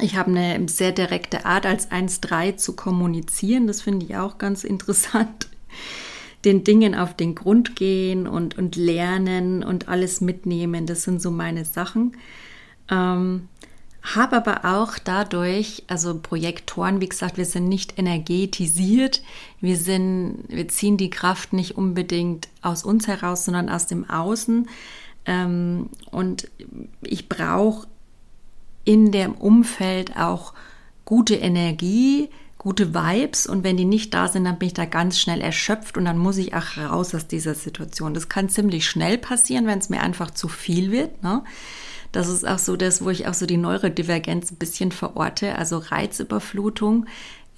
Ich 0.00 0.16
habe 0.16 0.30
eine 0.30 0.68
sehr 0.68 0.92
direkte 0.92 1.46
Art, 1.46 1.66
als 1.66 1.90
1-3 1.90 2.56
zu 2.56 2.76
kommunizieren. 2.76 3.66
Das 3.66 3.82
finde 3.82 4.06
ich 4.06 4.16
auch 4.16 4.38
ganz 4.38 4.62
interessant. 4.62 5.48
Den 6.44 6.64
Dingen 6.64 6.94
auf 6.94 7.14
den 7.14 7.34
Grund 7.34 7.76
gehen 7.76 8.26
und, 8.26 8.56
und 8.56 8.76
lernen 8.76 9.64
und 9.64 9.88
alles 9.88 10.20
mitnehmen, 10.20 10.86
das 10.86 11.02
sind 11.02 11.20
so 11.20 11.30
meine 11.30 11.64
Sachen. 11.64 12.12
Ähm, 12.88 13.48
habe 14.14 14.36
aber 14.36 14.64
auch 14.64 14.98
dadurch, 15.02 15.82
also 15.88 16.18
Projektoren, 16.18 17.00
wie 17.00 17.08
gesagt, 17.08 17.38
wir 17.38 17.44
sind 17.44 17.68
nicht 17.68 17.98
energetisiert, 17.98 19.22
wir 19.60 19.76
sind, 19.76 20.44
wir 20.48 20.68
ziehen 20.68 20.96
die 20.96 21.10
Kraft 21.10 21.52
nicht 21.52 21.76
unbedingt 21.76 22.48
aus 22.62 22.84
uns 22.84 23.08
heraus, 23.08 23.44
sondern 23.44 23.68
aus 23.68 23.86
dem 23.86 24.08
Außen. 24.08 24.68
Ähm, 25.24 25.90
und 26.10 26.48
ich 27.02 27.28
brauche 27.28 27.88
in 28.84 29.10
dem 29.10 29.34
Umfeld 29.34 30.16
auch 30.16 30.54
gute 31.04 31.34
Energie, 31.34 32.28
gute 32.58 32.94
Vibes 32.94 33.46
und 33.46 33.64
wenn 33.64 33.76
die 33.76 33.84
nicht 33.84 34.14
da 34.14 34.28
sind, 34.28 34.44
dann 34.44 34.58
bin 34.58 34.68
ich 34.68 34.74
da 34.74 34.86
ganz 34.86 35.18
schnell 35.18 35.40
erschöpft 35.40 35.96
und 35.96 36.04
dann 36.04 36.18
muss 36.18 36.36
ich 36.36 36.54
auch 36.54 36.76
raus 36.76 37.14
aus 37.14 37.26
dieser 37.26 37.54
Situation. 37.54 38.14
Das 38.14 38.28
kann 38.28 38.48
ziemlich 38.48 38.88
schnell 38.88 39.18
passieren, 39.18 39.66
wenn 39.66 39.78
es 39.78 39.88
mir 39.88 40.00
einfach 40.00 40.30
zu 40.30 40.48
viel 40.48 40.90
wird. 40.90 41.22
Ne? 41.22 41.42
Das 42.16 42.28
ist 42.28 42.48
auch 42.48 42.58
so 42.58 42.76
das, 42.76 43.04
wo 43.04 43.10
ich 43.10 43.28
auch 43.28 43.34
so 43.34 43.44
die 43.44 43.58
Neurodivergenz 43.58 44.50
ein 44.50 44.56
bisschen 44.56 44.90
verorte, 44.90 45.54
also 45.56 45.76
Reizüberflutung. 45.76 47.04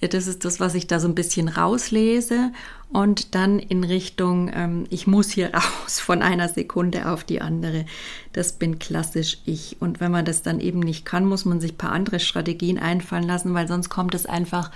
Das 0.01 0.27
ist 0.27 0.43
das, 0.43 0.59
was 0.59 0.75
ich 0.75 0.85
da 0.85 0.99
so 0.99 1.07
ein 1.07 1.15
bisschen 1.15 1.47
rauslese 1.47 2.51
und 2.91 3.35
dann 3.35 3.59
in 3.59 3.85
Richtung, 3.85 4.51
ähm, 4.53 4.85
ich 4.89 5.07
muss 5.07 5.29
hier 5.29 5.53
raus 5.53 6.01
von 6.01 6.21
einer 6.21 6.49
Sekunde 6.49 7.09
auf 7.09 7.23
die 7.23 7.39
andere. 7.39 7.85
Das 8.33 8.51
bin 8.51 8.79
klassisch 8.79 9.37
ich. 9.45 9.77
Und 9.79 10.01
wenn 10.01 10.11
man 10.11 10.25
das 10.25 10.41
dann 10.41 10.59
eben 10.59 10.81
nicht 10.81 11.05
kann, 11.05 11.23
muss 11.23 11.45
man 11.45 11.61
sich 11.61 11.75
ein 11.75 11.77
paar 11.77 11.93
andere 11.93 12.19
Strategien 12.19 12.79
einfallen 12.79 13.23
lassen, 13.23 13.53
weil 13.53 13.69
sonst 13.69 13.87
kommt 13.87 14.13
es 14.13 14.25
einfach 14.25 14.71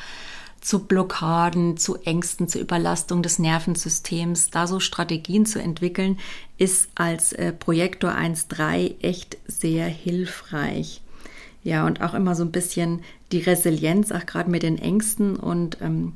zu 0.63 0.85
Blockaden, 0.85 1.77
zu 1.77 1.97
Ängsten, 2.03 2.47
zu 2.47 2.57
Überlastung 2.57 3.21
des 3.21 3.37
Nervensystems. 3.37 4.49
Da 4.49 4.65
so 4.65 4.79
Strategien 4.79 5.45
zu 5.45 5.61
entwickeln, 5.61 6.17
ist 6.57 6.89
als 6.95 7.33
äh, 7.33 7.51
Projektor 7.51 8.11
1.3 8.11 9.01
echt 9.01 9.37
sehr 9.45 9.87
hilfreich. 9.87 11.01
Ja, 11.63 11.85
und 11.85 12.01
auch 12.01 12.13
immer 12.13 12.35
so 12.35 12.43
ein 12.43 12.51
bisschen 12.51 13.01
die 13.31 13.39
Resilienz, 13.39 14.11
auch 14.11 14.25
gerade 14.25 14.49
mit 14.49 14.63
den 14.63 14.77
Ängsten 14.77 15.35
und 15.35 15.77
ähm, 15.81 16.13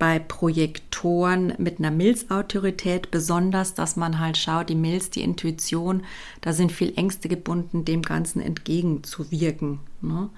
bei 0.00 0.18
Projektoren 0.18 1.52
mit 1.58 1.78
einer 1.78 1.90
Milzautorität 1.90 3.10
besonders, 3.10 3.74
dass 3.74 3.96
man 3.96 4.18
halt 4.18 4.38
schaut, 4.38 4.70
die 4.70 4.74
Milz, 4.74 5.10
die 5.10 5.22
Intuition, 5.22 6.04
da 6.40 6.52
sind 6.54 6.72
viel 6.72 6.94
Ängste 6.96 7.28
gebunden, 7.28 7.84
dem 7.84 8.02
Ganzen 8.02 8.40
entgegenzuwirken. 8.40 9.80
Ne? 10.00 10.30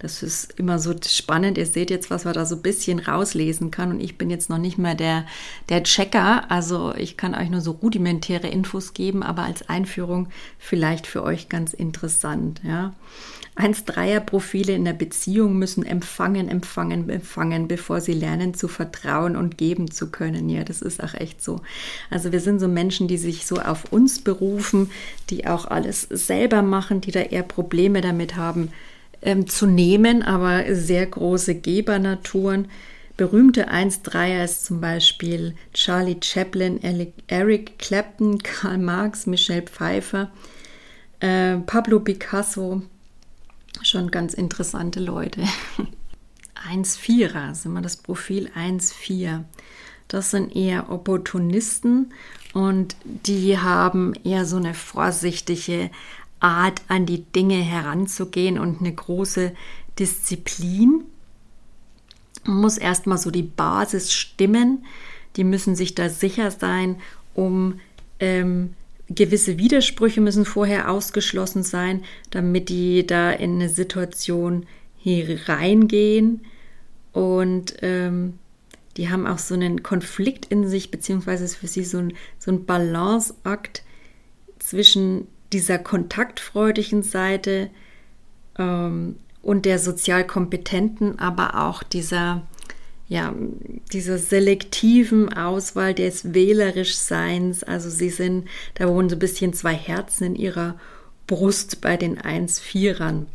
Das 0.00 0.22
ist 0.22 0.58
immer 0.58 0.78
so 0.78 0.94
spannend. 1.06 1.58
Ihr 1.58 1.66
seht 1.66 1.90
jetzt, 1.90 2.10
was 2.10 2.24
man 2.24 2.32
da 2.34 2.46
so 2.46 2.56
ein 2.56 2.62
bisschen 2.62 2.98
rauslesen 2.98 3.70
kann. 3.70 3.90
Und 3.92 4.00
ich 4.00 4.16
bin 4.16 4.30
jetzt 4.30 4.48
noch 4.48 4.58
nicht 4.58 4.78
mehr 4.78 4.94
der, 4.94 5.26
der 5.68 5.82
Checker. 5.82 6.50
Also 6.50 6.94
ich 6.96 7.18
kann 7.18 7.34
euch 7.34 7.50
nur 7.50 7.60
so 7.60 7.72
rudimentäre 7.72 8.48
Infos 8.48 8.94
geben, 8.94 9.22
aber 9.22 9.42
als 9.42 9.68
Einführung 9.68 10.28
vielleicht 10.58 11.06
für 11.06 11.22
euch 11.22 11.50
ganz 11.50 11.74
interessant. 11.74 12.62
Ja. 12.64 12.94
1-3er-Profile 13.56 14.72
in 14.72 14.86
der 14.86 14.94
Beziehung 14.94 15.58
müssen 15.58 15.84
empfangen, 15.84 16.48
empfangen, 16.48 17.10
empfangen, 17.10 17.68
bevor 17.68 18.00
sie 18.00 18.14
lernen 18.14 18.54
zu 18.54 18.68
vertrauen 18.68 19.36
und 19.36 19.58
geben 19.58 19.90
zu 19.90 20.10
können. 20.10 20.48
Ja, 20.48 20.64
das 20.64 20.80
ist 20.80 21.02
auch 21.02 21.14
echt 21.14 21.42
so. 21.42 21.60
Also 22.08 22.32
wir 22.32 22.40
sind 22.40 22.58
so 22.60 22.68
Menschen, 22.68 23.06
die 23.06 23.18
sich 23.18 23.46
so 23.46 23.56
auf 23.56 23.92
uns 23.92 24.20
berufen, 24.20 24.90
die 25.28 25.46
auch 25.46 25.66
alles 25.66 26.02
selber 26.02 26.62
machen, 26.62 27.02
die 27.02 27.10
da 27.10 27.20
eher 27.20 27.42
Probleme 27.42 28.00
damit 28.00 28.36
haben, 28.36 28.72
ähm, 29.22 29.46
zu 29.46 29.66
nehmen, 29.66 30.22
aber 30.22 30.74
sehr 30.74 31.06
große 31.06 31.56
Gebernaturen. 31.56 32.68
Berühmte 33.16 33.70
1-3er 33.70 34.44
ist 34.44 34.64
zum 34.64 34.80
Beispiel 34.80 35.54
Charlie 35.74 36.16
Chaplin, 36.22 36.80
Eric 37.26 37.78
Clapton, 37.78 38.38
Karl 38.42 38.78
Marx, 38.78 39.26
Michelle 39.26 39.62
Pfeiffer, 39.62 40.30
äh, 41.20 41.56
Pablo 41.58 42.00
Picasso. 42.00 42.82
Schon 43.82 44.10
ganz 44.10 44.34
interessante 44.34 45.00
Leute. 45.00 45.42
1-4er, 46.72 47.54
sind 47.54 47.72
wir 47.72 47.80
das 47.80 47.96
Profil 47.96 48.50
1-4. 48.56 49.44
Das 50.08 50.30
sind 50.32 50.56
eher 50.56 50.90
Opportunisten 50.90 52.12
und 52.52 52.96
die 53.04 53.58
haben 53.58 54.14
eher 54.24 54.44
so 54.44 54.56
eine 54.56 54.74
vorsichtige 54.74 55.90
Art, 56.40 56.82
an 56.88 57.06
die 57.06 57.22
Dinge 57.22 57.56
heranzugehen 57.56 58.58
und 58.58 58.80
eine 58.80 58.94
große 58.94 59.52
Disziplin. 59.98 61.04
Man 62.44 62.60
muss 62.60 62.78
erstmal 62.78 63.18
so 63.18 63.30
die 63.30 63.42
Basis 63.42 64.12
stimmen. 64.12 64.84
Die 65.36 65.44
müssen 65.44 65.76
sich 65.76 65.94
da 65.94 66.08
sicher 66.08 66.50
sein, 66.50 66.96
um 67.34 67.80
ähm, 68.18 68.74
gewisse 69.08 69.58
Widersprüche 69.58 70.20
müssen 70.20 70.44
vorher 70.44 70.90
ausgeschlossen 70.90 71.62
sein, 71.62 72.04
damit 72.30 72.68
die 72.68 73.06
da 73.06 73.30
in 73.30 73.56
eine 73.56 73.68
Situation 73.68 74.66
hier 74.96 75.48
reingehen. 75.48 76.40
Und 77.12 77.74
ähm, 77.82 78.38
die 78.96 79.08
haben 79.08 79.26
auch 79.26 79.38
so 79.38 79.54
einen 79.54 79.82
Konflikt 79.82 80.46
in 80.46 80.68
sich, 80.68 80.90
beziehungsweise 80.90 81.44
ist 81.44 81.56
für 81.56 81.66
sie 81.66 81.84
so 81.84 81.98
ein, 81.98 82.12
so 82.38 82.50
ein 82.50 82.64
Balanceakt 82.64 83.82
zwischen 84.58 85.26
dieser 85.52 85.78
kontaktfreudigen 85.78 87.02
Seite 87.02 87.70
ähm, 88.58 89.16
und 89.42 89.64
der 89.64 89.78
sozial 89.78 90.26
kompetenten, 90.26 91.18
aber 91.18 91.66
auch 91.66 91.82
dieser, 91.82 92.46
ja, 93.08 93.34
dieser 93.92 94.18
selektiven 94.18 95.32
Auswahl 95.32 95.94
des 95.94 96.34
wählerisch 96.34 96.94
Seins. 96.96 97.62
Also 97.62 97.90
sie 97.90 98.10
sind, 98.10 98.48
da 98.74 98.88
wohnen 98.88 99.08
so 99.08 99.16
ein 99.16 99.20
bisschen 99.20 99.52
zwei 99.52 99.74
Herzen 99.74 100.24
in 100.24 100.36
ihrer 100.36 100.78
Brust 101.26 101.80
bei 101.80 101.96
den 101.96 102.18
1-4ern. 102.18 103.26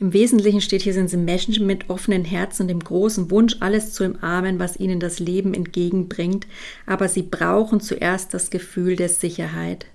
Im 0.00 0.12
Wesentlichen 0.12 0.60
steht 0.60 0.82
hier, 0.82 0.92
sind 0.92 1.08
sie 1.08 1.16
Menschen 1.16 1.66
mit 1.66 1.88
offenen 1.88 2.24
Herzen 2.24 2.62
und 2.62 2.68
dem 2.68 2.80
großen 2.80 3.30
Wunsch, 3.30 3.56
alles 3.60 3.92
zu 3.92 4.04
umarmen, 4.04 4.58
was 4.58 4.78
ihnen 4.78 4.98
das 4.98 5.20
Leben 5.20 5.54
entgegenbringt, 5.54 6.46
aber 6.84 7.08
sie 7.08 7.22
brauchen 7.22 7.80
zuerst 7.80 8.34
das 8.34 8.50
Gefühl 8.50 8.96
der 8.96 9.08
Sicherheit. 9.08 9.86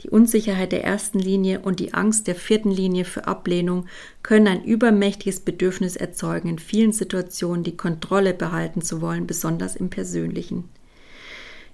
Die 0.00 0.10
Unsicherheit 0.10 0.72
der 0.72 0.84
ersten 0.84 1.18
Linie 1.18 1.60
und 1.60 1.80
die 1.80 1.94
Angst 1.94 2.26
der 2.26 2.34
vierten 2.34 2.70
Linie 2.70 3.04
für 3.04 3.26
Ablehnung 3.26 3.86
können 4.22 4.48
ein 4.48 4.64
übermächtiges 4.64 5.40
Bedürfnis 5.40 5.96
erzeugen, 5.96 6.48
in 6.48 6.58
vielen 6.58 6.92
Situationen 6.92 7.64
die 7.64 7.76
Kontrolle 7.76 8.34
behalten 8.34 8.82
zu 8.82 9.00
wollen, 9.00 9.26
besonders 9.26 9.76
im 9.76 9.90
Persönlichen. 9.90 10.68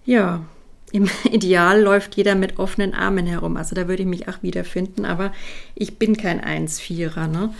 Ja, 0.05 0.45
im 0.93 1.09
Ideal 1.31 1.81
läuft 1.81 2.17
jeder 2.17 2.35
mit 2.35 2.59
offenen 2.59 2.95
Armen 2.95 3.27
herum. 3.27 3.57
Also 3.57 3.75
da 3.75 3.89
würde 3.89 4.03
ich 4.03 4.09
mich 4.09 4.29
auch 4.29 4.43
wiederfinden, 4.43 5.05
aber 5.05 5.33
ich 5.75 5.99
bin 5.99 6.17
kein 6.17 6.41
1-4er. 6.41 7.27
Ne? 7.27 7.55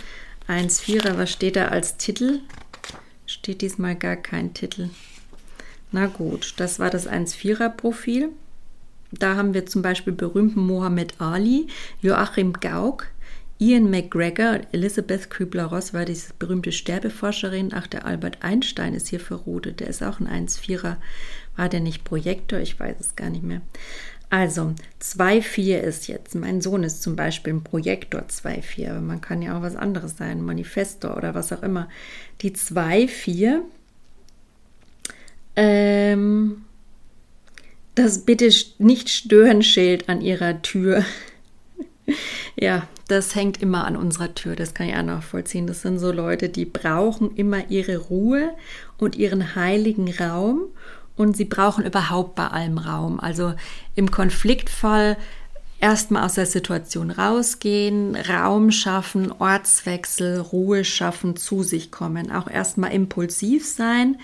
1-4er, 0.47 1.17
was 1.17 1.31
steht 1.31 1.55
da 1.55 1.69
als 1.69 1.97
Titel? 1.97 2.39
Steht 3.25 3.61
diesmal 3.61 3.95
gar 3.95 4.17
kein 4.17 4.53
Titel. 4.53 4.89
Na 5.91 6.07
gut, 6.07 6.53
das 6.57 6.79
war 6.79 6.89
das 6.89 7.07
1-4er-Profil. 7.07 8.29
Da 9.11 9.35
haben 9.35 9.53
wir 9.53 9.65
zum 9.65 9.81
Beispiel 9.81 10.13
berühmten 10.13 10.61
Mohammed 10.61 11.19
Ali, 11.19 11.67
Joachim 12.01 12.53
Gauck, 12.53 13.07
Ian 13.61 13.91
McGregor, 13.91 14.61
Elizabeth 14.71 15.29
Kübler-Ross 15.29 15.93
war 15.93 16.05
diese 16.05 16.33
berühmte 16.39 16.71
Sterbeforscherin. 16.71 17.69
Ach, 17.75 17.85
der 17.85 18.05
Albert 18.05 18.39
Einstein 18.41 18.95
ist 18.95 19.09
hier 19.09 19.19
verrodet. 19.19 19.81
Der 19.81 19.87
ist 19.87 20.01
auch 20.01 20.19
ein 20.19 20.47
1-4er. 20.47 20.95
War 21.55 21.69
der 21.69 21.79
nicht 21.79 22.03
Projektor? 22.03 22.57
Ich 22.57 22.79
weiß 22.79 22.95
es 22.99 23.15
gar 23.15 23.29
nicht 23.29 23.43
mehr. 23.43 23.61
Also, 24.31 24.73
2-4 24.99 25.77
ist 25.77 26.07
jetzt, 26.07 26.33
mein 26.33 26.61
Sohn 26.61 26.83
ist 26.83 27.03
zum 27.03 27.15
Beispiel 27.15 27.53
ein 27.53 27.63
Projektor 27.63 28.21
2-4, 28.21 28.91
aber 28.91 29.01
man 29.01 29.21
kann 29.21 29.43
ja 29.43 29.55
auch 29.57 29.61
was 29.61 29.75
anderes 29.75 30.17
sein, 30.17 30.41
Manifestor 30.41 31.15
oder 31.15 31.35
was 31.35 31.53
auch 31.53 31.61
immer. 31.61 31.87
Die 32.41 32.55
2-4, 32.55 33.59
ähm, 35.57 36.63
das 38.01 38.25
bitte 38.25 38.49
nicht 38.79 39.09
stören 39.09 39.63
Schild 39.63 40.09
an 40.09 40.21
ihrer 40.21 40.61
Tür. 40.61 41.03
ja, 42.55 42.87
das 43.07 43.35
hängt 43.35 43.61
immer 43.61 43.85
an 43.85 43.95
unserer 43.95 44.33
Tür, 44.33 44.55
das 44.55 44.73
kann 44.73 44.87
ich 44.87 44.95
auch 44.95 45.03
nachvollziehen. 45.03 45.67
Das 45.67 45.81
sind 45.81 45.99
so 45.99 46.11
Leute, 46.11 46.49
die 46.49 46.65
brauchen 46.65 47.35
immer 47.35 47.69
ihre 47.69 47.97
Ruhe 47.97 48.51
und 48.97 49.15
ihren 49.15 49.55
heiligen 49.55 50.13
Raum 50.13 50.61
und 51.17 51.35
sie 51.35 51.45
brauchen 51.45 51.85
überhaupt 51.85 52.35
bei 52.35 52.47
allem 52.47 52.77
Raum. 52.77 53.19
Also 53.19 53.53
im 53.95 54.11
Konfliktfall 54.11 55.17
erstmal 55.79 56.23
aus 56.23 56.35
der 56.35 56.45
Situation 56.45 57.11
rausgehen, 57.11 58.15
Raum 58.15 58.71
schaffen, 58.71 59.31
Ortswechsel, 59.31 60.39
Ruhe 60.39 60.85
schaffen, 60.85 61.35
zu 61.35 61.63
sich 61.63 61.91
kommen, 61.91 62.31
auch 62.31 62.47
erstmal 62.47 62.93
impulsiv 62.93 63.67
sein 63.67 64.17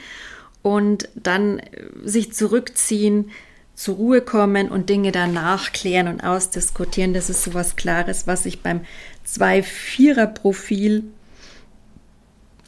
und 0.62 1.10
dann 1.16 1.62
sich 2.04 2.34
zurückziehen, 2.34 3.32
zur 3.78 3.96
Ruhe 3.96 4.22
kommen 4.22 4.70
und 4.70 4.90
Dinge 4.90 5.12
danach 5.12 5.72
klären 5.72 6.08
und 6.08 6.22
ausdiskutieren. 6.22 7.14
Das 7.14 7.30
ist 7.30 7.44
so 7.44 7.54
was 7.54 7.76
Klares, 7.76 8.26
was 8.26 8.48
ich 8.48 8.64
beim 8.64 8.82
2-4er-Profil 9.28 11.04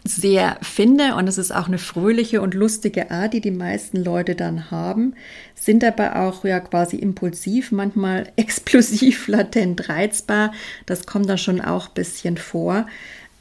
sehr 0.03 0.57
finde 0.61 1.15
und 1.15 1.27
es 1.27 1.37
ist 1.37 1.51
auch 1.51 1.67
eine 1.67 1.79
fröhliche 1.79 2.41
und 2.41 2.53
lustige 2.53 3.09
Art, 3.11 3.33
die 3.33 3.41
die 3.41 3.51
meisten 3.51 4.03
Leute 4.03 4.35
dann 4.35 4.69
haben, 4.71 5.15
sind 5.55 5.83
aber 5.83 6.15
auch 6.15 6.45
ja 6.45 6.59
quasi 6.59 6.97
impulsiv, 6.97 7.71
manchmal 7.71 8.31
explosiv, 8.35 9.27
latent 9.27 9.89
reizbar. 9.89 10.53
Das 10.85 11.07
kommt 11.07 11.27
da 11.27 11.37
schon 11.37 11.59
auch 11.59 11.87
ein 11.87 11.93
bisschen 11.95 12.37
vor. 12.37 12.85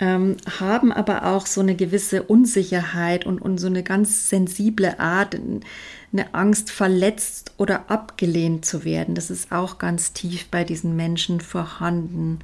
Ähm, 0.01 0.37
haben 0.61 0.93
aber 0.93 1.27
auch 1.27 1.47
so 1.47 1.61
eine 1.61 1.75
gewisse 1.75 2.23
Unsicherheit 2.23 3.27
und, 3.27 3.41
und 3.41 3.59
so 3.59 3.67
eine 3.67 3.83
ganz 3.83 4.29
sensible 4.29 5.01
Art, 5.01 5.35
eine 5.35 6.35
Angst, 6.35 6.71
verletzt 6.71 7.53
oder 7.57 7.91
abgelehnt 7.91 8.65
zu 8.65 8.85
werden. 8.85 9.15
Das 9.17 9.31
ist 9.31 9.51
auch 9.51 9.79
ganz 9.79 10.13
tief 10.13 10.47
bei 10.51 10.63
diesen 10.63 10.95
Menschen 10.95 11.41
vorhanden. 11.41 12.39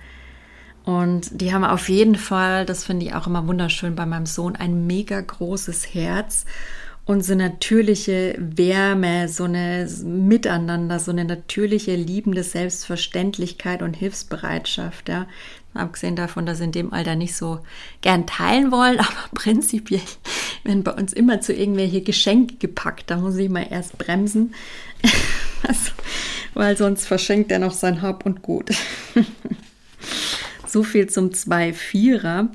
Und 0.85 1.41
die 1.41 1.55
haben 1.55 1.65
auf 1.65 1.89
jeden 1.89 2.17
Fall, 2.17 2.67
das 2.67 2.85
finde 2.85 3.07
ich 3.07 3.15
auch 3.15 3.27
immer 3.27 3.47
wunderschön 3.47 3.95
bei 3.95 4.05
meinem 4.05 4.27
Sohn, 4.27 4.55
ein 4.57 4.87
mega 4.87 5.21
großes 5.21 5.95
Herz 5.95 6.45
und 7.07 7.25
so 7.25 7.35
natürliche 7.35 8.37
Wärme, 8.39 9.29
so 9.29 9.45
eine 9.45 9.89
Miteinander, 10.05 10.99
so 10.99 11.11
eine 11.11 11.25
natürliche 11.25 11.95
liebende 11.97 12.43
Selbstverständlichkeit 12.43 13.83
und 13.83 13.95
Hilfsbereitschaft. 13.95 15.09
Ja. 15.09 15.27
Abgesehen 15.75 16.17
davon, 16.17 16.47
dass 16.47 16.59
sie 16.59 16.65
in 16.65 16.73
dem 16.73 16.93
Alter 16.93 17.17
nicht 17.17 17.37
so 17.37 17.61
gern 18.01 18.27
teilen 18.27 18.71
wollen, 18.71 18.99
aber 19.01 19.29
prinzipiell 19.35 20.01
werden 20.63 20.85
bei 20.85 20.93
uns 20.93 21.13
immer 21.13 21.41
zu 21.41 21.53
irgendwelche 21.53 22.01
Geschenke 22.01 22.57
gepackt. 22.57 23.11
Da 23.11 23.17
muss 23.17 23.37
ich 23.37 23.51
mal 23.51 23.67
erst 23.69 23.99
bremsen, 23.99 24.55
also, 25.67 25.91
weil 26.55 26.77
sonst 26.77 27.07
verschenkt 27.07 27.51
er 27.53 27.59
noch 27.59 27.73
sein 27.73 28.03
Hab 28.03 28.25
und 28.25 28.43
Gut. 28.43 28.71
So 30.75 30.83
viel 30.83 31.09
zum 31.09 31.31
2-4er. 31.31 32.49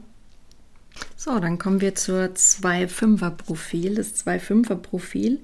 So, 1.16 1.40
dann 1.40 1.58
kommen 1.58 1.80
wir 1.80 1.96
zur 1.96 2.26
2-5er-Profil. 2.26 3.96
Das 3.96 4.14
2-5er-Profil, 4.26 5.40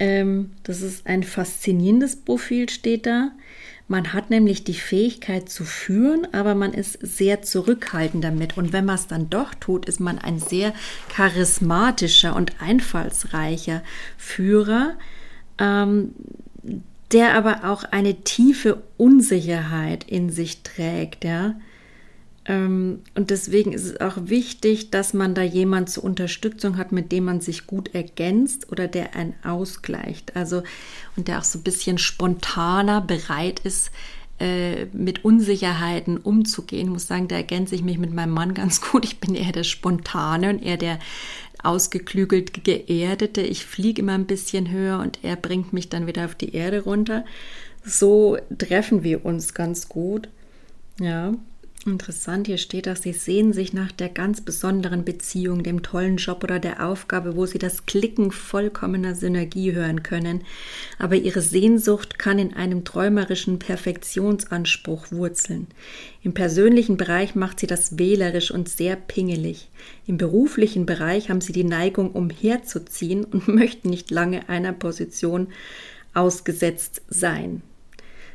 ähm, 0.00 0.50
das 0.64 0.82
ist 0.82 1.06
ein 1.06 1.22
faszinierendes 1.22 2.16
Profil, 2.16 2.68
steht 2.68 3.06
da. 3.06 3.30
Man 3.86 4.14
hat 4.14 4.30
nämlich 4.30 4.64
die 4.64 4.74
Fähigkeit 4.74 5.50
zu 5.50 5.64
führen, 5.64 6.26
aber 6.32 6.54
man 6.54 6.72
ist 6.72 6.98
sehr 7.02 7.42
zurückhaltend 7.42 8.24
damit. 8.24 8.56
Und 8.56 8.72
wenn 8.72 8.86
man 8.86 8.94
es 8.94 9.06
dann 9.06 9.28
doch 9.28 9.54
tut, 9.54 9.86
ist 9.86 10.00
man 10.00 10.18
ein 10.18 10.38
sehr 10.38 10.72
charismatischer 11.10 12.34
und 12.34 12.52
einfallsreicher 12.60 13.82
Führer, 14.16 14.94
ähm, 15.58 16.14
der 17.12 17.34
aber 17.34 17.70
auch 17.70 17.84
eine 17.84 18.22
tiefe 18.22 18.82
Unsicherheit 18.96 20.04
in 20.04 20.30
sich 20.30 20.62
trägt. 20.62 21.24
Ja? 21.24 21.54
Ähm, 22.46 23.00
und 23.14 23.30
deswegen 23.30 23.72
ist 23.72 23.84
es 23.84 24.00
auch 24.00 24.16
wichtig, 24.24 24.90
dass 24.90 25.14
man 25.14 25.34
da 25.34 25.42
jemand 25.42 25.88
zur 25.88 26.04
Unterstützung 26.04 26.76
hat, 26.76 26.92
mit 26.92 27.10
dem 27.12 27.24
man 27.24 27.40
sich 27.40 27.66
gut 27.66 27.94
ergänzt 27.94 28.70
oder 28.70 28.86
der 28.86 29.16
einen 29.16 29.34
ausgleicht. 29.42 30.36
Also 30.36 30.62
und 31.16 31.28
der 31.28 31.38
auch 31.38 31.44
so 31.44 31.58
ein 31.58 31.62
bisschen 31.62 31.98
spontaner 31.98 33.00
bereit 33.00 33.60
ist, 33.60 33.90
äh, 34.40 34.86
mit 34.86 35.24
Unsicherheiten 35.24 36.18
umzugehen. 36.18 36.86
Ich 36.88 36.92
muss 36.92 37.06
sagen, 37.06 37.28
da 37.28 37.36
ergänze 37.36 37.76
ich 37.76 37.82
mich 37.82 37.98
mit 37.98 38.12
meinem 38.12 38.32
Mann 38.32 38.52
ganz 38.54 38.80
gut. 38.80 39.04
Ich 39.04 39.20
bin 39.20 39.34
eher 39.34 39.52
der 39.52 39.64
Spontane 39.64 40.50
und 40.50 40.62
eher 40.62 40.76
der 40.76 40.98
ausgeklügelt 41.62 42.64
geerdete. 42.64 43.40
Ich 43.40 43.64
fliege 43.64 44.02
immer 44.02 44.12
ein 44.12 44.26
bisschen 44.26 44.70
höher 44.70 44.98
und 44.98 45.20
er 45.22 45.36
bringt 45.36 45.72
mich 45.72 45.88
dann 45.88 46.06
wieder 46.06 46.26
auf 46.26 46.34
die 46.34 46.54
Erde 46.54 46.82
runter. 46.82 47.24
So 47.84 48.36
treffen 48.58 49.02
wir 49.02 49.24
uns 49.24 49.54
ganz 49.54 49.88
gut. 49.88 50.28
Ja. 51.00 51.32
Interessant, 51.86 52.46
hier 52.46 52.56
steht 52.56 52.86
dass 52.86 53.02
Sie 53.02 53.12
sehen 53.12 53.52
sich 53.52 53.74
nach 53.74 53.92
der 53.92 54.08
ganz 54.08 54.40
besonderen 54.40 55.04
Beziehung, 55.04 55.62
dem 55.62 55.82
tollen 55.82 56.16
Job 56.16 56.42
oder 56.42 56.58
der 56.58 56.86
Aufgabe, 56.86 57.36
wo 57.36 57.44
Sie 57.44 57.58
das 57.58 57.84
Klicken 57.84 58.30
vollkommener 58.30 59.14
Synergie 59.14 59.72
hören 59.74 60.02
können. 60.02 60.44
Aber 60.98 61.16
Ihre 61.16 61.42
Sehnsucht 61.42 62.18
kann 62.18 62.38
in 62.38 62.54
einem 62.54 62.84
träumerischen 62.84 63.58
Perfektionsanspruch 63.58 65.12
wurzeln. 65.12 65.66
Im 66.22 66.32
persönlichen 66.32 66.96
Bereich 66.96 67.34
macht 67.34 67.60
Sie 67.60 67.66
das 67.66 67.98
wählerisch 67.98 68.50
und 68.50 68.70
sehr 68.70 68.96
pingelig. 68.96 69.68
Im 70.06 70.16
beruflichen 70.16 70.86
Bereich 70.86 71.28
haben 71.28 71.42
Sie 71.42 71.52
die 71.52 71.64
Neigung, 71.64 72.12
umherzuziehen 72.12 73.24
und 73.24 73.46
möchten 73.54 73.90
nicht 73.90 74.10
lange 74.10 74.48
einer 74.48 74.72
Position 74.72 75.48
ausgesetzt 76.14 77.02
sein. 77.08 77.60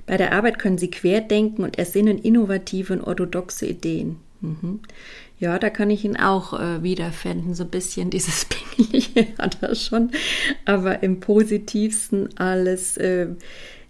Bei 0.10 0.18
der 0.18 0.32
Arbeit 0.34 0.58
können 0.58 0.80
Sie 0.80 0.90
querdenken 0.90 1.64
und 1.64 1.78
ersinnen 1.78 2.18
innovative 2.18 2.94
und 2.94 3.02
orthodoxe 3.04 3.68
Ideen. 3.68 4.16
Mhm. 4.42 4.80
Ja, 5.38 5.60
da 5.60 5.70
kann 5.70 5.92
ich 5.92 6.04
ihn 6.04 6.18
auch 6.18 6.60
äh, 6.60 6.82
wiederfinden. 6.82 7.54
So 7.54 7.64
ein 7.64 7.70
bisschen 7.70 8.10
dieses 8.10 8.46
Pingelige 8.46 9.28
hat 9.38 9.60
er 9.62 9.76
schon, 9.76 10.10
aber 10.66 11.04
im 11.04 11.20
positivsten 11.20 12.36
alles. 12.40 12.98
Äh, 12.98 13.28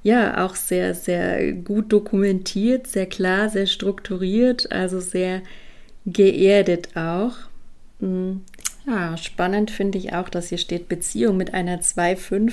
ja, 0.03 0.45
auch 0.45 0.55
sehr, 0.55 0.93
sehr 0.93 1.53
gut 1.53 1.93
dokumentiert, 1.93 2.87
sehr 2.87 3.05
klar, 3.05 3.47
sehr 3.47 3.65
strukturiert, 3.65 4.73
also 4.73 4.99
sehr 4.99 5.41
geerdet 6.05 6.97
auch. 6.97 7.35
Mhm. 8.01 8.41
Ja, 8.89 9.17
spannend 9.17 9.69
finde 9.69 9.99
ich 9.99 10.13
auch, 10.13 10.29
dass 10.29 10.49
hier 10.49 10.57
steht, 10.57 10.89
Beziehung 10.89 11.37
mit 11.37 11.53
einer 11.53 11.79
2-5. 11.79 12.51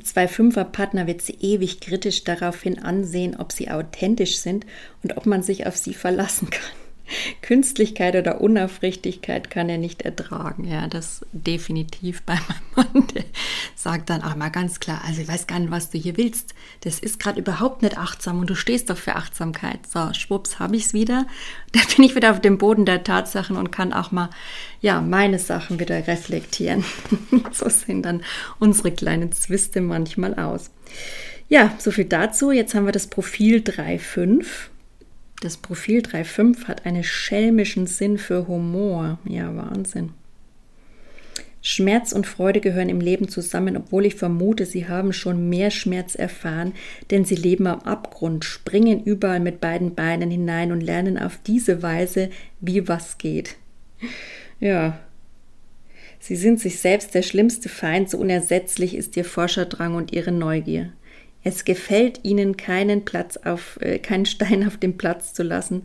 2-5er 0.00 0.62
Partner 0.62 1.08
wird 1.08 1.22
sie 1.22 1.36
ewig 1.40 1.80
kritisch 1.80 2.22
daraufhin 2.22 2.78
ansehen, 2.78 3.34
ob 3.36 3.50
sie 3.50 3.68
authentisch 3.68 4.38
sind 4.38 4.64
und 5.02 5.16
ob 5.16 5.26
man 5.26 5.42
sich 5.42 5.66
auf 5.66 5.76
sie 5.76 5.94
verlassen 5.94 6.50
kann. 6.50 6.85
Künstlichkeit 7.42 8.16
oder 8.16 8.40
Unaufrichtigkeit 8.40 9.50
kann 9.50 9.68
er 9.68 9.78
nicht 9.78 10.02
ertragen. 10.02 10.64
Ja, 10.64 10.86
das 10.88 11.24
definitiv 11.32 12.22
bei 12.22 12.34
meinem 12.34 12.92
Mann. 12.94 13.06
Der 13.14 13.24
sagt 13.74 14.10
dann 14.10 14.22
auch 14.22 14.36
mal 14.36 14.50
ganz 14.50 14.80
klar, 14.80 15.02
also 15.06 15.22
ich 15.22 15.28
weiß 15.28 15.46
gar 15.46 15.58
nicht, 15.58 15.70
was 15.70 15.90
du 15.90 15.98
hier 15.98 16.16
willst. 16.16 16.54
Das 16.82 16.98
ist 16.98 17.18
gerade 17.18 17.40
überhaupt 17.40 17.82
nicht 17.82 17.98
achtsam 17.98 18.40
und 18.40 18.50
du 18.50 18.54
stehst 18.54 18.90
doch 18.90 18.96
für 18.96 19.16
Achtsamkeit. 19.16 19.80
So, 19.86 20.12
schwupps, 20.12 20.58
habe 20.58 20.76
ich 20.76 20.86
es 20.86 20.94
wieder. 20.94 21.26
Da 21.72 21.80
bin 21.94 22.06
ich 22.06 22.14
wieder 22.14 22.30
auf 22.30 22.40
dem 22.40 22.56
Boden 22.56 22.86
der 22.86 23.04
Tatsachen 23.04 23.56
und 23.56 23.70
kann 23.70 23.92
auch 23.92 24.10
mal, 24.10 24.30
ja, 24.80 25.02
meine 25.02 25.38
Sachen 25.38 25.78
wieder 25.78 26.06
reflektieren. 26.06 26.84
so 27.52 27.68
sehen 27.68 28.02
dann 28.02 28.22
unsere 28.58 28.92
kleinen 28.92 29.30
Zwiste 29.32 29.82
manchmal 29.82 30.34
aus. 30.34 30.70
Ja, 31.48 31.74
so 31.78 31.90
viel 31.90 32.06
dazu. 32.06 32.50
Jetzt 32.50 32.74
haben 32.74 32.86
wir 32.86 32.92
das 32.92 33.08
Profil 33.08 33.58
3.5. 33.58 34.46
Das 35.40 35.56
Profil 35.58 36.00
3.5 36.00 36.64
hat 36.66 36.86
einen 36.86 37.04
schelmischen 37.04 37.86
Sinn 37.86 38.18
für 38.18 38.48
Humor. 38.48 39.18
Ja, 39.24 39.54
Wahnsinn. 39.54 40.10
Schmerz 41.68 42.12
und 42.12 42.28
Freude 42.28 42.60
gehören 42.60 42.88
im 42.88 43.00
Leben 43.00 43.28
zusammen, 43.28 43.76
obwohl 43.76 44.06
ich 44.06 44.14
vermute, 44.14 44.64
sie 44.66 44.86
haben 44.86 45.12
schon 45.12 45.48
mehr 45.48 45.72
Schmerz 45.72 46.14
erfahren, 46.14 46.74
denn 47.10 47.24
sie 47.24 47.34
leben 47.34 47.66
am 47.66 47.80
Abgrund, 47.80 48.44
springen 48.44 49.02
überall 49.02 49.40
mit 49.40 49.60
beiden 49.60 49.96
Beinen 49.96 50.30
hinein 50.30 50.70
und 50.70 50.80
lernen 50.80 51.18
auf 51.18 51.40
diese 51.44 51.82
Weise, 51.82 52.30
wie 52.60 52.86
was 52.86 53.18
geht. 53.18 53.56
Ja. 54.60 55.00
Sie 56.20 56.36
sind 56.36 56.60
sich 56.60 56.78
selbst 56.78 57.14
der 57.14 57.22
schlimmste 57.22 57.68
Feind, 57.68 58.10
so 58.10 58.18
unersetzlich 58.18 58.94
ist 58.94 59.16
ihr 59.16 59.24
Forscherdrang 59.24 59.96
und 59.96 60.12
ihre 60.12 60.32
Neugier. 60.32 60.92
Es 61.46 61.64
gefällt 61.64 62.24
ihnen 62.24 62.56
keinen 62.56 63.04
Platz 63.04 63.36
auf, 63.36 63.78
äh, 63.80 64.00
keinen 64.00 64.26
Stein 64.34 64.66
auf 64.66 64.78
dem 64.78 64.98
Platz 64.98 65.32
zu 65.32 65.44
lassen. 65.44 65.82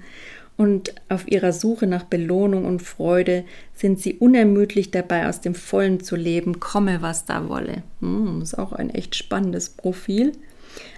Und 0.57 0.95
auf 1.07 1.27
ihrer 1.27 1.53
Suche 1.53 1.85
nach 1.85 2.03
Belohnung 2.03 2.65
und 2.65 2.81
Freude 2.81 3.45
sind 3.75 3.99
sie 3.99 4.15
unermüdlich 4.15 4.89
dabei, 4.89 5.29
aus 5.29 5.39
dem 5.39 5.53
Vollen 5.53 5.99
zu 6.03 6.15
leben, 6.15 6.59
komme 6.59 7.03
was 7.03 7.25
da 7.25 7.47
wolle. 7.47 7.83
Hm, 7.99 8.41
ist 8.41 8.57
auch 8.57 8.73
ein 8.73 8.89
echt 8.89 9.15
spannendes 9.15 9.69
Profil. 9.69 10.31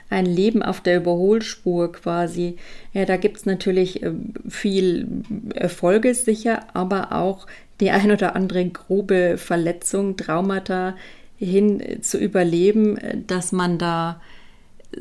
Ein 0.09 0.25
Leben 0.25 0.63
auf 0.63 0.79
der 0.79 0.97
Überholspur 0.97 1.91
quasi. 1.91 2.55
Ja, 2.93 3.03
da 3.03 3.17
gibt 3.17 3.37
es 3.37 3.45
natürlich 3.45 4.01
äh, 4.01 4.13
viel 4.47 5.23
Erfolge 5.55 6.15
sicher, 6.15 6.67
aber 6.73 7.11
auch 7.11 7.47
die 7.81 7.91
ein 7.91 8.11
oder 8.11 8.37
andere 8.37 8.65
grobe 8.69 9.37
Verletzung, 9.37 10.15
Traumata 10.15 10.95
hin 11.37 11.99
zu 12.01 12.17
überleben, 12.17 12.97
äh, 12.97 13.17
dass 13.27 13.51
man 13.51 13.77
da 13.77 14.21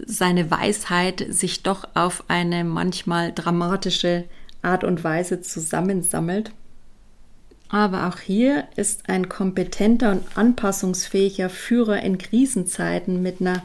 seine 0.07 0.51
Weisheit 0.51 1.25
sich 1.29 1.63
doch 1.63 1.89
auf 1.95 2.25
eine 2.29 2.65
manchmal 2.65 3.33
dramatische 3.33 4.25
Art 4.63 4.85
und 4.85 5.05
Weise 5.05 5.41
zusammensammelt. 5.41 6.53
Aber 7.69 8.07
auch 8.07 8.19
hier 8.19 8.69
ist 8.77 9.09
ein 9.09 9.31
kompetenter 9.31 10.13
und 10.13 10.37
anpassungsfähiger 10.37 11.49
Führer 11.49 12.03
in 12.03 12.19
Krisenzeiten 12.19 13.23
mit 13.23 13.41
einer, 13.41 13.63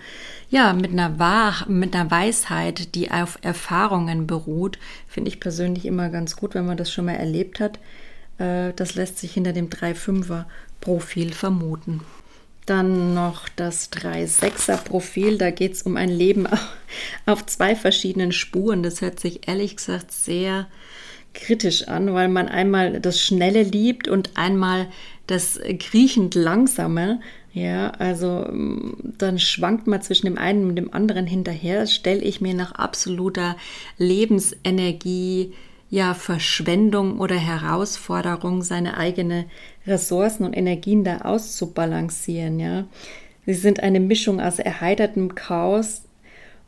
ja, 0.49 0.71
mit 0.71 0.91
einer, 0.91 1.19
Wahr 1.19 1.65
mit 1.67 1.93
einer 1.93 2.09
Weisheit, 2.09 2.95
die 2.95 3.11
auf 3.11 3.37
Erfahrungen 3.41 4.25
beruht, 4.25 4.79
finde 5.09 5.27
ich 5.27 5.41
persönlich 5.41 5.85
immer 5.85 6.07
ganz 6.07 6.37
gut, 6.37 6.55
wenn 6.55 6.65
man 6.65 6.77
das 6.77 6.89
schon 6.89 7.03
mal 7.03 7.15
erlebt 7.15 7.59
hat. 7.59 7.79
Äh, 8.37 8.71
das 8.77 8.95
lässt 8.95 9.17
sich 9.17 9.33
hinter 9.33 9.51
dem 9.51 9.69
3-5er 9.69 10.45
Profil 10.79 11.33
vermuten. 11.33 11.99
Dann 12.67 13.13
noch 13.13 13.49
das 13.55 13.91
3-6er-Profil. 13.93 15.37
Da 15.37 15.51
geht 15.51 15.73
es 15.73 15.83
um 15.83 15.97
ein 15.97 16.09
Leben 16.09 16.47
auf 17.25 17.45
zwei 17.47 17.75
verschiedenen 17.75 18.31
Spuren. 18.31 18.83
Das 18.83 19.01
hört 19.01 19.19
sich 19.19 19.47
ehrlich 19.47 19.77
gesagt 19.77 20.11
sehr 20.11 20.67
kritisch 21.33 21.87
an, 21.87 22.13
weil 22.13 22.27
man 22.27 22.49
einmal 22.49 22.99
das 22.99 23.21
Schnelle 23.21 23.63
liebt 23.63 24.07
und 24.07 24.31
einmal 24.35 24.87
das 25.27 25.59
kriechend 25.79 26.35
Langsame. 26.35 27.21
Ja, 27.53 27.91
also 27.91 28.45
mm, 28.51 29.13
dann 29.17 29.39
schwankt 29.39 29.87
man 29.87 30.01
zwischen 30.01 30.25
dem 30.25 30.37
einen 30.37 30.67
und 30.69 30.75
dem 30.75 30.93
anderen 30.93 31.25
hinterher. 31.25 31.87
Stelle 31.87 32.21
ich 32.21 32.41
mir 32.41 32.53
nach 32.53 32.73
absoluter 32.73 33.55
Lebensenergie 33.97 35.53
ja 35.89 36.13
Verschwendung 36.13 37.19
oder 37.19 37.35
Herausforderung, 37.35 38.61
seine 38.61 38.97
eigene 38.97 39.45
Ressourcen 39.87 40.45
und 40.45 40.53
Energien 40.55 41.03
da 41.03 41.19
auszubalancieren, 41.19 42.59
ja. 42.59 42.85
Sie 43.45 43.53
sind 43.53 43.81
eine 43.81 44.01
Mischung 44.01 44.41
aus 44.41 44.59
erheitertem 44.59 45.33
Chaos 45.33 46.03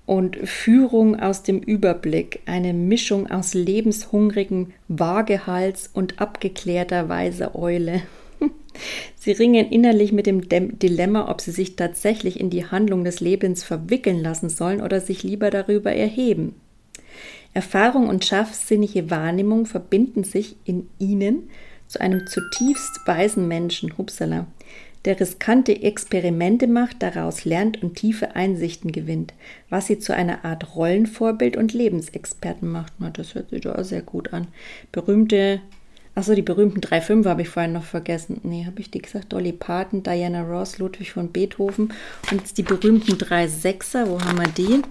und 0.06 0.38
Führung 0.38 1.20
aus 1.20 1.44
dem 1.44 1.60
Überblick, 1.60 2.40
eine 2.46 2.74
Mischung 2.74 3.30
aus 3.30 3.54
lebenshungrigem 3.54 4.72
Wagehals 4.88 5.90
und 5.94 6.20
abgeklärter 6.20 7.10
weiser 7.10 7.54
Eule. 7.54 8.02
Sie 9.18 9.34
ringen 9.34 9.70
innerlich 9.70 10.12
mit 10.12 10.26
dem 10.26 10.48
Dilemma, 10.50 11.30
ob 11.30 11.42
sie 11.42 11.52
sich 11.52 11.76
tatsächlich 11.76 12.40
in 12.40 12.50
die 12.50 12.66
Handlung 12.66 13.04
des 13.04 13.20
Lebens 13.20 13.64
verwickeln 13.64 14.24
lassen 14.24 14.50
sollen 14.50 14.82
oder 14.82 15.02
sich 15.02 15.22
lieber 15.22 15.52
darüber 15.52 15.92
erheben. 15.92 16.56
Erfahrung 17.54 18.08
und 18.08 18.26
scharfsinnige 18.26 19.12
Wahrnehmung 19.12 19.66
verbinden 19.66 20.24
sich 20.24 20.56
in 20.66 20.88
ihnen 20.98 21.50
zu 21.90 22.00
einem 22.00 22.28
zutiefst 22.28 23.02
weisen 23.06 23.48
Menschen, 23.48 23.98
Hupsala, 23.98 24.46
der 25.06 25.20
riskante 25.20 25.82
Experimente 25.82 26.68
macht, 26.68 27.02
daraus 27.02 27.46
lernt 27.46 27.82
und 27.82 27.96
tiefe 27.96 28.36
Einsichten 28.36 28.92
gewinnt, 28.92 29.34
was 29.70 29.88
sie 29.88 29.98
zu 29.98 30.14
einer 30.14 30.46
Art 30.46 30.76
Rollenvorbild 30.76 31.58
und 31.58 31.74
Lebensexperten 31.74 32.70
macht. 32.70 32.94
Na, 33.00 33.10
das 33.10 33.34
hört 33.34 33.50
sich 33.50 33.62
doch 33.62 33.84
sehr 33.84 34.02
gut 34.02 34.34
an. 34.34 34.48
Berühmte, 34.92 35.62
achso, 36.16 36.36
die 36.36 36.42
berühmten 36.42 36.82
drei 36.82 37.02
Fünfer 37.02 37.32
habe 37.32 37.42
ich 37.42 37.50
vorhin 37.50 37.74
noch 37.74 37.86
vergessen. 37.86 38.40
Nee, 38.44 38.66
habe 38.66 38.82
ich 38.82 38.92
die 38.92 39.02
gesagt? 39.02 39.34
Dolly 39.34 39.54
Parton, 39.54 40.04
Diana 40.04 40.44
Ross, 40.44 40.78
Ludwig 40.78 41.12
von 41.12 41.32
Beethoven 41.32 41.94
und 42.30 42.42
jetzt 42.42 42.58
die 42.58 42.64
berühmten 42.64 43.18
drei 43.18 43.48
Sechser, 43.48 44.08
wo 44.10 44.22
haben 44.22 44.38
wir 44.38 44.50
die? 44.50 44.82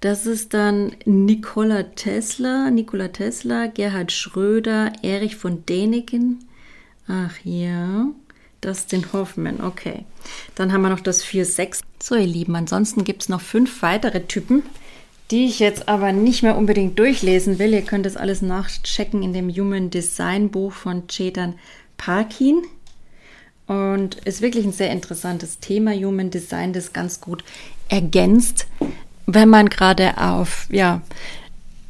Das 0.00 0.26
ist 0.26 0.54
dann 0.54 0.92
Nikola 1.06 1.82
Tesla, 1.82 2.70
Nikola 2.70 3.08
Tesla, 3.08 3.66
Gerhard 3.66 4.12
Schröder, 4.12 4.92
Erich 5.02 5.34
von 5.34 5.66
Däniken. 5.66 6.44
Ach 7.08 7.34
ja, 7.42 8.06
Dustin 8.60 9.12
Hoffman, 9.12 9.60
okay. 9.60 10.04
Dann 10.54 10.72
haben 10.72 10.82
wir 10.82 10.90
noch 10.90 11.00
das 11.00 11.24
4-6. 11.24 11.80
So, 12.00 12.14
ihr 12.14 12.26
Lieben, 12.26 12.54
ansonsten 12.54 13.02
gibt 13.02 13.22
es 13.22 13.28
noch 13.28 13.40
fünf 13.40 13.82
weitere 13.82 14.20
Typen, 14.20 14.62
die 15.32 15.46
ich 15.46 15.58
jetzt 15.58 15.88
aber 15.88 16.12
nicht 16.12 16.44
mehr 16.44 16.56
unbedingt 16.56 16.96
durchlesen 16.96 17.58
will. 17.58 17.74
Ihr 17.74 17.82
könnt 17.82 18.06
das 18.06 18.16
alles 18.16 18.40
nachchecken 18.40 19.24
in 19.24 19.32
dem 19.32 19.50
Human 19.50 19.90
Design 19.90 20.50
Buch 20.50 20.72
von 20.72 21.08
Chetan 21.08 21.54
Parkin. 21.96 22.62
Und 23.66 24.14
ist 24.24 24.42
wirklich 24.42 24.64
ein 24.64 24.72
sehr 24.72 24.92
interessantes 24.92 25.58
Thema, 25.58 25.92
Human 25.92 26.30
Design, 26.30 26.72
das 26.72 26.92
ganz 26.92 27.20
gut 27.20 27.42
ergänzt 27.88 28.66
wenn 29.28 29.50
man 29.50 29.68
gerade 29.68 30.16
auf 30.16 30.66
ja, 30.70 31.02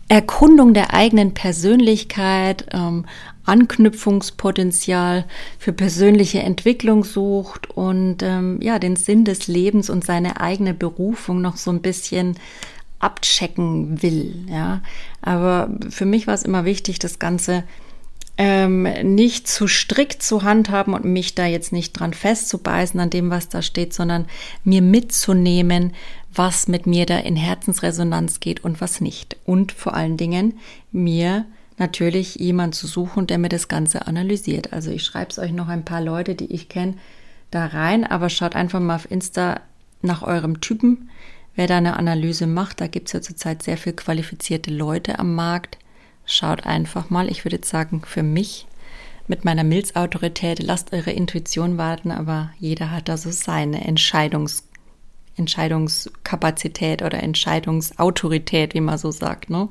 Erkundung 0.09 0.75
der 0.75 0.93
eigenen 0.93 1.35
Persönlichkeit, 1.35 2.67
ähm, 2.73 3.07
Anknüpfungspotenzial 3.45 5.25
für 5.59 5.73
persönliche 5.73 6.41
Entwicklung 6.41 7.05
sucht 7.05 7.71
und 7.71 8.23
ähm, 8.23 8.59
ja, 8.61 8.79
den 8.79 8.97
Sinn 8.97 9.25
des 9.25 9.47
Lebens 9.47 9.89
und 9.89 10.05
seine 10.05 10.41
eigene 10.41 10.75
Berufung 10.75 11.41
noch 11.41 11.57
so 11.57 11.71
ein 11.71 11.81
bisschen 11.81 12.37
abchecken 12.99 14.03
will. 14.03 14.45
Ja, 14.51 14.83
aber 15.23 15.71
für 15.89 16.07
mich 16.07 16.27
war 16.27 16.35
es 16.35 16.43
immer 16.43 16.65
wichtig, 16.65 16.99
das 16.99 17.21
Ganze 17.21 17.63
ähm, 18.37 18.83
nicht 19.03 19.49
zu 19.49 19.67
strikt 19.67 20.23
zu 20.23 20.43
handhaben 20.43 20.95
und 20.95 21.05
mich 21.05 21.35
da 21.35 21.47
jetzt 21.47 21.73
nicht 21.73 21.93
dran 21.93 22.15
festzubeißen 22.15 22.99
an 23.01 23.11
dem, 23.11 23.31
was 23.31 23.49
da 23.49 23.63
steht, 23.63 23.93
sondern 23.93 24.27
mir 24.63 24.83
mitzunehmen, 24.83 25.93
was 26.35 26.69
mit 26.69 26.87
mir 26.87 27.07
da 27.07 27.19
in 27.19 27.37
Herzensresonanz 27.37 28.41
geht 28.41 28.63
und 28.65 28.81
was 28.81 29.01
nicht. 29.01 29.37
Und 29.45 29.73
vor 29.73 29.95
allen 29.95 30.17
Dingen 30.17 30.59
mir 30.93 31.47
natürlich 31.79 32.37
jemand 32.37 32.75
zu 32.75 32.87
suchen, 32.87 33.27
der 33.27 33.39
mir 33.39 33.49
das 33.49 33.69
Ganze 33.69 34.07
analysiert. 34.07 34.73
Also 34.73 34.91
ich 34.91 35.05
schreibe 35.05 35.31
es 35.31 35.39
euch 35.39 35.53
noch 35.53 35.69
ein 35.69 35.85
paar 35.85 36.01
Leute, 36.01 36.35
die 36.35 36.53
ich 36.53 36.69
kenne, 36.69 36.95
da 37.51 37.67
rein, 37.67 38.05
aber 38.05 38.29
schaut 38.29 38.57
einfach 38.57 38.81
mal 38.81 38.97
auf 38.97 39.11
Insta 39.11 39.61
nach 40.03 40.23
eurem 40.23 40.61
Typen, 40.61 41.09
wer 41.55 41.67
da 41.67 41.79
eine 41.79 41.97
Analyse 41.97 42.47
macht. 42.47 42.81
Da 42.81 42.87
gibt 42.87 43.09
es 43.09 43.13
ja 43.15 43.23
zurzeit 43.23 43.63
sehr 43.63 43.77
viel 43.77 43.95
qualifizierte 43.95 44.71
Leute 44.71 45.19
am 45.19 45.35
Markt. 45.35 45.79
Schaut 46.27 46.67
einfach 46.67 47.11
mal, 47.11 47.31
ich 47.31 47.45
würde 47.45 47.57
jetzt 47.57 47.71
sagen, 47.71 48.03
für 48.05 48.23
mich 48.23 48.67
mit 49.29 49.45
meiner 49.45 49.65
Milzautorität, 49.65 50.63
lasst 50.63 50.93
eure 50.93 51.11
Intuition 51.11 51.79
warten, 51.79 52.11
aber 52.11 52.51
jeder 52.59 52.91
hat 52.91 53.09
da 53.09 53.17
so 53.17 53.31
seine 53.31 53.85
Entscheidungs 53.85 54.68
Entscheidungskapazität 55.39 57.03
oder 57.03 57.23
Entscheidungsautorität, 57.23 58.75
wie 58.75 58.81
man 58.81 58.99
so 58.99 59.11
sagt. 59.11 59.51
Ne? 59.51 59.69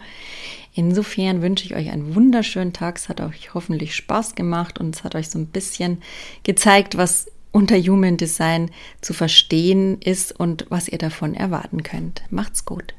Insofern 0.74 1.42
wünsche 1.42 1.66
ich 1.66 1.76
euch 1.76 1.90
einen 1.90 2.16
wunderschönen 2.16 2.74
Tag. 2.74 2.98
Es 2.98 3.10
hat 3.10 3.22
euch 3.22 3.54
hoffentlich 3.54 3.96
Spaß 3.96 4.36
gemacht 4.36 4.80
und 4.80 4.96
es 4.96 5.04
hat 5.04 5.16
euch 5.16 5.30
so 5.30 5.40
ein 5.40 5.48
bisschen 5.48 6.02
gezeigt, 6.44 6.98
was 6.98 7.32
unter 7.52 7.78
Human 7.78 8.18
Design 8.18 8.70
zu 9.02 9.14
verstehen 9.14 10.00
ist 10.02 10.38
und 10.38 10.68
was 10.70 10.88
ihr 10.88 11.00
davon 11.00 11.34
erwarten 11.34 11.84
könnt. 11.84 12.22
Macht's 12.30 12.66
gut. 12.66 12.94